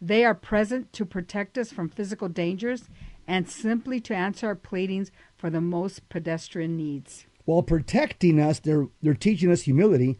They 0.00 0.24
are 0.24 0.34
present 0.34 0.94
to 0.94 1.04
protect 1.04 1.58
us 1.58 1.72
from 1.72 1.90
physical 1.90 2.28
dangers 2.28 2.88
and 3.26 3.48
simply 3.48 4.00
to 4.00 4.16
answer 4.16 4.46
our 4.46 4.54
pleadings 4.54 5.10
for 5.36 5.50
the 5.50 5.60
most 5.60 6.08
pedestrian 6.08 6.76
needs. 6.76 7.26
While 7.50 7.64
protecting 7.64 8.38
us, 8.38 8.60
they're 8.60 8.86
they're 9.02 9.12
teaching 9.12 9.50
us 9.50 9.62
humility. 9.62 10.16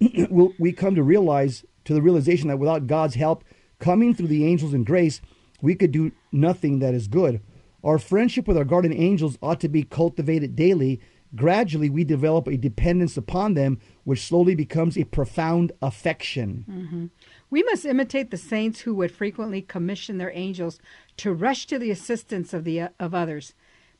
we 0.58 0.70
come 0.70 0.94
to 0.94 1.02
realize 1.02 1.64
to 1.86 1.94
the 1.94 2.02
realization 2.02 2.48
that 2.48 2.58
without 2.58 2.86
God's 2.86 3.14
help, 3.14 3.42
coming 3.78 4.14
through 4.14 4.28
the 4.28 4.44
angels 4.44 4.74
in 4.74 4.84
grace, 4.84 5.22
we 5.62 5.74
could 5.74 5.92
do 5.92 6.12
nothing 6.30 6.80
that 6.80 6.92
is 6.92 7.08
good. 7.08 7.40
Our 7.82 7.98
friendship 7.98 8.46
with 8.46 8.58
our 8.58 8.64
guardian 8.64 8.92
angels 8.92 9.38
ought 9.40 9.60
to 9.60 9.68
be 9.68 9.82
cultivated 9.82 10.56
daily. 10.56 11.00
Gradually, 11.34 11.88
we 11.88 12.04
develop 12.04 12.46
a 12.48 12.58
dependence 12.58 13.16
upon 13.16 13.54
them, 13.54 13.80
which 14.04 14.20
slowly 14.22 14.54
becomes 14.54 14.98
a 14.98 15.04
profound 15.04 15.72
affection. 15.80 16.66
Mm-hmm. 16.70 17.06
We 17.48 17.62
must 17.62 17.86
imitate 17.86 18.30
the 18.30 18.36
saints 18.36 18.80
who 18.80 18.94
would 18.96 19.10
frequently 19.10 19.62
commission 19.62 20.18
their 20.18 20.32
angels 20.34 20.78
to 21.16 21.32
rush 21.32 21.64
to 21.66 21.78
the 21.78 21.90
assistance 21.90 22.52
of 22.52 22.64
the 22.64 22.90
of 23.00 23.14
others. 23.14 23.54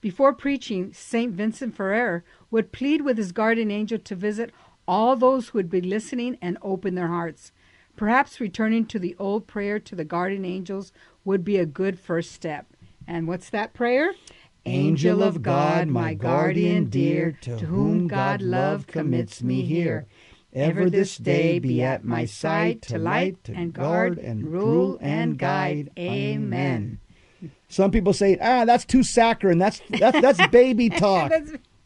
Before 0.05 0.35
preaching, 0.35 0.93
Saint 0.93 1.33
Vincent 1.33 1.75
Ferrer 1.75 2.25
would 2.55 2.71
plead 2.71 3.01
with 3.01 3.19
his 3.19 3.33
guardian 3.33 3.73
angel 3.73 3.99
to 3.99 4.15
visit 4.15 4.53
all 4.87 5.17
those 5.17 5.49
who 5.49 5.59
would 5.59 5.69
be 5.69 5.81
listening 5.81 6.39
and 6.41 6.57
open 6.63 6.95
their 6.95 7.09
hearts. 7.09 7.51
Perhaps 7.97 8.39
returning 8.39 8.87
to 8.87 8.97
the 8.97 9.17
old 9.19 9.49
prayer 9.49 9.81
to 9.81 9.97
the 9.97 10.05
guardian 10.05 10.45
angels 10.45 10.93
would 11.25 11.45
be 11.45 11.57
a 11.57 11.67
good 11.67 11.99
first 11.99 12.31
step. 12.31 12.67
And 13.09 13.27
what's 13.27 13.51
that 13.51 13.75
prayer? 13.75 14.15
Angel 14.67 15.21
of 15.21 15.43
God, 15.43 15.89
my 15.89 16.15
guardian 16.15 16.85
dear, 16.85 17.37
to 17.41 17.57
whom 17.59 18.07
God 18.07 18.41
love 18.41 18.87
commits 18.87 19.43
me 19.43 19.63
here. 19.63 20.07
Ever 20.53 20.89
this 20.89 21.17
day 21.17 21.59
be 21.59 21.83
at 21.83 22.05
my 22.05 22.25
side 22.25 22.83
to 22.83 22.99
light 22.99 23.49
and 23.53 23.73
guard 23.73 24.17
and 24.19 24.47
rule 24.47 24.97
and 25.01 25.37
guide. 25.37 25.91
Amen. 25.99 27.01
Some 27.67 27.91
people 27.91 28.13
say, 28.13 28.39
ah, 28.41 28.65
that's 28.65 28.85
too 28.85 29.03
saccharine. 29.03 29.59
That's 29.59 29.83
that's 29.91 30.21
that's 30.21 30.47
baby 30.53 30.89
talk. 31.05 31.33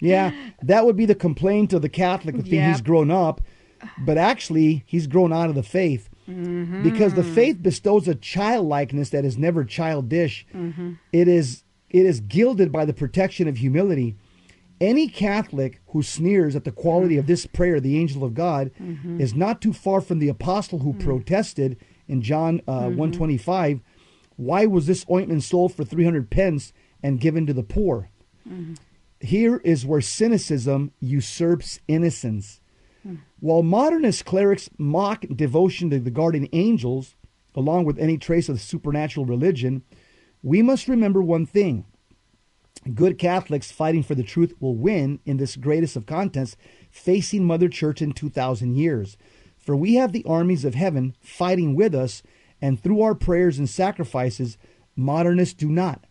Yeah, 0.01 0.33
that 0.63 0.87
would 0.87 0.97
be 0.97 1.07
the 1.07 1.15
complaint 1.15 1.73
of 1.73 1.83
the 1.83 1.89
Catholic 1.89 2.37
think 2.37 2.49
Yep. 2.49 2.71
he's 2.73 2.81
grown 2.81 3.11
up, 3.11 3.41
but 3.99 4.17
actually 4.17 4.85
he's 4.87 5.07
grown 5.07 5.33
out 5.33 5.49
of 5.49 5.55
the 5.55 5.63
faith 5.63 6.09
mm-hmm. 6.29 6.83
because 6.83 7.15
the 7.15 7.25
faith 7.25 7.63
bestows 7.63 8.07
a 8.07 8.15
childlikeness 8.15 9.11
that 9.11 9.25
is 9.25 9.37
never 9.37 9.65
childish. 9.65 10.47
Mm-hmm. 10.55 10.95
It 11.13 11.29
is 11.29 11.65
it 11.91 12.05
is 12.05 12.21
gilded 12.21 12.71
by 12.71 12.85
the 12.85 12.93
protection 12.93 13.49
of 13.49 13.57
humility. 13.57 14.17
Any 14.81 15.09
Catholic 15.09 15.81
who 15.89 16.03
sneers 16.03 16.55
at 16.55 16.65
the 16.65 16.71
quality 16.71 17.17
of 17.17 17.27
this 17.27 17.47
prayer, 17.47 17.81
the 17.81 17.99
angel 17.99 18.23
of 18.23 18.35
God, 18.35 18.71
mm-hmm. 18.81 19.21
is 19.21 19.35
not 19.35 19.61
too 19.61 19.73
far 19.73 20.01
from 20.01 20.19
the 20.19 20.29
apostle 20.29 20.81
who 20.81 20.93
mm. 20.93 21.03
protested 21.03 21.77
in 22.07 22.23
John 22.23 22.61
uh, 22.69 22.87
125. 22.91 23.81
Why 24.37 24.67
was 24.67 24.87
this 24.87 25.05
ointment 25.11 25.43
sold 25.43 25.75
for 25.75 25.85
300 25.85 26.31
pence 26.31 26.73
and 27.03 27.19
given 27.19 27.45
to 27.47 27.53
the 27.53 27.65
poor? 27.65 28.11
Here 29.21 29.59
is 29.65 29.87
where 29.87 30.01
cynicism 30.01 30.93
usurps 31.01 31.81
innocence. 31.89 32.61
While 33.41 33.63
modernist 33.63 34.25
clerics 34.25 34.69
mock 34.79 35.25
devotion 35.35 35.91
to 35.91 35.99
the 35.99 36.11
guardian 36.11 36.49
angels, 36.53 37.17
along 37.55 37.85
with 37.85 37.99
any 37.99 38.19
trace 38.19 38.49
of 38.49 38.61
supernatural 38.61 39.27
religion, 39.27 39.83
we 40.43 40.63
must 40.63 40.89
remember 40.89 41.23
one 41.23 41.47
thing. 41.47 41.85
Good 42.95 43.19
Catholics 43.19 43.73
fighting 43.73 44.03
for 44.03 44.15
the 44.15 44.23
truth 44.23 44.55
will 44.61 44.77
win 44.77 45.21
in 45.25 45.37
this 45.37 45.57
greatest 45.57 45.97
of 45.97 46.07
contests, 46.07 46.57
facing 46.91 47.45
Mother 47.45 47.69
Church 47.69 48.01
in 48.01 48.13
2,000 48.13 48.77
years. 48.77 49.17
For 49.57 49.75
we 49.75 49.95
have 49.95 50.13
the 50.13 50.25
armies 50.25 50.65
of 50.65 50.75
heaven 50.75 51.17
fighting 51.21 51.75
with 51.75 51.95
us, 51.95 52.23
and 52.63 52.81
through 52.81 53.03
our 53.03 53.15
prayers 53.15 53.59
and 53.59 53.69
sacrifices, 53.69 54.59
modernists 54.95 55.55
do 55.55 55.69
not. 55.69 56.05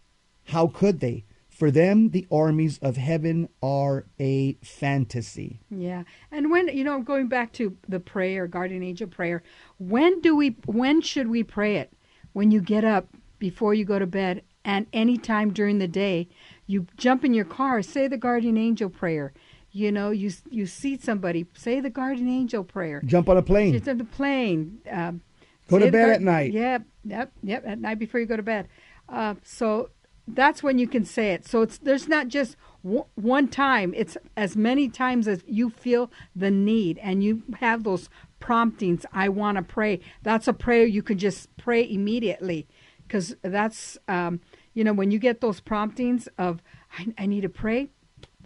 How 0.46 0.68
could 0.68 1.00
they? 1.00 1.26
For 1.58 1.72
them, 1.72 2.12
the 2.12 2.28
armies 2.32 2.78
of 2.84 2.98
heaven 2.98 3.50
are 3.64 4.06
a 4.20 4.54
fantasy. 4.62 5.60
Yeah. 5.72 6.04
And 6.32 6.52
when, 6.52 6.68
you 6.68 6.84
know, 6.84 7.02
going 7.02 7.30
back 7.30 7.52
to 7.54 7.76
the 7.90 8.00
prayer, 8.00 8.46
guardian 8.46 8.84
angel 8.84 9.08
prayer, 9.08 9.42
when 9.80 10.22
do 10.22 10.36
we, 10.36 10.56
when 10.68 11.02
should 11.02 11.30
we 11.30 11.42
pray 11.42 11.78
it? 11.78 11.92
When 12.34 12.52
you 12.52 12.62
get 12.62 12.86
up 12.86 13.08
before 13.40 13.74
you 13.74 13.86
go 13.86 13.98
to 13.98 14.06
bed 14.06 14.44
and 14.64 14.86
any 14.94 15.18
time 15.18 15.52
during 15.52 15.80
the 15.80 15.88
day, 15.88 16.28
you 16.68 16.86
jump 16.96 17.26
in 17.26 17.34
your 17.34 17.46
car, 17.46 17.82
say 17.82 18.08
the 18.08 18.18
guardian 18.18 18.56
angel 18.56 18.92
prayer. 18.92 19.34
You 19.72 19.92
know, 19.92 20.12
you 20.12 20.32
you 20.52 20.68
see 20.68 20.96
somebody, 21.00 21.48
say 21.56 21.80
the 21.80 21.90
guardian 21.90 22.30
angel 22.30 22.64
prayer. 22.64 23.02
Jump 23.04 23.30
on 23.30 23.38
a 23.38 23.42
plane. 23.42 23.74
It's 23.74 23.88
on 23.88 23.98
the 23.98 24.04
plane. 24.04 24.80
Um, 24.92 25.22
Go 25.70 25.80
to 25.80 25.86
bed 25.92 26.06
guard- 26.06 26.16
at 26.18 26.22
night. 26.22 26.54
Yep, 26.54 26.84
yep, 27.04 27.32
yep. 27.42 27.64
At 27.66 27.80
night 27.80 27.98
before 27.98 28.20
you 28.20 28.28
go 28.28 28.38
to 28.38 28.44
bed. 28.44 28.68
Uh, 29.10 29.36
so 29.44 29.90
that's 30.28 30.62
when 30.62 30.78
you 30.78 30.88
can 30.88 31.06
say 31.06 31.32
it. 31.34 31.46
So 31.46 31.62
it's 31.62 31.78
there's 31.78 32.08
not 32.08 32.28
just 32.28 32.56
w- 32.84 33.06
one 33.16 33.48
time. 33.48 33.94
It's 33.96 34.18
as 34.36 34.56
many 34.56 34.90
times 34.90 35.28
as 35.28 35.44
you 35.48 35.70
feel 35.70 36.12
the 36.36 36.52
need, 36.52 37.00
and 37.00 37.24
you 37.24 37.44
have 37.60 37.84
those 37.84 38.10
promptings. 38.40 39.06
I 39.14 39.30
want 39.30 39.58
to 39.58 39.64
pray. 39.64 40.00
That's 40.24 40.48
a 40.48 40.54
prayer 40.54 40.86
you 40.86 41.02
can 41.02 41.18
just 41.18 41.56
pray 41.58 41.90
immediately, 41.90 42.68
because 43.08 43.36
that's 43.42 43.98
um, 44.08 44.42
you 44.74 44.84
know 44.84 44.94
when 44.94 45.12
you 45.12 45.20
get 45.20 45.42
those 45.42 45.60
promptings 45.60 46.28
of 46.38 46.62
I, 46.98 47.08
I 47.18 47.26
need 47.26 47.42
to 47.42 47.50
pray. 47.50 47.90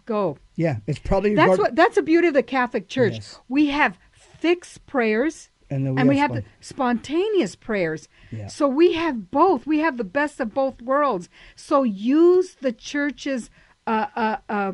Go. 0.07 0.39
Yeah, 0.55 0.77
it's 0.87 0.99
probably 0.99 1.35
That's 1.35 1.59
what. 1.59 1.75
That's 1.75 1.95
the 1.95 2.01
beauty 2.01 2.27
of 2.27 2.33
the 2.33 2.43
Catholic 2.43 2.87
Church. 2.87 3.13
Yes. 3.13 3.39
We 3.47 3.67
have 3.67 3.99
fixed 4.11 4.85
prayers, 4.87 5.50
And 5.71 5.85
then 5.85 5.95
we 5.95 5.99
and 6.01 6.09
we 6.09 6.17
have 6.17 6.31
have 6.31 6.43
spon- 6.43 6.45
the 6.59 6.65
spontaneous 6.65 7.55
prayers. 7.55 8.07
Yeah. 8.31 8.47
So 8.47 8.67
we 8.67 8.93
have 8.93 9.31
both. 9.31 9.65
We 9.65 9.79
have 9.79 9.97
the 9.97 10.03
best 10.03 10.39
of 10.39 10.53
both 10.53 10.81
worlds. 10.81 11.29
So 11.55 11.83
use 11.83 12.55
the 12.55 12.71
church's 12.73 13.49
uh, 13.87 14.07
uh, 14.15 14.37
uh, 14.49 14.73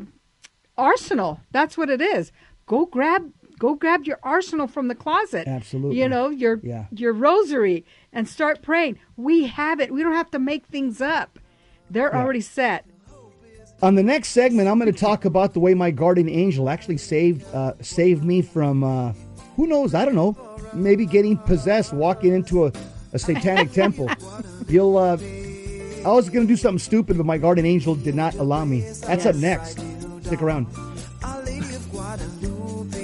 arsenal. 0.76 1.40
That's 1.50 1.76
what 1.78 1.88
it 1.90 2.00
is. 2.00 2.32
Go 2.66 2.84
grab. 2.86 3.32
Go 3.58 3.74
grab 3.74 4.04
your 4.04 4.20
arsenal 4.22 4.68
from 4.68 4.86
the 4.88 4.94
closet. 4.94 5.48
Absolutely. 5.48 5.98
You 5.98 6.08
know 6.08 6.28
your 6.28 6.60
Yeah. 6.62 6.84
your 6.92 7.12
rosary 7.12 7.84
and 8.12 8.28
start 8.28 8.62
praying. 8.62 8.98
We 9.16 9.46
have 9.46 9.80
it. 9.80 9.92
We 9.92 10.02
don't 10.02 10.12
have 10.14 10.30
to 10.32 10.38
make 10.38 10.66
things 10.66 11.00
up. 11.00 11.38
They're 11.90 12.10
Yeah. 12.12 12.20
already 12.22 12.40
set. 12.40 12.84
On 13.80 13.94
the 13.94 14.02
next 14.02 14.30
segment, 14.30 14.68
I'm 14.68 14.78
going 14.80 14.92
to 14.92 14.98
talk 14.98 15.24
about 15.24 15.54
the 15.54 15.60
way 15.60 15.72
my 15.72 15.92
guardian 15.92 16.28
angel 16.28 16.68
actually 16.68 16.98
saved 16.98 17.44
uh, 17.54 17.74
saved 17.80 18.24
me 18.24 18.42
from 18.42 18.82
uh, 18.84 19.12
who 19.58 19.66
knows? 19.66 19.92
I 19.92 20.04
don't 20.04 20.14
know. 20.14 20.36
Maybe 20.72 21.04
getting 21.04 21.36
possessed, 21.36 21.92
walking 21.92 22.32
into 22.32 22.66
a, 22.66 22.72
a 23.12 23.18
satanic 23.18 23.72
temple. 23.82 24.08
You'll. 24.68 24.96
Uh, 24.96 25.18
I 26.06 26.12
was 26.12 26.30
going 26.30 26.46
to 26.46 26.52
do 26.52 26.56
something 26.56 26.78
stupid, 26.78 27.16
but 27.16 27.26
my 27.26 27.38
guardian 27.38 27.66
angel 27.66 27.96
did 27.96 28.14
not 28.14 28.36
allow 28.36 28.64
me. 28.64 28.82
That's 29.00 29.26
up 29.26 29.34
next. 29.34 29.80
Stick 30.22 30.40
around. 30.42 30.68
Our 31.24 31.42
Lady 31.42 31.74
of 31.74 31.90
Guadalupe, 31.90 33.00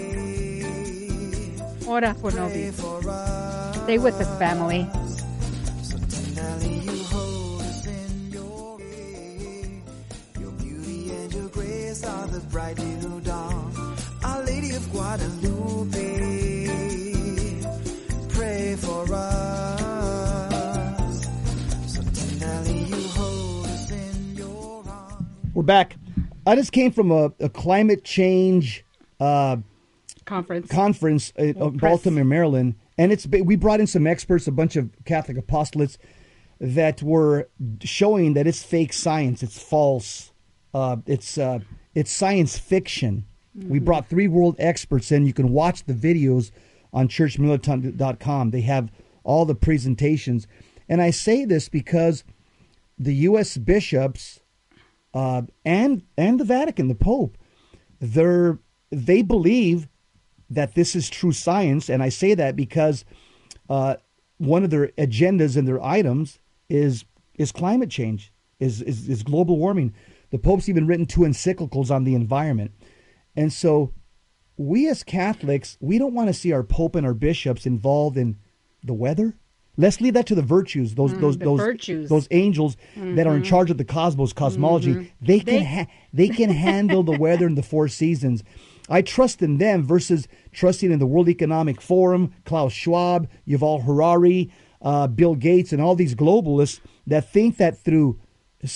Ora 1.88 2.14
por 2.14 2.30
pray 2.30 2.40
novi. 2.40 2.70
Stay 2.70 3.98
with 3.98 4.14
us, 4.20 4.38
family. 4.38 4.86
So 5.82 5.98
tenderly 5.98 6.78
you 6.78 7.02
hold 7.02 7.62
us 7.62 7.84
in 7.86 8.30
your 8.30 8.78
way. 8.78 9.82
Your 10.38 10.52
beauty 10.52 11.10
and 11.10 11.34
your 11.34 11.48
grace 11.48 12.04
are 12.04 12.28
the 12.28 12.38
bright 12.52 12.78
new 12.78 13.20
dawn. 13.22 13.93
Our 14.24 14.42
Lady 14.44 14.70
of 14.74 14.90
Guadalupe, 14.90 15.96
pray 18.30 18.74
for 18.76 19.06
us. 19.12 20.54
So 21.86 22.02
tenderly 22.02 22.84
you 22.84 23.08
hold 23.08 23.66
us 23.66 23.90
in 23.90 24.34
your 24.36 24.82
arms. 24.88 25.26
We're 25.54 25.62
back. 25.62 25.96
I 26.46 26.56
just 26.56 26.72
came 26.72 26.90
from 26.90 27.10
a, 27.10 27.32
a 27.40 27.48
climate 27.50 28.04
change 28.04 28.84
uh, 29.20 29.56
Conference. 30.24 30.70
conference 30.70 31.32
uh, 31.38 31.52
Well, 31.56 31.68
of 31.68 31.76
press. 31.76 31.90
Baltimore, 31.90 32.24
Maryland, 32.24 32.76
and 32.96 33.12
it's 33.12 33.26
we 33.26 33.56
brought 33.56 33.80
in 33.80 33.86
some 33.86 34.06
experts, 34.06 34.46
a 34.46 34.52
bunch 34.52 34.76
of 34.76 34.90
Catholic 35.04 35.36
apostolates 35.36 35.98
that 36.60 37.02
were 37.02 37.48
showing 37.82 38.32
that 38.34 38.46
it's 38.46 38.62
fake 38.62 38.92
science, 38.94 39.42
it's 39.42 39.58
false, 39.62 40.32
uh, 40.72 40.96
it's 41.06 41.36
uh, 41.36 41.58
it's 41.94 42.10
science 42.10 42.56
fiction. 42.58 43.26
We 43.54 43.64
Mm-hmm. 43.64 43.84
brought 43.84 44.08
three 44.08 44.26
world 44.28 44.56
experts 44.58 45.12
in. 45.12 45.26
You 45.26 45.32
can 45.32 45.50
watch 45.52 45.84
the 45.84 45.94
videos 45.94 46.50
on 46.92 47.08
churchmilitant.com. 47.08 48.50
They 48.50 48.62
have 48.62 48.90
all 49.22 49.44
the 49.44 49.54
presentations, 49.54 50.46
and 50.88 51.00
I 51.00 51.10
say 51.10 51.44
this 51.44 51.68
because 51.68 52.24
the 52.98 53.14
U.S. 53.14 53.56
bishops 53.56 54.40
uh, 55.12 55.42
and 55.64 56.02
and 56.16 56.40
the 56.40 56.44
Vatican, 56.44 56.88
the 56.88 56.94
Pope, 56.94 57.38
they're 58.00 58.58
they 58.90 59.22
believe 59.22 59.88
that 60.50 60.74
this 60.74 60.94
is 60.94 61.08
true 61.08 61.32
science, 61.32 61.88
and 61.88 62.02
I 62.02 62.08
say 62.08 62.34
that 62.34 62.56
because 62.56 63.04
uh, 63.68 63.96
one 64.38 64.64
of 64.64 64.70
their 64.70 64.88
agendas 64.98 65.56
and 65.56 65.66
their 65.66 65.82
items 65.82 66.38
is 66.68 67.04
is 67.34 67.50
climate 67.52 67.90
change, 67.90 68.32
is, 68.58 68.82
is 68.82 69.08
is 69.08 69.22
global 69.22 69.58
warming. 69.58 69.94
The 70.30 70.38
Pope's 70.38 70.68
even 70.68 70.86
written 70.86 71.06
two 71.06 71.20
encyclicals 71.20 71.90
on 71.90 72.04
the 72.04 72.14
environment, 72.14 72.72
and 73.36 73.52
so 73.52 73.92
we 74.56 74.88
as 74.88 75.02
Catholics 75.02 75.76
we 75.80 75.98
don't 75.98 76.14
want 76.14 76.28
to 76.28 76.34
see 76.34 76.52
our 76.52 76.62
Pope 76.62 76.94
and 76.96 77.06
our 77.06 77.14
bishops 77.14 77.66
involved 77.66 78.16
in 78.16 78.36
the 78.82 78.94
weather. 78.94 79.36
Let's 79.76 80.00
leave 80.00 80.14
that 80.14 80.26
to 80.26 80.36
the 80.36 80.42
virtues, 80.42 80.94
those 80.94 81.12
those 81.14 81.36
Mm, 81.36 81.40
the 81.40 81.44
those 81.46 81.58
virtues. 81.60 82.08
those 82.08 82.28
angels 82.30 82.76
that 82.96 83.26
are 83.26 83.34
in 83.36 83.42
charge 83.42 83.70
of 83.72 83.78
the 83.78 83.84
cosmos 83.84 84.32
cosmology. 84.32 85.10
They 85.20 85.40
can 85.40 85.46
They- 85.46 85.64
ha- 85.64 85.86
they 86.12 86.28
can 86.28 86.50
handle 86.50 87.02
the 87.02 87.18
weather 87.18 87.46
and 87.46 87.58
the 87.58 87.62
four 87.62 87.88
seasons. 87.88 88.44
I 88.88 89.02
trust 89.02 89.42
in 89.42 89.58
them 89.58 89.82
versus 89.82 90.28
trusting 90.52 90.92
in 90.92 90.98
the 91.00 91.06
World 91.06 91.28
Economic 91.28 91.80
Forum, 91.80 92.32
Klaus 92.44 92.72
Schwab, 92.72 93.26
Yuval 93.48 93.82
Harari, 93.84 94.50
uh, 94.82 95.06
Bill 95.08 95.34
Gates, 95.34 95.72
and 95.72 95.80
all 95.82 95.94
these 95.96 96.14
globalists 96.14 96.80
that 97.06 97.28
think 97.32 97.56
that 97.56 97.76
through 97.78 98.18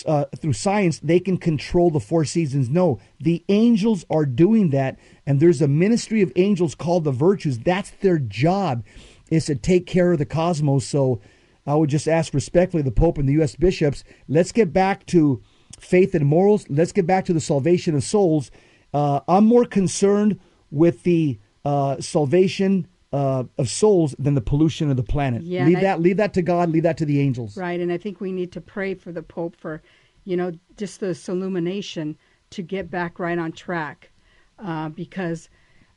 uh, 0.07 0.25
through 0.37 0.53
science 0.53 0.99
they 1.01 1.21
can 1.21 1.37
control 1.37 1.91
the 1.91 2.01
four 2.01 2.25
seasons. 2.25 2.69
No, 2.69 2.99
the 3.21 3.45
angels 3.49 4.05
are 4.11 4.27
doing 4.27 4.71
that, 4.71 4.99
and 5.27 5.41
there's 5.41 5.63
a 5.63 5.69
ministry 5.69 6.23
of 6.23 6.33
angels 6.37 6.75
called 6.75 7.05
the 7.05 7.13
virtues. 7.13 7.59
That's 7.59 7.91
their 7.91 8.19
job, 8.19 8.85
is 9.31 9.47
to 9.47 9.55
take 9.55 9.87
care 9.87 10.13
of 10.13 10.19
the 10.19 10.27
cosmos. 10.27 10.87
So 10.87 11.21
I 11.67 11.75
would 11.75 11.91
just 11.91 12.09
ask 12.09 12.33
respectfully 12.33 12.83
the 12.83 12.91
Pope 12.91 13.19
and 13.19 13.29
the 13.29 13.35
U.S. 13.35 13.55
bishops, 13.55 14.03
let's 14.27 14.53
get 14.53 14.73
back 14.73 15.05
to 15.07 15.43
faith 15.79 16.15
and 16.15 16.27
morals. 16.27 16.65
Let's 16.69 16.93
get 16.93 17.07
back 17.07 17.25
to 17.27 17.33
the 17.33 17.41
salvation 17.41 17.95
of 17.95 18.03
souls. 18.03 18.51
Uh, 18.93 19.21
I'm 19.29 19.45
more 19.45 19.67
concerned 19.67 20.41
with 20.71 21.03
the 21.03 21.39
uh, 21.65 22.01
salvation 22.01 22.87
uh, 23.13 23.45
of 23.57 23.69
souls 23.69 24.15
than 24.19 24.35
the 24.35 24.41
pollution 24.41 24.91
of 24.91 24.97
the 24.97 25.03
planet. 25.03 25.43
Yeah, 25.43 25.65
leave 25.65 25.79
and 25.79 25.87
I- 25.87 25.91
that 25.91 26.01
leave 26.01 26.17
that 26.19 26.35
to 26.35 26.43
God. 26.43 26.71
Leave 26.71 26.83
that 26.83 26.99
to 26.99 27.05
the 27.05 27.21
angels. 27.21 27.57
Right, 27.57 27.81
and 27.81 27.91
I 27.93 27.97
think 27.99 28.21
we 28.21 28.33
need 28.33 28.53
to 28.53 28.61
pray 28.61 28.95
for 28.95 29.13
the 29.13 29.23
Pope 29.23 29.57
for, 29.57 29.83
you 30.25 30.37
know, 30.37 30.53
just 30.77 31.01
this 31.01 31.29
illumination 31.29 32.17
to 32.51 32.63
get 32.63 32.91
back 32.91 33.19
right 33.19 33.39
on 33.39 33.53
track, 33.53 34.11
uh, 34.59 34.89
because 34.91 35.49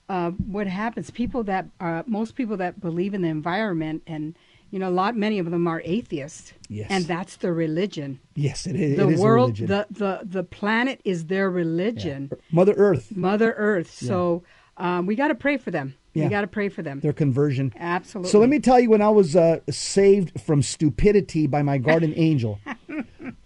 uh, 0.09 0.31
what 0.31 0.67
happens? 0.67 1.09
People 1.09 1.43
that 1.43 1.65
uh, 1.79 2.03
most 2.05 2.35
people 2.35 2.57
that 2.57 2.79
believe 2.81 3.13
in 3.13 3.21
the 3.21 3.29
environment, 3.29 4.03
and 4.07 4.35
you 4.69 4.79
know, 4.79 4.87
a 4.87 4.91
lot 4.91 5.17
many 5.17 5.37
of 5.37 5.51
them 5.51 5.67
are 5.67 5.81
atheists, 5.83 6.53
Yes. 6.69 6.87
and 6.89 7.03
that's 7.05 7.35
their 7.37 7.53
religion. 7.53 8.19
Yes, 8.35 8.65
it 8.65 8.75
is. 8.77 8.95
The 8.97 9.07
it 9.09 9.13
is 9.15 9.19
world, 9.19 9.55
the 9.57 9.85
the 9.91 10.21
the 10.23 10.43
planet 10.43 11.01
is 11.03 11.25
their 11.25 11.49
religion. 11.49 12.31
Mother 12.53 12.73
Earth, 12.77 13.15
Mother 13.15 13.53
Earth. 13.57 13.91
So 13.91 14.43
um, 14.81 15.05
we 15.05 15.15
got 15.15 15.27
to 15.27 15.35
pray 15.35 15.57
for 15.57 15.71
them. 15.71 15.95
Yeah. 16.13 16.25
We 16.25 16.29
got 16.29 16.41
to 16.41 16.47
pray 16.47 16.67
for 16.67 16.81
them. 16.81 16.99
their 16.99 17.13
conversion. 17.13 17.71
Absolutely. 17.77 18.31
So 18.31 18.39
let 18.39 18.49
me 18.49 18.59
tell 18.59 18.79
you 18.79 18.89
when 18.89 19.01
I 19.01 19.09
was 19.09 19.35
uh, 19.35 19.59
saved 19.69 20.41
from 20.41 20.61
stupidity 20.61 21.47
by 21.47 21.61
my 21.61 21.77
guardian 21.77 22.13
angel. 22.17 22.59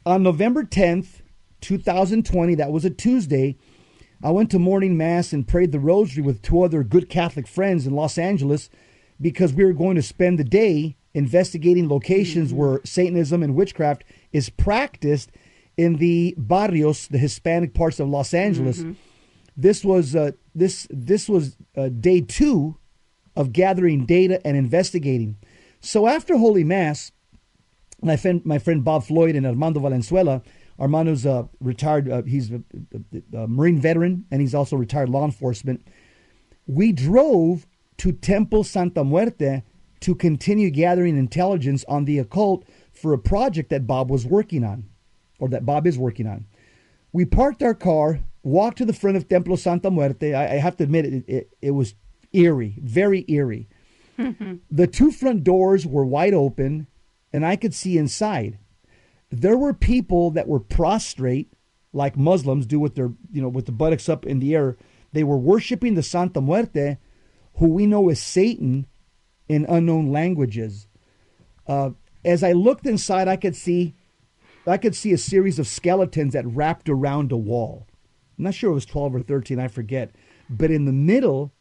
On 0.06 0.24
November 0.24 0.64
10th, 0.64 1.22
2020, 1.62 2.56
that 2.56 2.72
was 2.72 2.86
a 2.86 2.90
Tuesday, 2.90 3.58
I 4.24 4.32
went 4.32 4.50
to 4.52 4.60
morning 4.60 4.98
mass 4.98 5.34
and 5.34 5.48
prayed 5.48 5.72
the 5.72 5.80
rosary 5.80 6.24
with 6.24 6.42
two 6.42 6.64
other 6.64 6.84
good 6.84 7.10
Catholic 7.10 7.48
friends 7.48 7.86
in 7.86 7.94
Los 7.94 8.18
Angeles 8.18 8.70
because 9.22 9.54
we 9.54 9.66
were 9.66 9.74
going 9.74 9.96
to 9.96 10.02
spend 10.02 10.40
the 10.40 10.44
day 10.44 10.96
investigating 11.14 11.88
locations 11.88 12.54
where 12.54 12.82
Satanism 12.84 13.44
and 13.44 13.56
witchcraft 13.56 14.04
is 14.32 14.50
practiced 14.50 15.32
in 15.78 15.98
the 15.98 16.34
barrios, 16.38 17.08
the 17.08 17.18
Hispanic 17.18 17.74
parts 17.74 18.00
of 18.00 18.08
Los 18.08 18.34
Angeles. 18.34 18.84
This 19.58 19.84
was 19.86 20.16
uh, 20.16 20.32
this 20.53 20.88
this 20.89 21.30
was 21.30 21.58
uh, 21.78 21.89
day 21.89 22.22
two 22.22 22.78
of 23.36 23.53
gathering 23.53 24.06
data 24.06 24.45
and 24.45 24.56
investigating. 24.58 25.38
So 25.80 26.08
after 26.08 26.38
Holy 26.38 26.64
Mass, 26.64 27.12
my 28.01 28.18
friend, 28.18 28.41
my 28.45 28.60
friend 28.60 28.84
Bob 28.84 29.03
Floyd 29.03 29.36
and 29.36 29.45
Armando 29.45 29.80
Valenzuela, 29.80 30.41
Armando's 30.80 31.26
retired, 31.60 32.10
uh, 32.10 32.24
he's 32.24 32.51
a, 32.51 32.62
a- 33.14 33.38
a 33.43 33.47
Marine 33.47 33.80
veteran 33.80 34.26
and 34.32 34.41
he's 34.41 34.56
also 34.56 34.76
retired 34.76 35.10
law 35.10 35.26
enforcement. 35.26 35.86
We 36.68 36.91
drove 36.91 37.68
to 37.97 38.12
Temple 38.12 38.64
Santa 38.64 39.03
Muerte 39.03 39.64
to 40.01 40.16
continue 40.16 40.70
gathering 40.70 41.18
intelligence 41.18 41.86
on 41.88 42.06
the 42.06 42.20
occult 42.20 42.66
for 42.91 43.14
a 43.14 43.20
project 43.20 43.70
that 43.70 43.88
Bob 43.88 44.10
was 44.10 44.26
working 44.26 44.64
on, 44.64 44.86
or 45.39 45.49
that 45.49 45.66
Bob 45.66 45.86
is 45.88 45.97
working 45.97 46.28
on. 46.28 46.45
We 47.14 47.26
parked 47.26 47.64
our 47.64 47.74
car, 47.74 48.20
walked 48.46 48.78
to 48.78 48.86
the 48.86 48.93
front 48.93 49.18
of 49.18 49.28
Templo 49.28 49.56
Santa 49.56 49.91
Muerte. 49.91 50.34
I, 50.34 50.54
I 50.54 50.58
have 50.58 50.78
to 50.78 50.84
admit, 50.84 51.06
it, 51.06 51.26
it, 51.28 51.50
it 51.62 51.72
was 51.72 51.96
eerie, 52.32 52.78
very 52.82 53.26
eerie. 53.28 53.68
the 54.72 54.88
two 54.88 55.12
front 55.12 55.43
doors 55.43 55.86
were 55.86 56.06
wide 56.06 56.34
open, 56.34 56.88
and 57.34 57.46
I 57.46 57.56
could 57.56 57.74
see 57.74 57.98
inside. 57.98 58.60
There 59.30 59.58
were 59.58 59.74
people 59.74 60.32
that 60.32 60.48
were 60.48 60.60
prostrate, 60.60 61.52
like 61.91 62.16
Muslims 62.16 62.66
do 62.66 62.80
with 62.80 62.96
their, 62.96 63.12
you 63.32 63.41
know, 63.41 63.50
with 63.50 63.66
the 63.66 63.72
buttocks 63.72 64.08
up 64.08 64.26
in 64.26 64.39
the 64.39 64.56
air. 64.56 64.78
They 65.12 65.24
were 65.24 65.38
worshiping 65.38 65.96
the 65.96 66.04
Santa 66.04 66.39
Muerte, 66.39 66.98
who 67.56 67.68
we 67.68 67.86
know 67.86 68.10
is 68.10 68.22
Satan, 68.22 68.86
in 69.48 69.66
unknown 69.68 70.12
languages. 70.12 70.88
Uh, 71.68 71.91
as 72.24 72.43
I 72.43 72.52
looked 72.54 72.86
inside, 72.86 73.28
I 73.28 73.36
could 73.36 73.56
see 73.56 73.96
I 74.68 74.78
could 74.78 74.96
see 74.96 75.14
a 75.14 75.18
series 75.18 75.60
of 75.60 75.68
skeletons 75.68 76.34
that 76.34 76.46
wrapped 76.48 76.89
around 76.89 77.32
a 77.32 77.38
wall. 77.38 77.88
I'm 78.38 78.44
not 78.44 78.54
sure 78.54 78.72
it 78.72 78.74
was 78.74 78.86
12 78.86 79.16
or 79.16 79.22
13, 79.22 79.60
I 79.60 79.68
forget. 79.68 80.14
But 80.50 80.72
in 80.72 80.86
the 80.86 80.94
middle 80.94 81.52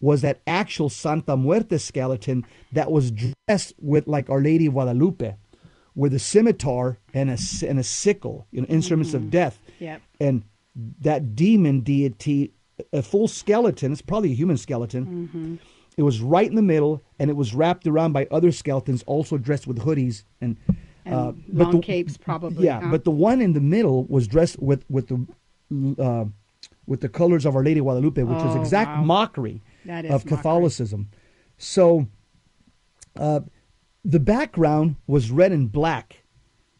was 0.00 0.22
that 0.22 0.40
actual 0.46 0.88
Santa 0.88 1.36
Muerte 1.36 1.78
skeleton 1.78 2.44
that 2.72 2.90
was 2.90 3.10
dressed 3.12 3.74
with 3.80 4.06
like 4.08 4.28
Our 4.30 4.40
Lady 4.40 4.66
of 4.66 4.72
Guadalupe, 4.72 5.36
with 5.94 6.14
a 6.14 6.18
scimitar 6.18 6.98
and 7.14 7.30
a, 7.30 7.38
and 7.68 7.78
a 7.78 7.82
sickle, 7.84 8.46
you 8.50 8.62
know, 8.62 8.66
instruments 8.68 9.14
of 9.14 9.30
death. 9.30 9.58
Yep. 9.78 10.00
And 10.20 10.42
that 11.00 11.36
demon 11.36 11.80
deity, 11.80 12.52
a 12.92 13.02
full 13.02 13.28
skeleton, 13.28 13.92
it's 13.92 14.00
probably 14.02 14.32
a 14.32 14.34
human 14.34 14.56
skeleton. 14.56 15.60
It 15.98 16.02
was 16.02 16.20
right 16.22 16.48
in 16.48 16.56
the 16.56 16.62
middle, 16.62 17.02
and 17.18 17.28
it 17.30 17.36
was 17.36 17.54
wrapped 17.54 17.86
around 17.86 18.12
by 18.12 18.26
other 18.30 18.50
skeletons, 18.50 19.02
also 19.06 19.36
dressed 19.36 19.66
with 19.66 19.78
hoodies 19.80 20.24
and, 20.40 20.56
And 21.04 21.14
uh, 21.14 21.32
long 21.52 21.72
the- 21.72 21.80
capes, 21.80 22.16
probably. 22.16 22.64
yeah, 22.64 22.80
huh? 22.80 22.88
but 22.90 23.04
the 23.04 23.10
one 23.10 23.42
in 23.42 23.52
the 23.52 23.60
middle 23.60 24.04
was 24.04 24.26
dressed 24.26 24.58
with 24.62 24.84
with 24.88 25.08
the 25.08 25.26
uh, 25.98 26.24
with 26.86 27.00
the 27.00 27.08
colors 27.08 27.46
of 27.46 27.54
Our 27.56 27.64
Lady 27.64 27.80
of 27.80 27.84
Guadalupe, 27.84 28.22
which 28.22 28.38
Oh, 28.40 28.60
exact 28.60 28.90
wow. 28.98 29.02
mockery 29.04 29.62
is 29.84 29.90
of 29.90 30.24
mockery. 30.24 30.28
Catholicism. 30.36 31.08
So, 31.58 32.06
uh, 33.16 33.40
the 34.04 34.20
background 34.20 34.96
was 35.06 35.30
red 35.30 35.52
and 35.52 35.70
black. 35.70 36.24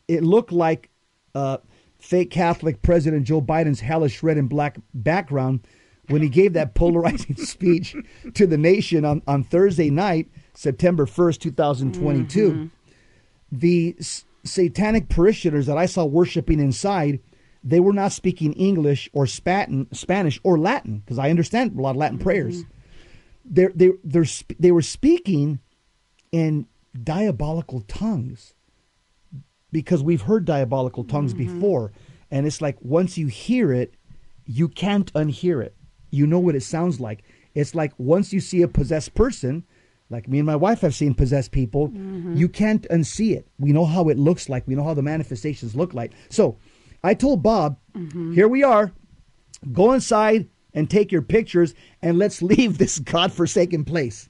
It 0.08 0.22
looked 0.24 0.50
like 0.52 0.90
uh, 1.34 1.58
fake 1.98 2.30
Catholic 2.30 2.82
President 2.82 3.24
Joe 3.24 3.40
Biden's 3.40 3.80
hellish 3.80 4.22
red 4.22 4.36
and 4.38 4.48
black 4.48 4.78
background 4.92 5.60
when 6.08 6.20
he 6.20 6.28
gave 6.28 6.52
that 6.54 6.74
polarizing 6.74 7.36
speech 7.52 7.94
to 8.34 8.46
the 8.46 8.58
nation 8.58 9.04
on, 9.04 9.22
on 9.28 9.44
Thursday 9.44 9.88
night, 9.88 10.28
September 10.52 11.06
1st, 11.06 11.38
2022 11.40 12.50
Mm-hmm. 12.52 12.66
the 13.52 13.94
s- 14.00 14.24
satanic 14.44 15.08
parishioners 15.08 15.66
that 15.66 15.78
I 15.78 15.86
saw 15.86 16.04
worshiping 16.04 16.58
inside, 16.58 17.20
they 17.64 17.80
were 17.80 17.92
not 17.92 18.12
speaking 18.12 18.52
English 18.54 19.08
or 19.12 19.26
Spatin, 19.26 19.86
Spanish 19.92 20.40
or 20.42 20.58
Latin 20.58 20.98
because 20.98 21.18
I 21.18 21.30
understand 21.30 21.78
a 21.78 21.80
lot 21.80 21.90
of 21.90 21.96
Latin 21.96 22.18
prayers. 22.18 22.62
Mm-hmm. 22.62 22.70
They're, 23.44 23.72
they 23.74 23.90
they're, 24.04 24.24
sp- 24.26 24.58
they 24.58 24.72
were 24.72 24.82
speaking 24.82 25.60
in 26.30 26.66
diabolical 27.00 27.80
tongues 27.82 28.54
because 29.70 30.02
we've 30.02 30.22
heard 30.22 30.44
diabolical 30.44 31.04
tongues 31.04 31.34
mm-hmm. 31.34 31.54
before, 31.54 31.92
and 32.30 32.46
it's 32.46 32.60
like 32.60 32.76
once 32.80 33.16
you 33.16 33.26
hear 33.26 33.72
it, 33.72 33.94
you 34.44 34.68
can't 34.68 35.12
unhear 35.14 35.62
it. 35.62 35.74
You 36.10 36.26
know 36.26 36.38
what 36.38 36.54
it 36.54 36.62
sounds 36.62 37.00
like. 37.00 37.24
It's 37.54 37.74
like 37.74 37.92
once 37.98 38.32
you 38.32 38.40
see 38.40 38.62
a 38.62 38.68
possessed 38.68 39.14
person, 39.14 39.64
like 40.10 40.28
me 40.28 40.38
and 40.38 40.46
my 40.46 40.56
wife 40.56 40.80
have 40.82 40.94
seen 40.94 41.14
possessed 41.14 41.52
people, 41.52 41.88
mm-hmm. 41.88 42.36
you 42.36 42.48
can't 42.48 42.86
unsee 42.90 43.34
it. 43.34 43.48
We 43.58 43.72
know 43.72 43.86
how 43.86 44.08
it 44.08 44.18
looks 44.18 44.48
like. 44.48 44.66
We 44.66 44.74
know 44.74 44.84
how 44.84 44.94
the 44.94 45.02
manifestations 45.02 45.74
look 45.74 45.94
like. 45.94 46.12
So 46.28 46.58
I 47.02 47.14
told 47.14 47.42
Bob, 47.42 47.78
mm-hmm. 47.94 48.32
here 48.32 48.48
we 48.48 48.62
are. 48.62 48.92
Go 49.72 49.92
inside 49.92 50.48
and 50.74 50.88
take 50.88 51.12
your 51.12 51.22
pictures 51.22 51.74
and 52.00 52.18
let's 52.18 52.42
leave 52.42 52.78
this 52.78 52.98
godforsaken 52.98 53.84
place. 53.84 54.28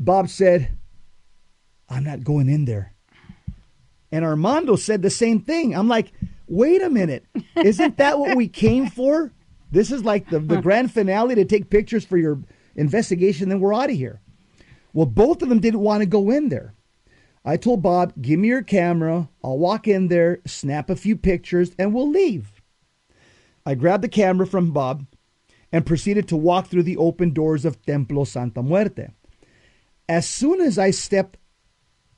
Bob 0.00 0.28
said, 0.28 0.76
I'm 1.88 2.04
not 2.04 2.24
going 2.24 2.48
in 2.48 2.64
there. 2.64 2.94
And 4.10 4.24
Armando 4.24 4.76
said 4.76 5.02
the 5.02 5.10
same 5.10 5.40
thing. 5.40 5.74
I'm 5.74 5.88
like, 5.88 6.12
wait 6.46 6.82
a 6.82 6.90
minute. 6.90 7.26
Isn't 7.56 7.98
that 7.98 8.18
what 8.18 8.36
we 8.36 8.48
came 8.48 8.88
for? 8.88 9.32
This 9.70 9.90
is 9.90 10.04
like 10.04 10.30
the, 10.30 10.38
the 10.38 10.62
grand 10.62 10.92
finale 10.92 11.34
to 11.34 11.44
take 11.44 11.70
pictures 11.70 12.04
for 12.04 12.16
your 12.16 12.40
investigation, 12.74 13.48
then 13.48 13.60
we're 13.60 13.74
out 13.74 13.90
of 13.90 13.96
here. 13.96 14.20
Well, 14.94 15.06
both 15.06 15.42
of 15.42 15.48
them 15.48 15.60
didn't 15.60 15.80
want 15.80 16.00
to 16.00 16.06
go 16.06 16.30
in 16.30 16.48
there. 16.48 16.74
I 17.48 17.56
told 17.56 17.80
Bob, 17.80 18.12
give 18.20 18.38
me 18.38 18.48
your 18.48 18.62
camera. 18.62 19.30
I'll 19.42 19.56
walk 19.56 19.88
in 19.88 20.08
there, 20.08 20.40
snap 20.44 20.90
a 20.90 20.96
few 20.96 21.16
pictures, 21.16 21.70
and 21.78 21.94
we'll 21.94 22.10
leave. 22.10 22.60
I 23.64 23.74
grabbed 23.74 24.04
the 24.04 24.08
camera 24.10 24.46
from 24.46 24.72
Bob 24.72 25.06
and 25.72 25.86
proceeded 25.86 26.28
to 26.28 26.36
walk 26.36 26.66
through 26.66 26.82
the 26.82 26.98
open 26.98 27.32
doors 27.32 27.64
of 27.64 27.80
Templo 27.86 28.24
Santa 28.24 28.62
Muerte. 28.62 29.12
As 30.10 30.28
soon 30.28 30.60
as 30.60 30.78
I 30.78 30.90
stepped 30.90 31.38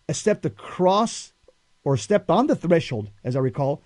I 0.08 0.14
stepped 0.14 0.44
across 0.44 1.32
or 1.84 1.96
stepped 1.96 2.28
on 2.28 2.48
the 2.48 2.56
threshold, 2.56 3.12
as 3.22 3.36
I 3.36 3.38
recall, 3.38 3.84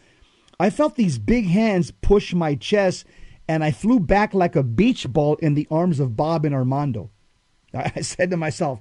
I 0.59 0.70
felt 0.70 0.97
these 0.97 1.18
big 1.18 1.45
hands 1.45 1.90
push 1.90 2.32
my 2.32 2.55
chest 2.55 3.05
and 3.47 3.62
I 3.62 3.70
flew 3.70 4.01
back 4.01 4.32
like 4.32 4.57
a 4.57 4.62
beach 4.62 5.12
ball 5.12 5.34
in 5.36 5.53
the 5.53 5.68
arms 5.70 6.01
of 6.01 6.16
Bob 6.16 6.47
and 6.47 6.55
Armando. 6.55 7.11
I 7.74 8.01
said 8.01 8.30
to 8.30 8.38
myself, 8.38 8.80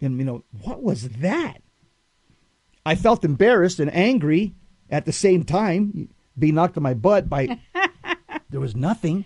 and 0.00 0.16
you 0.16 0.24
know, 0.24 0.44
what 0.62 0.80
was 0.80 1.08
that? 1.08 1.60
I 2.84 2.94
felt 2.94 3.24
embarrassed 3.24 3.80
and 3.80 3.94
angry 3.94 4.54
at 4.90 5.04
the 5.04 5.12
same 5.12 5.44
time, 5.44 6.08
being 6.38 6.54
knocked 6.54 6.76
on 6.76 6.82
my 6.82 6.94
butt 6.94 7.28
by 7.28 7.58
there 8.50 8.60
was 8.60 8.74
nothing. 8.76 9.24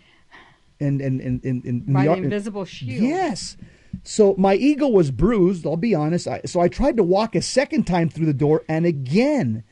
And 0.78 1.00
and 1.00 1.20
and, 1.20 1.42
and, 1.44 1.64
and 1.64 1.92
By 1.92 2.04
the 2.04 2.10
ar- 2.10 2.16
invisible 2.16 2.64
shield. 2.64 3.02
Yes. 3.02 3.56
So 4.04 4.34
my 4.36 4.54
ego 4.54 4.88
was 4.88 5.10
bruised, 5.10 5.66
I'll 5.66 5.76
be 5.76 5.94
honest. 5.94 6.28
I, 6.28 6.42
so 6.44 6.60
I 6.60 6.68
tried 6.68 6.98
to 6.98 7.02
walk 7.02 7.34
a 7.34 7.40
second 7.40 7.84
time 7.84 8.10
through 8.10 8.26
the 8.26 8.34
door, 8.34 8.62
and 8.68 8.84
again, 8.84 9.64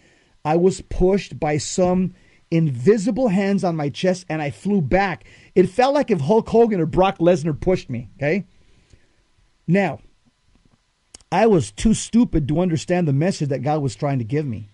I 0.45 0.57
was 0.57 0.81
pushed 0.81 1.39
by 1.39 1.59
some 1.59 2.15
invisible 2.51 3.29
hands 3.29 3.65
on 3.65 3.77
my 3.77 3.91
chest, 3.91 4.25
and 4.31 4.41
I 4.41 4.51
flew 4.51 4.81
back. 4.81 5.25
It 5.55 5.69
felt 5.69 5.95
like 5.95 6.11
if 6.11 6.21
Hulk 6.21 6.49
Hogan 6.49 6.81
or 6.81 6.87
Brock 6.87 7.19
Lesnar 7.19 7.59
pushed 7.59 7.91
me, 7.91 8.09
okay? 8.17 8.47
Now, 9.67 10.01
I 11.33 11.47
was 11.47 11.73
too 11.73 11.95
stupid 11.95 12.47
to 12.49 12.61
understand 12.61 13.09
the 13.09 13.13
message 13.13 13.49
that 13.49 13.63
God 13.63 13.83
was 13.83 13.97
trying 13.97 14.19
to 14.19 14.25
give 14.25 14.47
me. 14.47 14.69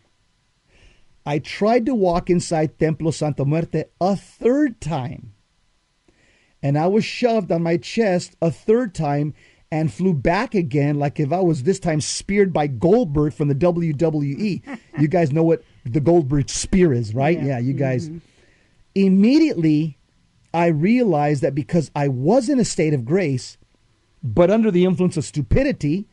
I 1.25 1.39
tried 1.39 1.87
to 1.87 1.95
walk 1.95 2.31
inside 2.31 2.79
Templo 2.79 3.11
Santa 3.11 3.45
Muerte 3.45 3.85
a 4.01 4.17
third 4.17 4.81
time 4.81 5.33
and 6.63 6.79
I 6.79 6.87
was 6.87 7.05
shoved 7.05 7.51
on 7.53 7.63
my 7.63 7.77
chest 7.77 8.37
a 8.41 8.51
third 8.51 8.95
time, 8.95 9.35
and 9.73 9.93
flew 9.93 10.13
back 10.13 10.55
again 10.57 10.99
like 10.99 11.21
if 11.21 11.33
I 11.33 11.39
was 11.39 11.63
this 11.63 11.79
time 11.79 12.01
speared 12.01 12.53
by 12.53 12.67
Goldberg 12.67 13.33
from 13.33 13.47
the 13.47 13.55
WWE. 13.55 14.79
you 14.99 15.09
guys 15.09 15.31
know 15.31 15.45
what 15.45 15.63
the 15.85 16.01
Goldberg 16.01 16.51
spear 16.51 16.93
is, 16.93 17.15
right? 17.15 17.39
Yeah. 17.39 17.47
Yeah, 17.47 17.59
you 17.61 17.73
guys. 17.73 18.09
Mm-hmm. 18.09 18.19
Immediately, 18.97 19.97
I 20.53 20.67
realized 20.67 21.43
that 21.43 21.55
because 21.55 21.93
I 21.95 22.09
was 22.09 22.49
in 22.49 22.59
a 22.59 22.65
state 22.65 22.93
of 22.93 23.05
grace, 23.05 23.59
but 24.25 24.51
under 24.51 24.73
the 24.73 24.85
influence 24.85 25.17
of 25.17 25.25
stupidity, 25.25 26.09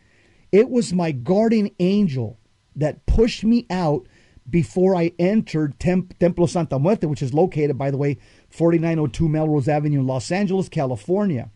it 0.51 0.69
was 0.69 0.93
my 0.93 1.11
guardian 1.11 1.69
angel 1.79 2.39
that 2.75 3.05
pushed 3.05 3.43
me 3.43 3.65
out 3.69 4.07
before 4.49 4.95
I 4.95 5.11
entered 5.19 5.79
Temp- 5.79 6.17
Templo 6.19 6.45
Santa 6.45 6.79
Muerte, 6.79 7.07
which 7.07 7.21
is 7.21 7.33
located, 7.33 7.77
by 7.77 7.91
the 7.91 7.97
way, 7.97 8.17
4902 8.49 9.27
Melrose 9.27 9.67
Avenue 9.67 9.99
in 9.99 10.07
Los 10.07 10.31
Angeles, 10.31 10.69
California. 10.69 11.49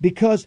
Because 0.00 0.46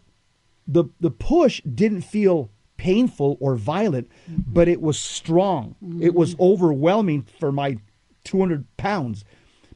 the 0.68 0.86
the 1.00 1.12
push 1.12 1.62
didn't 1.62 2.02
feel 2.02 2.50
painful 2.78 3.38
or 3.40 3.56
violent, 3.56 4.10
mm-hmm. 4.30 4.42
but 4.48 4.68
it 4.68 4.82
was 4.82 5.00
strong. 5.00 5.76
It 6.02 6.14
was 6.14 6.34
mm-hmm. 6.34 6.44
overwhelming 6.44 7.28
for 7.40 7.52
my 7.52 7.78
200 8.24 8.66
pounds. 8.78 9.26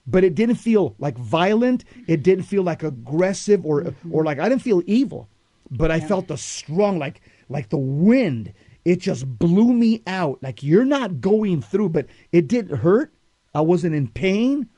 But 0.06 0.24
it 0.24 0.36
didn't 0.36 0.56
feel 0.56 0.96
like 1.00 1.18
violent. 1.18 1.84
It 2.08 2.24
didn't 2.24 2.46
feel 2.46 2.64
like 2.64 2.82
aggressive 2.82 3.66
or 3.66 3.84
mm-hmm. 3.84 4.14
or 4.14 4.24
like 4.24 4.40
I 4.40 4.50
didn't 4.50 4.62
feel 4.62 4.82
evil. 4.86 5.30
But 5.70 5.92
I 5.92 6.00
felt 6.00 6.30
the 6.30 6.38
strong 6.38 6.98
like 6.98 7.22
like 7.50 7.70
the 7.70 7.78
wind. 7.78 8.54
It 8.86 9.00
just 9.00 9.28
blew 9.38 9.74
me 9.74 10.02
out. 10.08 10.42
Like 10.42 10.64
you're 10.64 10.86
not 10.86 11.22
going 11.22 11.62
through, 11.62 11.90
but 11.90 12.08
it 12.32 12.48
didn't 12.48 12.78
hurt. 12.78 13.14
I 13.54 13.62
wasn't 13.62 13.96
in 13.96 14.08
pain. 14.08 14.70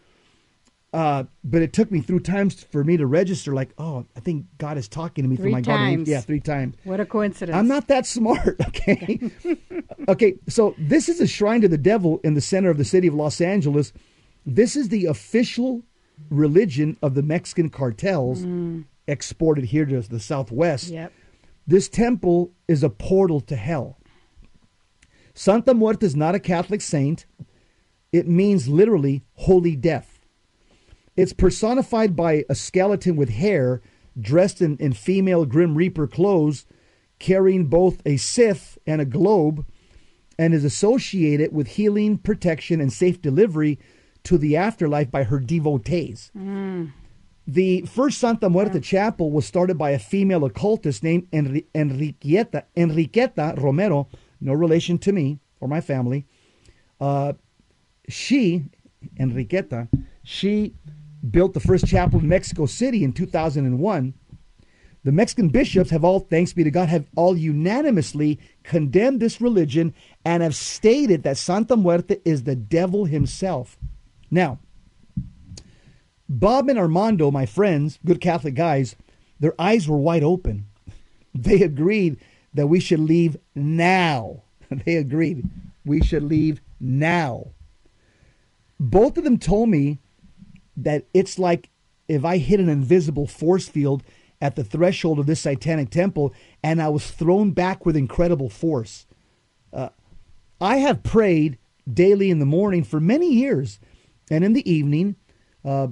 Uh, 0.92 1.26
but 1.44 1.62
it 1.62 1.72
took 1.72 1.92
me 1.92 2.02
through 2.02 2.22
times 2.22 2.64
for 2.64 2.84
me 2.84 2.98
to 2.98 3.06
register, 3.06 3.54
like, 3.54 3.70
oh, 3.78 4.06
I 4.16 4.22
think 4.22 4.46
God 4.58 4.76
is 4.76 4.88
talking 4.88 5.24
to 5.24 5.30
me 5.30 5.36
Three 5.36 5.44
through 5.44 5.52
my 5.52 5.62
times. 5.62 6.10
Yeah, 6.10 6.22
three 6.22 6.40
times. 6.40 6.76
What 6.84 7.00
a 7.00 7.06
coincidence. 7.06 7.56
I'm 7.56 7.68
not 7.68 7.88
that 7.90 8.08
smart, 8.08 8.60
okay? 8.68 9.20
okay, 10.08 10.36
so 10.48 10.74
this 10.80 11.08
is 11.08 11.22
a 11.22 11.28
shrine 11.28 11.62
to 11.62 11.68
the 11.68 11.78
devil 11.78 12.20
in 12.24 12.34
the 12.34 12.42
center 12.42 12.72
of 12.72 12.78
the 12.78 12.86
city 12.86 13.08
of 13.08 13.14
Los 13.14 13.40
Angeles. 13.40 13.94
This 14.48 14.76
is 14.76 14.90
the 14.90 15.06
official 15.06 15.84
religion 16.32 16.98
of 17.04 17.14
the 17.14 17.22
Mexican 17.22 17.70
cartels 17.70 18.44
exported 19.08 19.66
here 19.66 19.86
to 19.86 20.02
the 20.02 20.20
Southwest. 20.20 20.90
Yep. 20.90 21.14
This 21.70 21.88
temple 21.88 22.52
is 22.68 22.82
a 22.82 22.90
portal 22.90 23.42
to 23.42 23.56
hell. 23.56 24.00
Santa 25.36 25.76
Muerte 25.76 26.04
is 26.04 26.16
not 26.16 26.34
a 26.34 26.40
Catholic 26.40 26.82
saint. 26.82 27.28
It 28.12 28.28
means 28.28 28.68
literally 28.68 29.24
holy 29.36 29.76
death. 29.76 30.20
It's 31.16 31.32
personified 31.32 32.16
by 32.16 32.44
a 32.50 32.56
skeleton 32.56 33.16
with 33.16 33.30
hair 33.30 33.84
dressed 34.20 34.64
in, 34.64 34.78
in 34.78 34.94
female 34.94 35.46
Grim 35.46 35.76
Reaper 35.76 36.08
clothes, 36.08 36.66
carrying 37.20 37.66
both 37.66 38.02
a 38.04 38.18
scythe 38.18 38.80
and 38.88 39.00
a 39.00 39.06
globe, 39.06 39.64
and 40.40 40.56
is 40.56 40.64
associated 40.64 41.54
with 41.54 41.68
healing, 41.68 42.18
protection, 42.18 42.82
and 42.82 42.92
safe 42.92 43.22
delivery 43.22 43.78
to 44.24 44.40
the 44.40 44.58
afterlife 44.58 45.12
by 45.12 45.22
her 45.22 45.40
devotees. 45.40 46.32
Mm. 46.36 46.94
The 47.50 47.82
first 47.82 48.20
Santa 48.20 48.48
Muerte 48.48 48.80
chapel 48.80 49.32
was 49.32 49.44
started 49.44 49.76
by 49.76 49.90
a 49.90 49.98
female 49.98 50.46
occultist 50.46 51.02
named 51.02 51.32
Enri- 51.32 51.66
Enriqueta, 51.74 52.66
Enriqueta 52.78 53.60
Romero, 53.60 54.08
no 54.40 54.54
relation 54.54 55.00
to 55.00 55.12
me 55.12 55.40
or 55.60 55.68
my 55.68 55.82
family. 55.82 56.28
Uh, 57.02 57.34
she, 58.08 58.66
Enriqueta, 59.20 59.88
she 60.22 60.76
built 61.28 61.56
the 61.56 61.60
first 61.60 61.88
chapel 61.88 62.20
in 62.20 62.28
Mexico 62.28 62.68
City 62.68 63.04
in 63.04 63.14
2001. 63.14 64.14
The 65.04 65.12
Mexican 65.12 65.50
bishops 65.50 65.90
have 65.90 66.04
all, 66.04 66.20
thanks 66.20 66.54
be 66.54 66.64
to 66.64 66.70
God, 66.70 66.90
have 66.90 67.08
all 67.16 67.36
unanimously 67.36 68.38
condemned 68.62 69.22
this 69.22 69.42
religion 69.42 69.96
and 70.24 70.44
have 70.44 70.56
stated 70.56 71.24
that 71.24 71.38
Santa 71.38 71.76
Muerte 71.76 72.18
is 72.24 72.44
the 72.44 72.56
devil 72.56 73.06
himself. 73.06 73.76
Now, 74.30 74.60
Bob 76.30 76.70
and 76.70 76.78
Armando, 76.78 77.32
my 77.32 77.48
friends, 77.48 77.98
good 78.06 78.22
Catholic 78.22 78.54
guys, 78.54 78.96
their 79.40 79.60
eyes 79.60 79.88
were 79.88 79.98
wide 79.98 80.24
open. 80.24 80.66
They 81.34 81.62
agreed 81.62 82.18
that 82.56 82.68
we 82.68 82.80
should 82.80 83.00
leave 83.00 83.38
now. 83.56 84.44
They 84.86 84.96
agreed 84.96 85.48
we 85.86 86.02
should 86.02 86.24
leave 86.24 86.62
now. 86.80 87.52
Both 88.80 89.18
of 89.18 89.24
them 89.24 89.38
told 89.38 89.70
me 89.70 90.00
that 90.78 91.06
it's 91.14 91.38
like 91.38 91.70
if 92.08 92.26
I 92.26 92.38
hit 92.38 92.60
an 92.60 92.70
invisible 92.70 93.28
force 93.28 93.68
field 93.68 94.04
at 94.42 94.56
the 94.56 94.64
threshold 94.64 95.20
of 95.20 95.26
this 95.26 95.42
satanic 95.42 95.90
temple 95.90 96.34
and 96.64 96.82
I 96.82 96.90
was 96.90 97.12
thrown 97.12 97.52
back 97.52 97.86
with 97.86 97.96
incredible 97.96 98.50
force. 98.50 99.06
Uh, 99.74 99.90
I 100.62 100.78
have 100.78 101.04
prayed 101.04 101.58
daily 101.92 102.30
in 102.30 102.40
the 102.40 102.46
morning 102.46 102.84
for 102.84 103.00
many 103.00 103.32
years 103.34 103.80
and 104.32 104.44
in 104.44 104.54
the 104.54 104.70
evening. 104.70 105.16
Uh, 105.64 105.90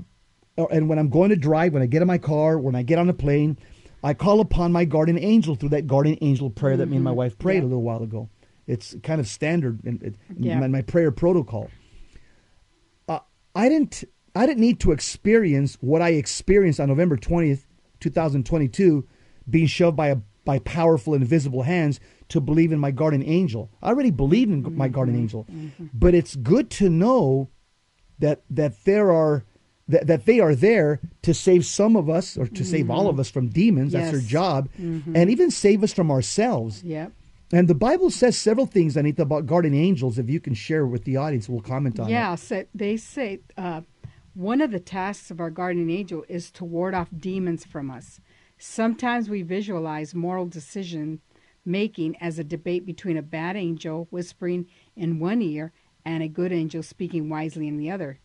Uh, 0.57 0.65
and 0.71 0.89
when 0.89 0.97
I'm 0.99 1.09
going 1.09 1.29
to 1.29 1.35
drive, 1.35 1.73
when 1.73 1.83
I 1.83 1.85
get 1.85 2.01
in 2.01 2.07
my 2.07 2.17
car, 2.17 2.57
when 2.57 2.75
I 2.75 2.83
get 2.83 2.97
on 2.99 3.09
a 3.09 3.13
plane, 3.13 3.57
I 4.03 4.13
call 4.13 4.39
upon 4.39 4.71
my 4.71 4.85
guardian 4.85 5.19
angel 5.19 5.55
through 5.55 5.69
that 5.69 5.87
guardian 5.87 6.17
angel 6.21 6.49
prayer 6.49 6.77
that 6.77 6.87
me 6.87 6.95
and 6.97 7.03
my 7.03 7.11
mm-hmm. 7.11 7.17
wife 7.17 7.39
prayed 7.39 7.57
Yeah. 7.57 7.63
a 7.63 7.69
little 7.69 7.83
while 7.83 8.03
ago. 8.03 8.29
It's 8.65 8.95
kind 9.03 9.19
of 9.19 9.27
standard 9.27 9.83
in, 9.85 9.99
in 10.01 10.43
Yeah. 10.43 10.59
my, 10.59 10.67
my 10.67 10.81
prayer 10.81 11.11
protocol. 11.11 11.69
Uh, 13.07 13.19
I 13.55 13.69
didn't. 13.69 14.03
I 14.35 14.45
didn't 14.45 14.61
need 14.61 14.79
to 14.81 14.91
experience 14.91 15.77
what 15.81 16.01
I 16.01 16.09
experienced 16.09 16.79
on 16.79 16.89
November 16.89 17.17
twentieth, 17.17 17.65
two 17.99 18.11
thousand 18.11 18.45
twenty-two, 18.45 19.07
being 19.49 19.67
shoved 19.67 19.97
by 19.97 20.09
a 20.09 20.17
by 20.45 20.59
powerful 20.59 21.13
invisible 21.15 21.63
hands 21.63 21.99
to 22.29 22.39
believe 22.39 22.71
in 22.71 22.79
my 22.79 22.91
guardian 22.91 23.23
angel. 23.23 23.71
I 23.81 23.89
already 23.89 24.11
believed 24.11 24.51
in 24.51 24.77
my 24.77 24.89
guardian 24.89 25.15
mm-hmm. 25.15 25.23
angel, 25.23 25.47
mm-hmm. 25.51 25.87
but 25.93 26.13
it's 26.13 26.35
good 26.35 26.69
to 26.71 26.89
know 26.89 27.49
that 28.19 28.43
that 28.51 28.83
there 28.85 29.11
are 29.11 29.43
that, 29.87 30.07
that 30.07 30.25
they 30.25 30.39
are 30.39 30.53
there 30.55 30.99
to 31.21 31.33
save 31.33 31.65
some 31.65 31.95
of 31.95 32.09
us 32.09 32.37
or 32.37 32.47
to 32.47 32.63
save 32.65 32.89
all 32.89 33.07
of 33.07 33.19
us 33.19 33.29
from 33.29 33.47
demons. 33.49 33.93
That's 33.93 34.11
their 34.11 34.19
Yes. 34.19 34.29
job, 34.29 34.69
and 34.77 35.29
even 35.29 35.49
save 35.51 35.83
us 35.83 35.93
from 35.93 36.11
ourselves. 36.11 36.83
Yep. 36.83 37.11
And 37.53 37.69
the 37.69 37.75
Bible 37.75 38.09
says 38.09 38.37
several 38.37 38.65
things, 38.65 38.97
Anita, 38.97 39.21
about 39.21 39.45
guardian 39.45 39.73
angels. 39.73 40.19
If 40.19 40.29
you 40.29 40.41
can 40.41 40.53
share 40.53 40.85
with 40.85 41.05
the 41.05 41.15
audience, 41.15 41.47
we'll 41.47 41.61
comment 41.61 41.97
on 41.99 42.09
Yeah, 42.09 42.33
it. 42.33 42.39
so 42.39 42.65
they 42.75 42.97
say 42.97 43.39
uh, 43.57 43.81
one 44.33 44.59
of 44.59 44.71
the 44.71 44.81
tasks 44.81 45.31
of 45.31 45.39
our 45.39 45.49
guardian 45.49 45.89
angel 45.89 46.25
is 46.27 46.51
to 46.51 46.65
ward 46.65 46.93
off 46.93 47.07
demons 47.17 47.63
from 47.63 47.89
us. 47.89 48.19
Sometimes 48.57 49.29
we 49.29 49.41
visualize 49.43 50.13
moral 50.13 50.45
decision 50.47 51.21
making 51.65 52.15
as 52.17 52.37
a 52.39 52.43
debate 52.43 52.85
between 52.85 53.15
a 53.17 53.21
bad 53.21 53.55
angel 53.55 54.07
whispering 54.09 54.65
in 54.95 55.19
one 55.19 55.41
ear 55.41 55.71
and 56.03 56.23
a 56.23 56.27
good 56.27 56.51
angel 56.51 56.81
speaking 56.83 57.29
wisely 57.29 57.67
in 57.67 57.77
the 57.77 57.89
other. 57.91 58.19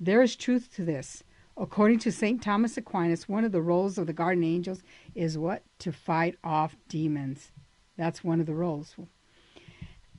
There 0.00 0.22
is 0.22 0.36
truth 0.36 0.74
to 0.76 0.84
this. 0.84 1.22
According 1.56 2.00
to 2.00 2.10
St. 2.10 2.42
Thomas 2.42 2.76
Aquinas, 2.76 3.28
one 3.28 3.44
of 3.44 3.52
the 3.52 3.62
roles 3.62 3.96
of 3.96 4.06
the 4.06 4.12
guardian 4.12 4.44
angels 4.44 4.82
is 5.14 5.38
what? 5.38 5.62
To 5.80 5.92
fight 5.92 6.36
off 6.42 6.76
demons. 6.88 7.52
That's 7.96 8.24
one 8.24 8.40
of 8.40 8.46
the 8.46 8.54
roles. 8.54 8.96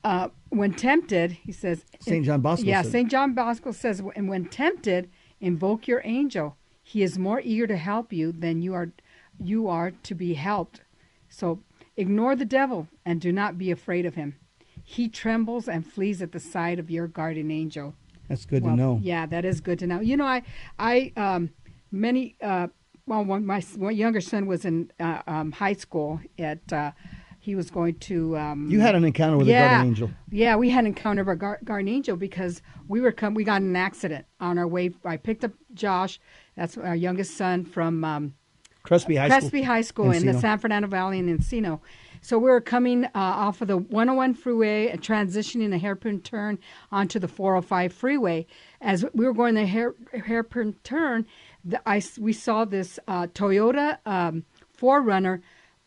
Uh, 0.02 0.28
when 0.48 0.72
tempted, 0.72 1.32
he 1.32 1.52
says. 1.52 1.84
St. 2.00 2.24
John 2.24 2.40
Bosco 2.40 2.66
Yeah, 2.66 2.82
St. 2.82 3.10
John 3.10 3.34
Bosco 3.34 3.72
says, 3.72 4.02
and 4.14 4.28
when 4.28 4.46
tempted, 4.46 5.10
invoke 5.40 5.86
your 5.86 6.00
angel. 6.04 6.56
He 6.82 7.02
is 7.02 7.18
more 7.18 7.40
eager 7.44 7.66
to 7.66 7.76
help 7.76 8.12
you 8.12 8.32
than 8.32 8.62
you 8.62 8.72
are, 8.72 8.92
you 9.38 9.68
are 9.68 9.90
to 9.90 10.14
be 10.14 10.34
helped. 10.34 10.82
So 11.28 11.60
ignore 11.96 12.36
the 12.36 12.44
devil 12.44 12.88
and 13.04 13.20
do 13.20 13.32
not 13.32 13.58
be 13.58 13.70
afraid 13.70 14.06
of 14.06 14.14
him. 14.14 14.36
He 14.82 15.08
trembles 15.08 15.68
and 15.68 15.84
flees 15.84 16.22
at 16.22 16.30
the 16.30 16.40
sight 16.40 16.78
of 16.78 16.90
your 16.90 17.08
guardian 17.08 17.50
angel. 17.50 17.94
That's 18.28 18.44
good 18.46 18.62
Well, 18.62 18.76
to 18.76 18.82
know. 18.82 19.00
Yeah, 19.02 19.26
that 19.26 19.44
is 19.44 19.60
good 19.60 19.78
to 19.80 19.86
know. 19.86 20.00
You 20.00 20.16
know, 20.16 20.24
I, 20.26 20.42
I, 20.78 21.12
um, 21.16 21.50
many, 21.90 22.36
uh, 22.42 22.68
well, 23.06 23.24
when 23.24 23.46
my, 23.46 23.62
my 23.76 23.90
younger 23.90 24.20
son 24.20 24.46
was 24.46 24.64
in 24.64 24.90
uh, 24.98 25.22
um, 25.26 25.52
high 25.52 25.74
school 25.74 26.20
at, 26.38 26.72
uh, 26.72 26.92
he 27.38 27.54
was 27.54 27.70
going 27.70 27.94
to. 28.00 28.36
Um, 28.36 28.68
You 28.68 28.80
had 28.80 28.96
an 28.96 29.04
encounter 29.04 29.36
with 29.36 29.48
a 29.48 29.52
guardian 29.52 29.86
angel. 29.86 30.10
Yeah, 30.30 30.56
we 30.56 30.70
had 30.70 30.80
an 30.80 30.86
encounter 30.88 31.22
with 31.22 31.34
a 31.34 31.36
gar- 31.36 31.60
guardian 31.62 31.94
angel 31.94 32.16
because 32.16 32.60
we 32.88 33.00
were 33.00 33.12
come. 33.12 33.34
We 33.34 33.44
got 33.44 33.62
an 33.62 33.76
accident 33.76 34.26
on 34.40 34.58
our 34.58 34.66
way. 34.66 34.90
I 35.04 35.16
picked 35.16 35.44
up 35.44 35.52
Josh, 35.72 36.18
that's 36.56 36.76
our 36.76 36.96
youngest 36.96 37.36
son 37.36 37.64
from 37.64 38.02
um, 38.02 38.34
Crespi 38.82 39.14
High 39.14 39.28
School. 39.28 39.40
Crespi 39.40 39.62
High 39.62 39.82
School 39.82 40.10
in 40.10 40.26
the 40.26 40.34
San 40.40 40.58
Fernando 40.58 40.88
Valley 40.88 41.20
in 41.20 41.38
Encino. 41.38 41.80
So 42.20 42.38
we 42.38 42.50
were 42.50 42.60
coming 42.60 43.04
uh, 43.04 43.10
off 43.14 43.60
of 43.60 43.68
the 43.68 43.78
101 43.78 44.34
freeway 44.34 44.88
and 44.88 45.00
transitioning 45.00 45.74
a 45.74 45.78
hairpin 45.78 46.20
turn 46.20 46.58
onto 46.90 47.18
the 47.18 47.28
405 47.28 47.92
freeway. 47.92 48.46
As 48.80 49.04
we 49.14 49.26
were 49.26 49.34
going 49.34 49.54
the 49.54 49.66
hair, 49.66 49.94
hairpin 50.12 50.74
turn, 50.84 51.26
the, 51.64 51.80
I, 51.88 52.02
we 52.18 52.32
saw 52.32 52.64
this 52.64 52.98
uh, 53.08 53.26
Toyota 53.28 53.98
um, 54.06 54.44
4Runner 54.78 55.40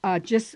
uh, 0.04 0.20
just 0.20 0.56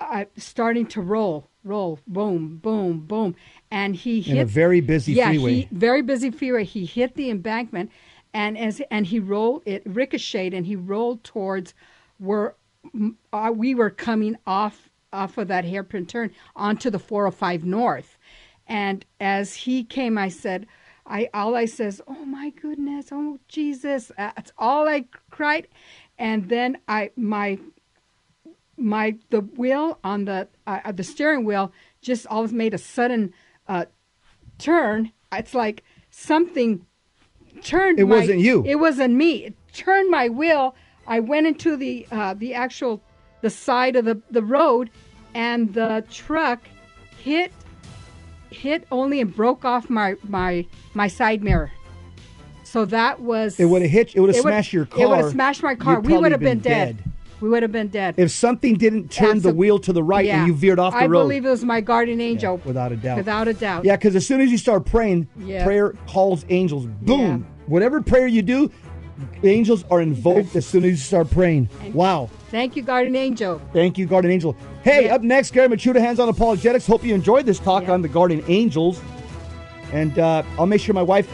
uh, 0.00 0.24
starting 0.36 0.86
to 0.86 1.00
roll, 1.00 1.48
roll, 1.64 1.98
boom, 2.06 2.58
boom, 2.58 3.00
boom. 3.00 3.34
And 3.70 3.94
he 3.94 4.20
hit. 4.20 4.36
In 4.36 4.42
a 4.42 4.46
very 4.46 4.80
busy 4.80 5.12
yeah, 5.14 5.28
freeway. 5.28 5.54
He, 5.54 5.68
very 5.70 6.02
busy 6.02 6.30
freeway. 6.30 6.64
He 6.64 6.84
hit 6.84 7.14
the 7.14 7.30
embankment, 7.30 7.90
and 8.34 8.58
as 8.58 8.82
and 8.90 9.06
he 9.06 9.20
rolled, 9.20 9.62
it 9.66 9.82
ricocheted, 9.86 10.54
and 10.54 10.66
he 10.66 10.76
rolled 10.76 11.24
towards 11.24 11.74
where 12.18 12.54
uh, 13.32 13.52
we 13.54 13.74
were 13.74 13.90
coming 13.90 14.36
off 14.46 14.90
off 15.12 15.38
of 15.38 15.48
that 15.48 15.64
hairpin 15.64 16.06
turn 16.06 16.30
onto 16.56 16.90
the 16.90 16.98
405 16.98 17.64
North, 17.64 18.18
and 18.66 19.04
as 19.20 19.54
he 19.54 19.84
came, 19.84 20.16
I 20.16 20.28
said, 20.28 20.66
I 21.06 21.28
all 21.34 21.54
I 21.54 21.64
says, 21.64 22.00
oh 22.06 22.24
my 22.24 22.50
goodness, 22.50 23.08
oh 23.12 23.38
Jesus, 23.48 24.12
that's 24.16 24.52
all 24.56 24.88
I 24.88 25.06
cried, 25.30 25.68
and 26.18 26.48
then 26.48 26.78
I 26.88 27.10
my 27.16 27.58
my 28.76 29.16
the 29.30 29.40
wheel 29.40 29.98
on 30.04 30.24
the 30.24 30.48
uh, 30.66 30.92
the 30.92 31.04
steering 31.04 31.44
wheel 31.44 31.72
just 32.00 32.26
always 32.26 32.52
made 32.52 32.74
a 32.74 32.78
sudden 32.78 33.32
uh, 33.68 33.86
turn. 34.58 35.12
It's 35.32 35.54
like 35.54 35.84
something 36.10 36.86
turned. 37.62 37.98
It 37.98 38.06
my- 38.06 38.16
wasn't 38.16 38.40
you. 38.40 38.64
It 38.66 38.76
wasn't 38.76 39.14
me. 39.14 39.44
It 39.46 39.54
turned 39.72 40.10
my 40.10 40.28
wheel. 40.28 40.74
I 41.06 41.20
went 41.20 41.46
into 41.46 41.76
the 41.76 42.06
uh, 42.10 42.34
the 42.34 42.54
actual 42.54 43.00
the 43.42 43.50
side 43.50 43.96
of 43.96 44.04
the, 44.04 44.20
the 44.30 44.42
road, 44.42 44.90
and 45.34 45.74
the 45.74 46.04
truck 46.10 46.60
hit 47.18 47.52
hit 48.50 48.86
only 48.90 49.20
and 49.20 49.34
broke 49.34 49.64
off 49.64 49.88
my 49.90 50.14
my 50.28 50.66
my 50.94 51.08
side 51.08 51.42
mirror. 51.42 51.70
So 52.64 52.84
that 52.86 53.20
was 53.20 53.60
It 53.60 53.66
would 53.66 53.82
have 53.82 53.90
hit. 53.90 54.16
It 54.16 54.20
would 54.20 54.34
have 54.34 54.42
smashed 54.42 54.72
your 54.72 54.86
car. 54.86 55.02
It 55.02 55.08
would 55.08 55.18
have 55.18 55.30
smashed 55.30 55.62
my 55.62 55.74
car. 55.74 56.00
We 56.00 56.16
would 56.16 56.32
have 56.32 56.40
been, 56.40 56.58
been 56.58 56.72
dead. 56.72 56.96
dead. 56.96 57.12
We 57.40 57.48
would 57.48 57.62
have 57.64 57.72
been 57.72 57.88
dead. 57.88 58.14
If 58.18 58.30
something 58.30 58.76
didn't 58.76 59.10
turn 59.10 59.40
the 59.40 59.52
wheel 59.52 59.78
to 59.80 59.92
the 59.92 60.02
right 60.02 60.24
Yeah. 60.24 60.38
and 60.38 60.46
you 60.46 60.54
veered 60.54 60.78
off 60.78 60.92
the 60.92 61.00
I 61.00 61.06
road, 61.06 61.20
I 61.20 61.22
believe 61.24 61.44
it 61.44 61.50
was 61.50 61.64
my 61.64 61.80
guardian 61.80 62.20
angel. 62.20 62.60
without 62.64 62.92
a 62.92 62.96
doubt. 62.96 63.16
Without 63.16 63.48
a 63.48 63.52
doubt. 63.52 63.84
Yeah, 63.84 63.96
because 63.96 64.14
as 64.14 64.24
soon 64.26 64.40
as 64.40 64.50
you 64.50 64.58
start 64.58 64.86
praying, 64.86 65.26
Yeah. 65.40 65.64
prayer 65.64 65.92
calls 66.06 66.46
angels. 66.50 66.86
Boom. 66.86 67.20
Yeah. 67.20 67.64
Whatever 67.66 68.00
prayer 68.00 68.28
you 68.28 68.42
do, 68.42 68.70
angels 69.42 69.84
are 69.90 70.00
invoked 70.00 70.54
as 70.54 70.66
soon 70.66 70.84
as 70.84 70.90
you 70.90 70.96
start 70.96 71.30
praying. 71.30 71.68
Wow. 71.92 72.30
Thank 72.52 72.76
you, 72.76 72.82
guardian 72.82 73.16
angel. 73.16 73.60
Thank 73.72 73.96
you, 73.98 74.06
Guardian 74.06 74.30
Angel. 74.32 74.54
Hey, 74.84 75.06
Yeah. 75.06 75.14
up 75.14 75.22
next, 75.22 75.52
Gary 75.52 75.68
Michuta, 75.68 75.98
Hands 75.98 76.20
on 76.20 76.28
Apologetics. 76.28 76.86
Hope 76.86 77.02
you 77.02 77.14
enjoyed 77.14 77.46
this 77.46 77.58
talk 77.58 77.84
Yeah. 77.84 77.92
on 77.94 78.02
the 78.02 78.08
Guardian 78.08 78.44
Angels. 78.46 79.00
And 79.92 80.18
uh, 80.18 80.42
I'll 80.58 80.66
make 80.66 80.80
sure 80.82 80.94
my 80.94 81.02
wife 81.02 81.26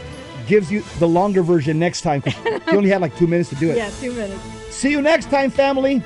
gives 0.47 0.71
you 0.71 0.81
the 0.97 1.07
longer 1.07 1.43
version 1.43 1.77
next 1.77 2.01
time 2.01 2.21
'cause 2.21 2.33
you 2.45 2.77
only 2.77 2.89
had 2.89 3.01
like 3.01 3.15
two 3.17 3.27
minutes 3.27 3.49
to 3.49 3.55
do 3.55 3.69
it. 3.69 3.75
Yeah, 3.83 3.89
two 3.99 4.13
minutes. 4.13 4.41
See 4.71 4.91
you 4.91 5.01
next 5.01 5.29
time, 5.29 5.51
family. 5.51 6.01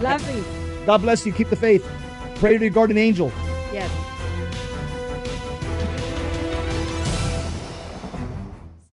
Lovely. 0.00 0.42
God 0.86 1.02
bless 1.02 1.26
you. 1.26 1.32
Keep 1.32 1.50
the 1.50 1.56
faith. 1.56 1.84
Pray 2.36 2.56
to 2.56 2.64
your 2.64 2.70
guardian 2.72 2.96
angel. 2.98 3.32
Yes. 3.72 3.90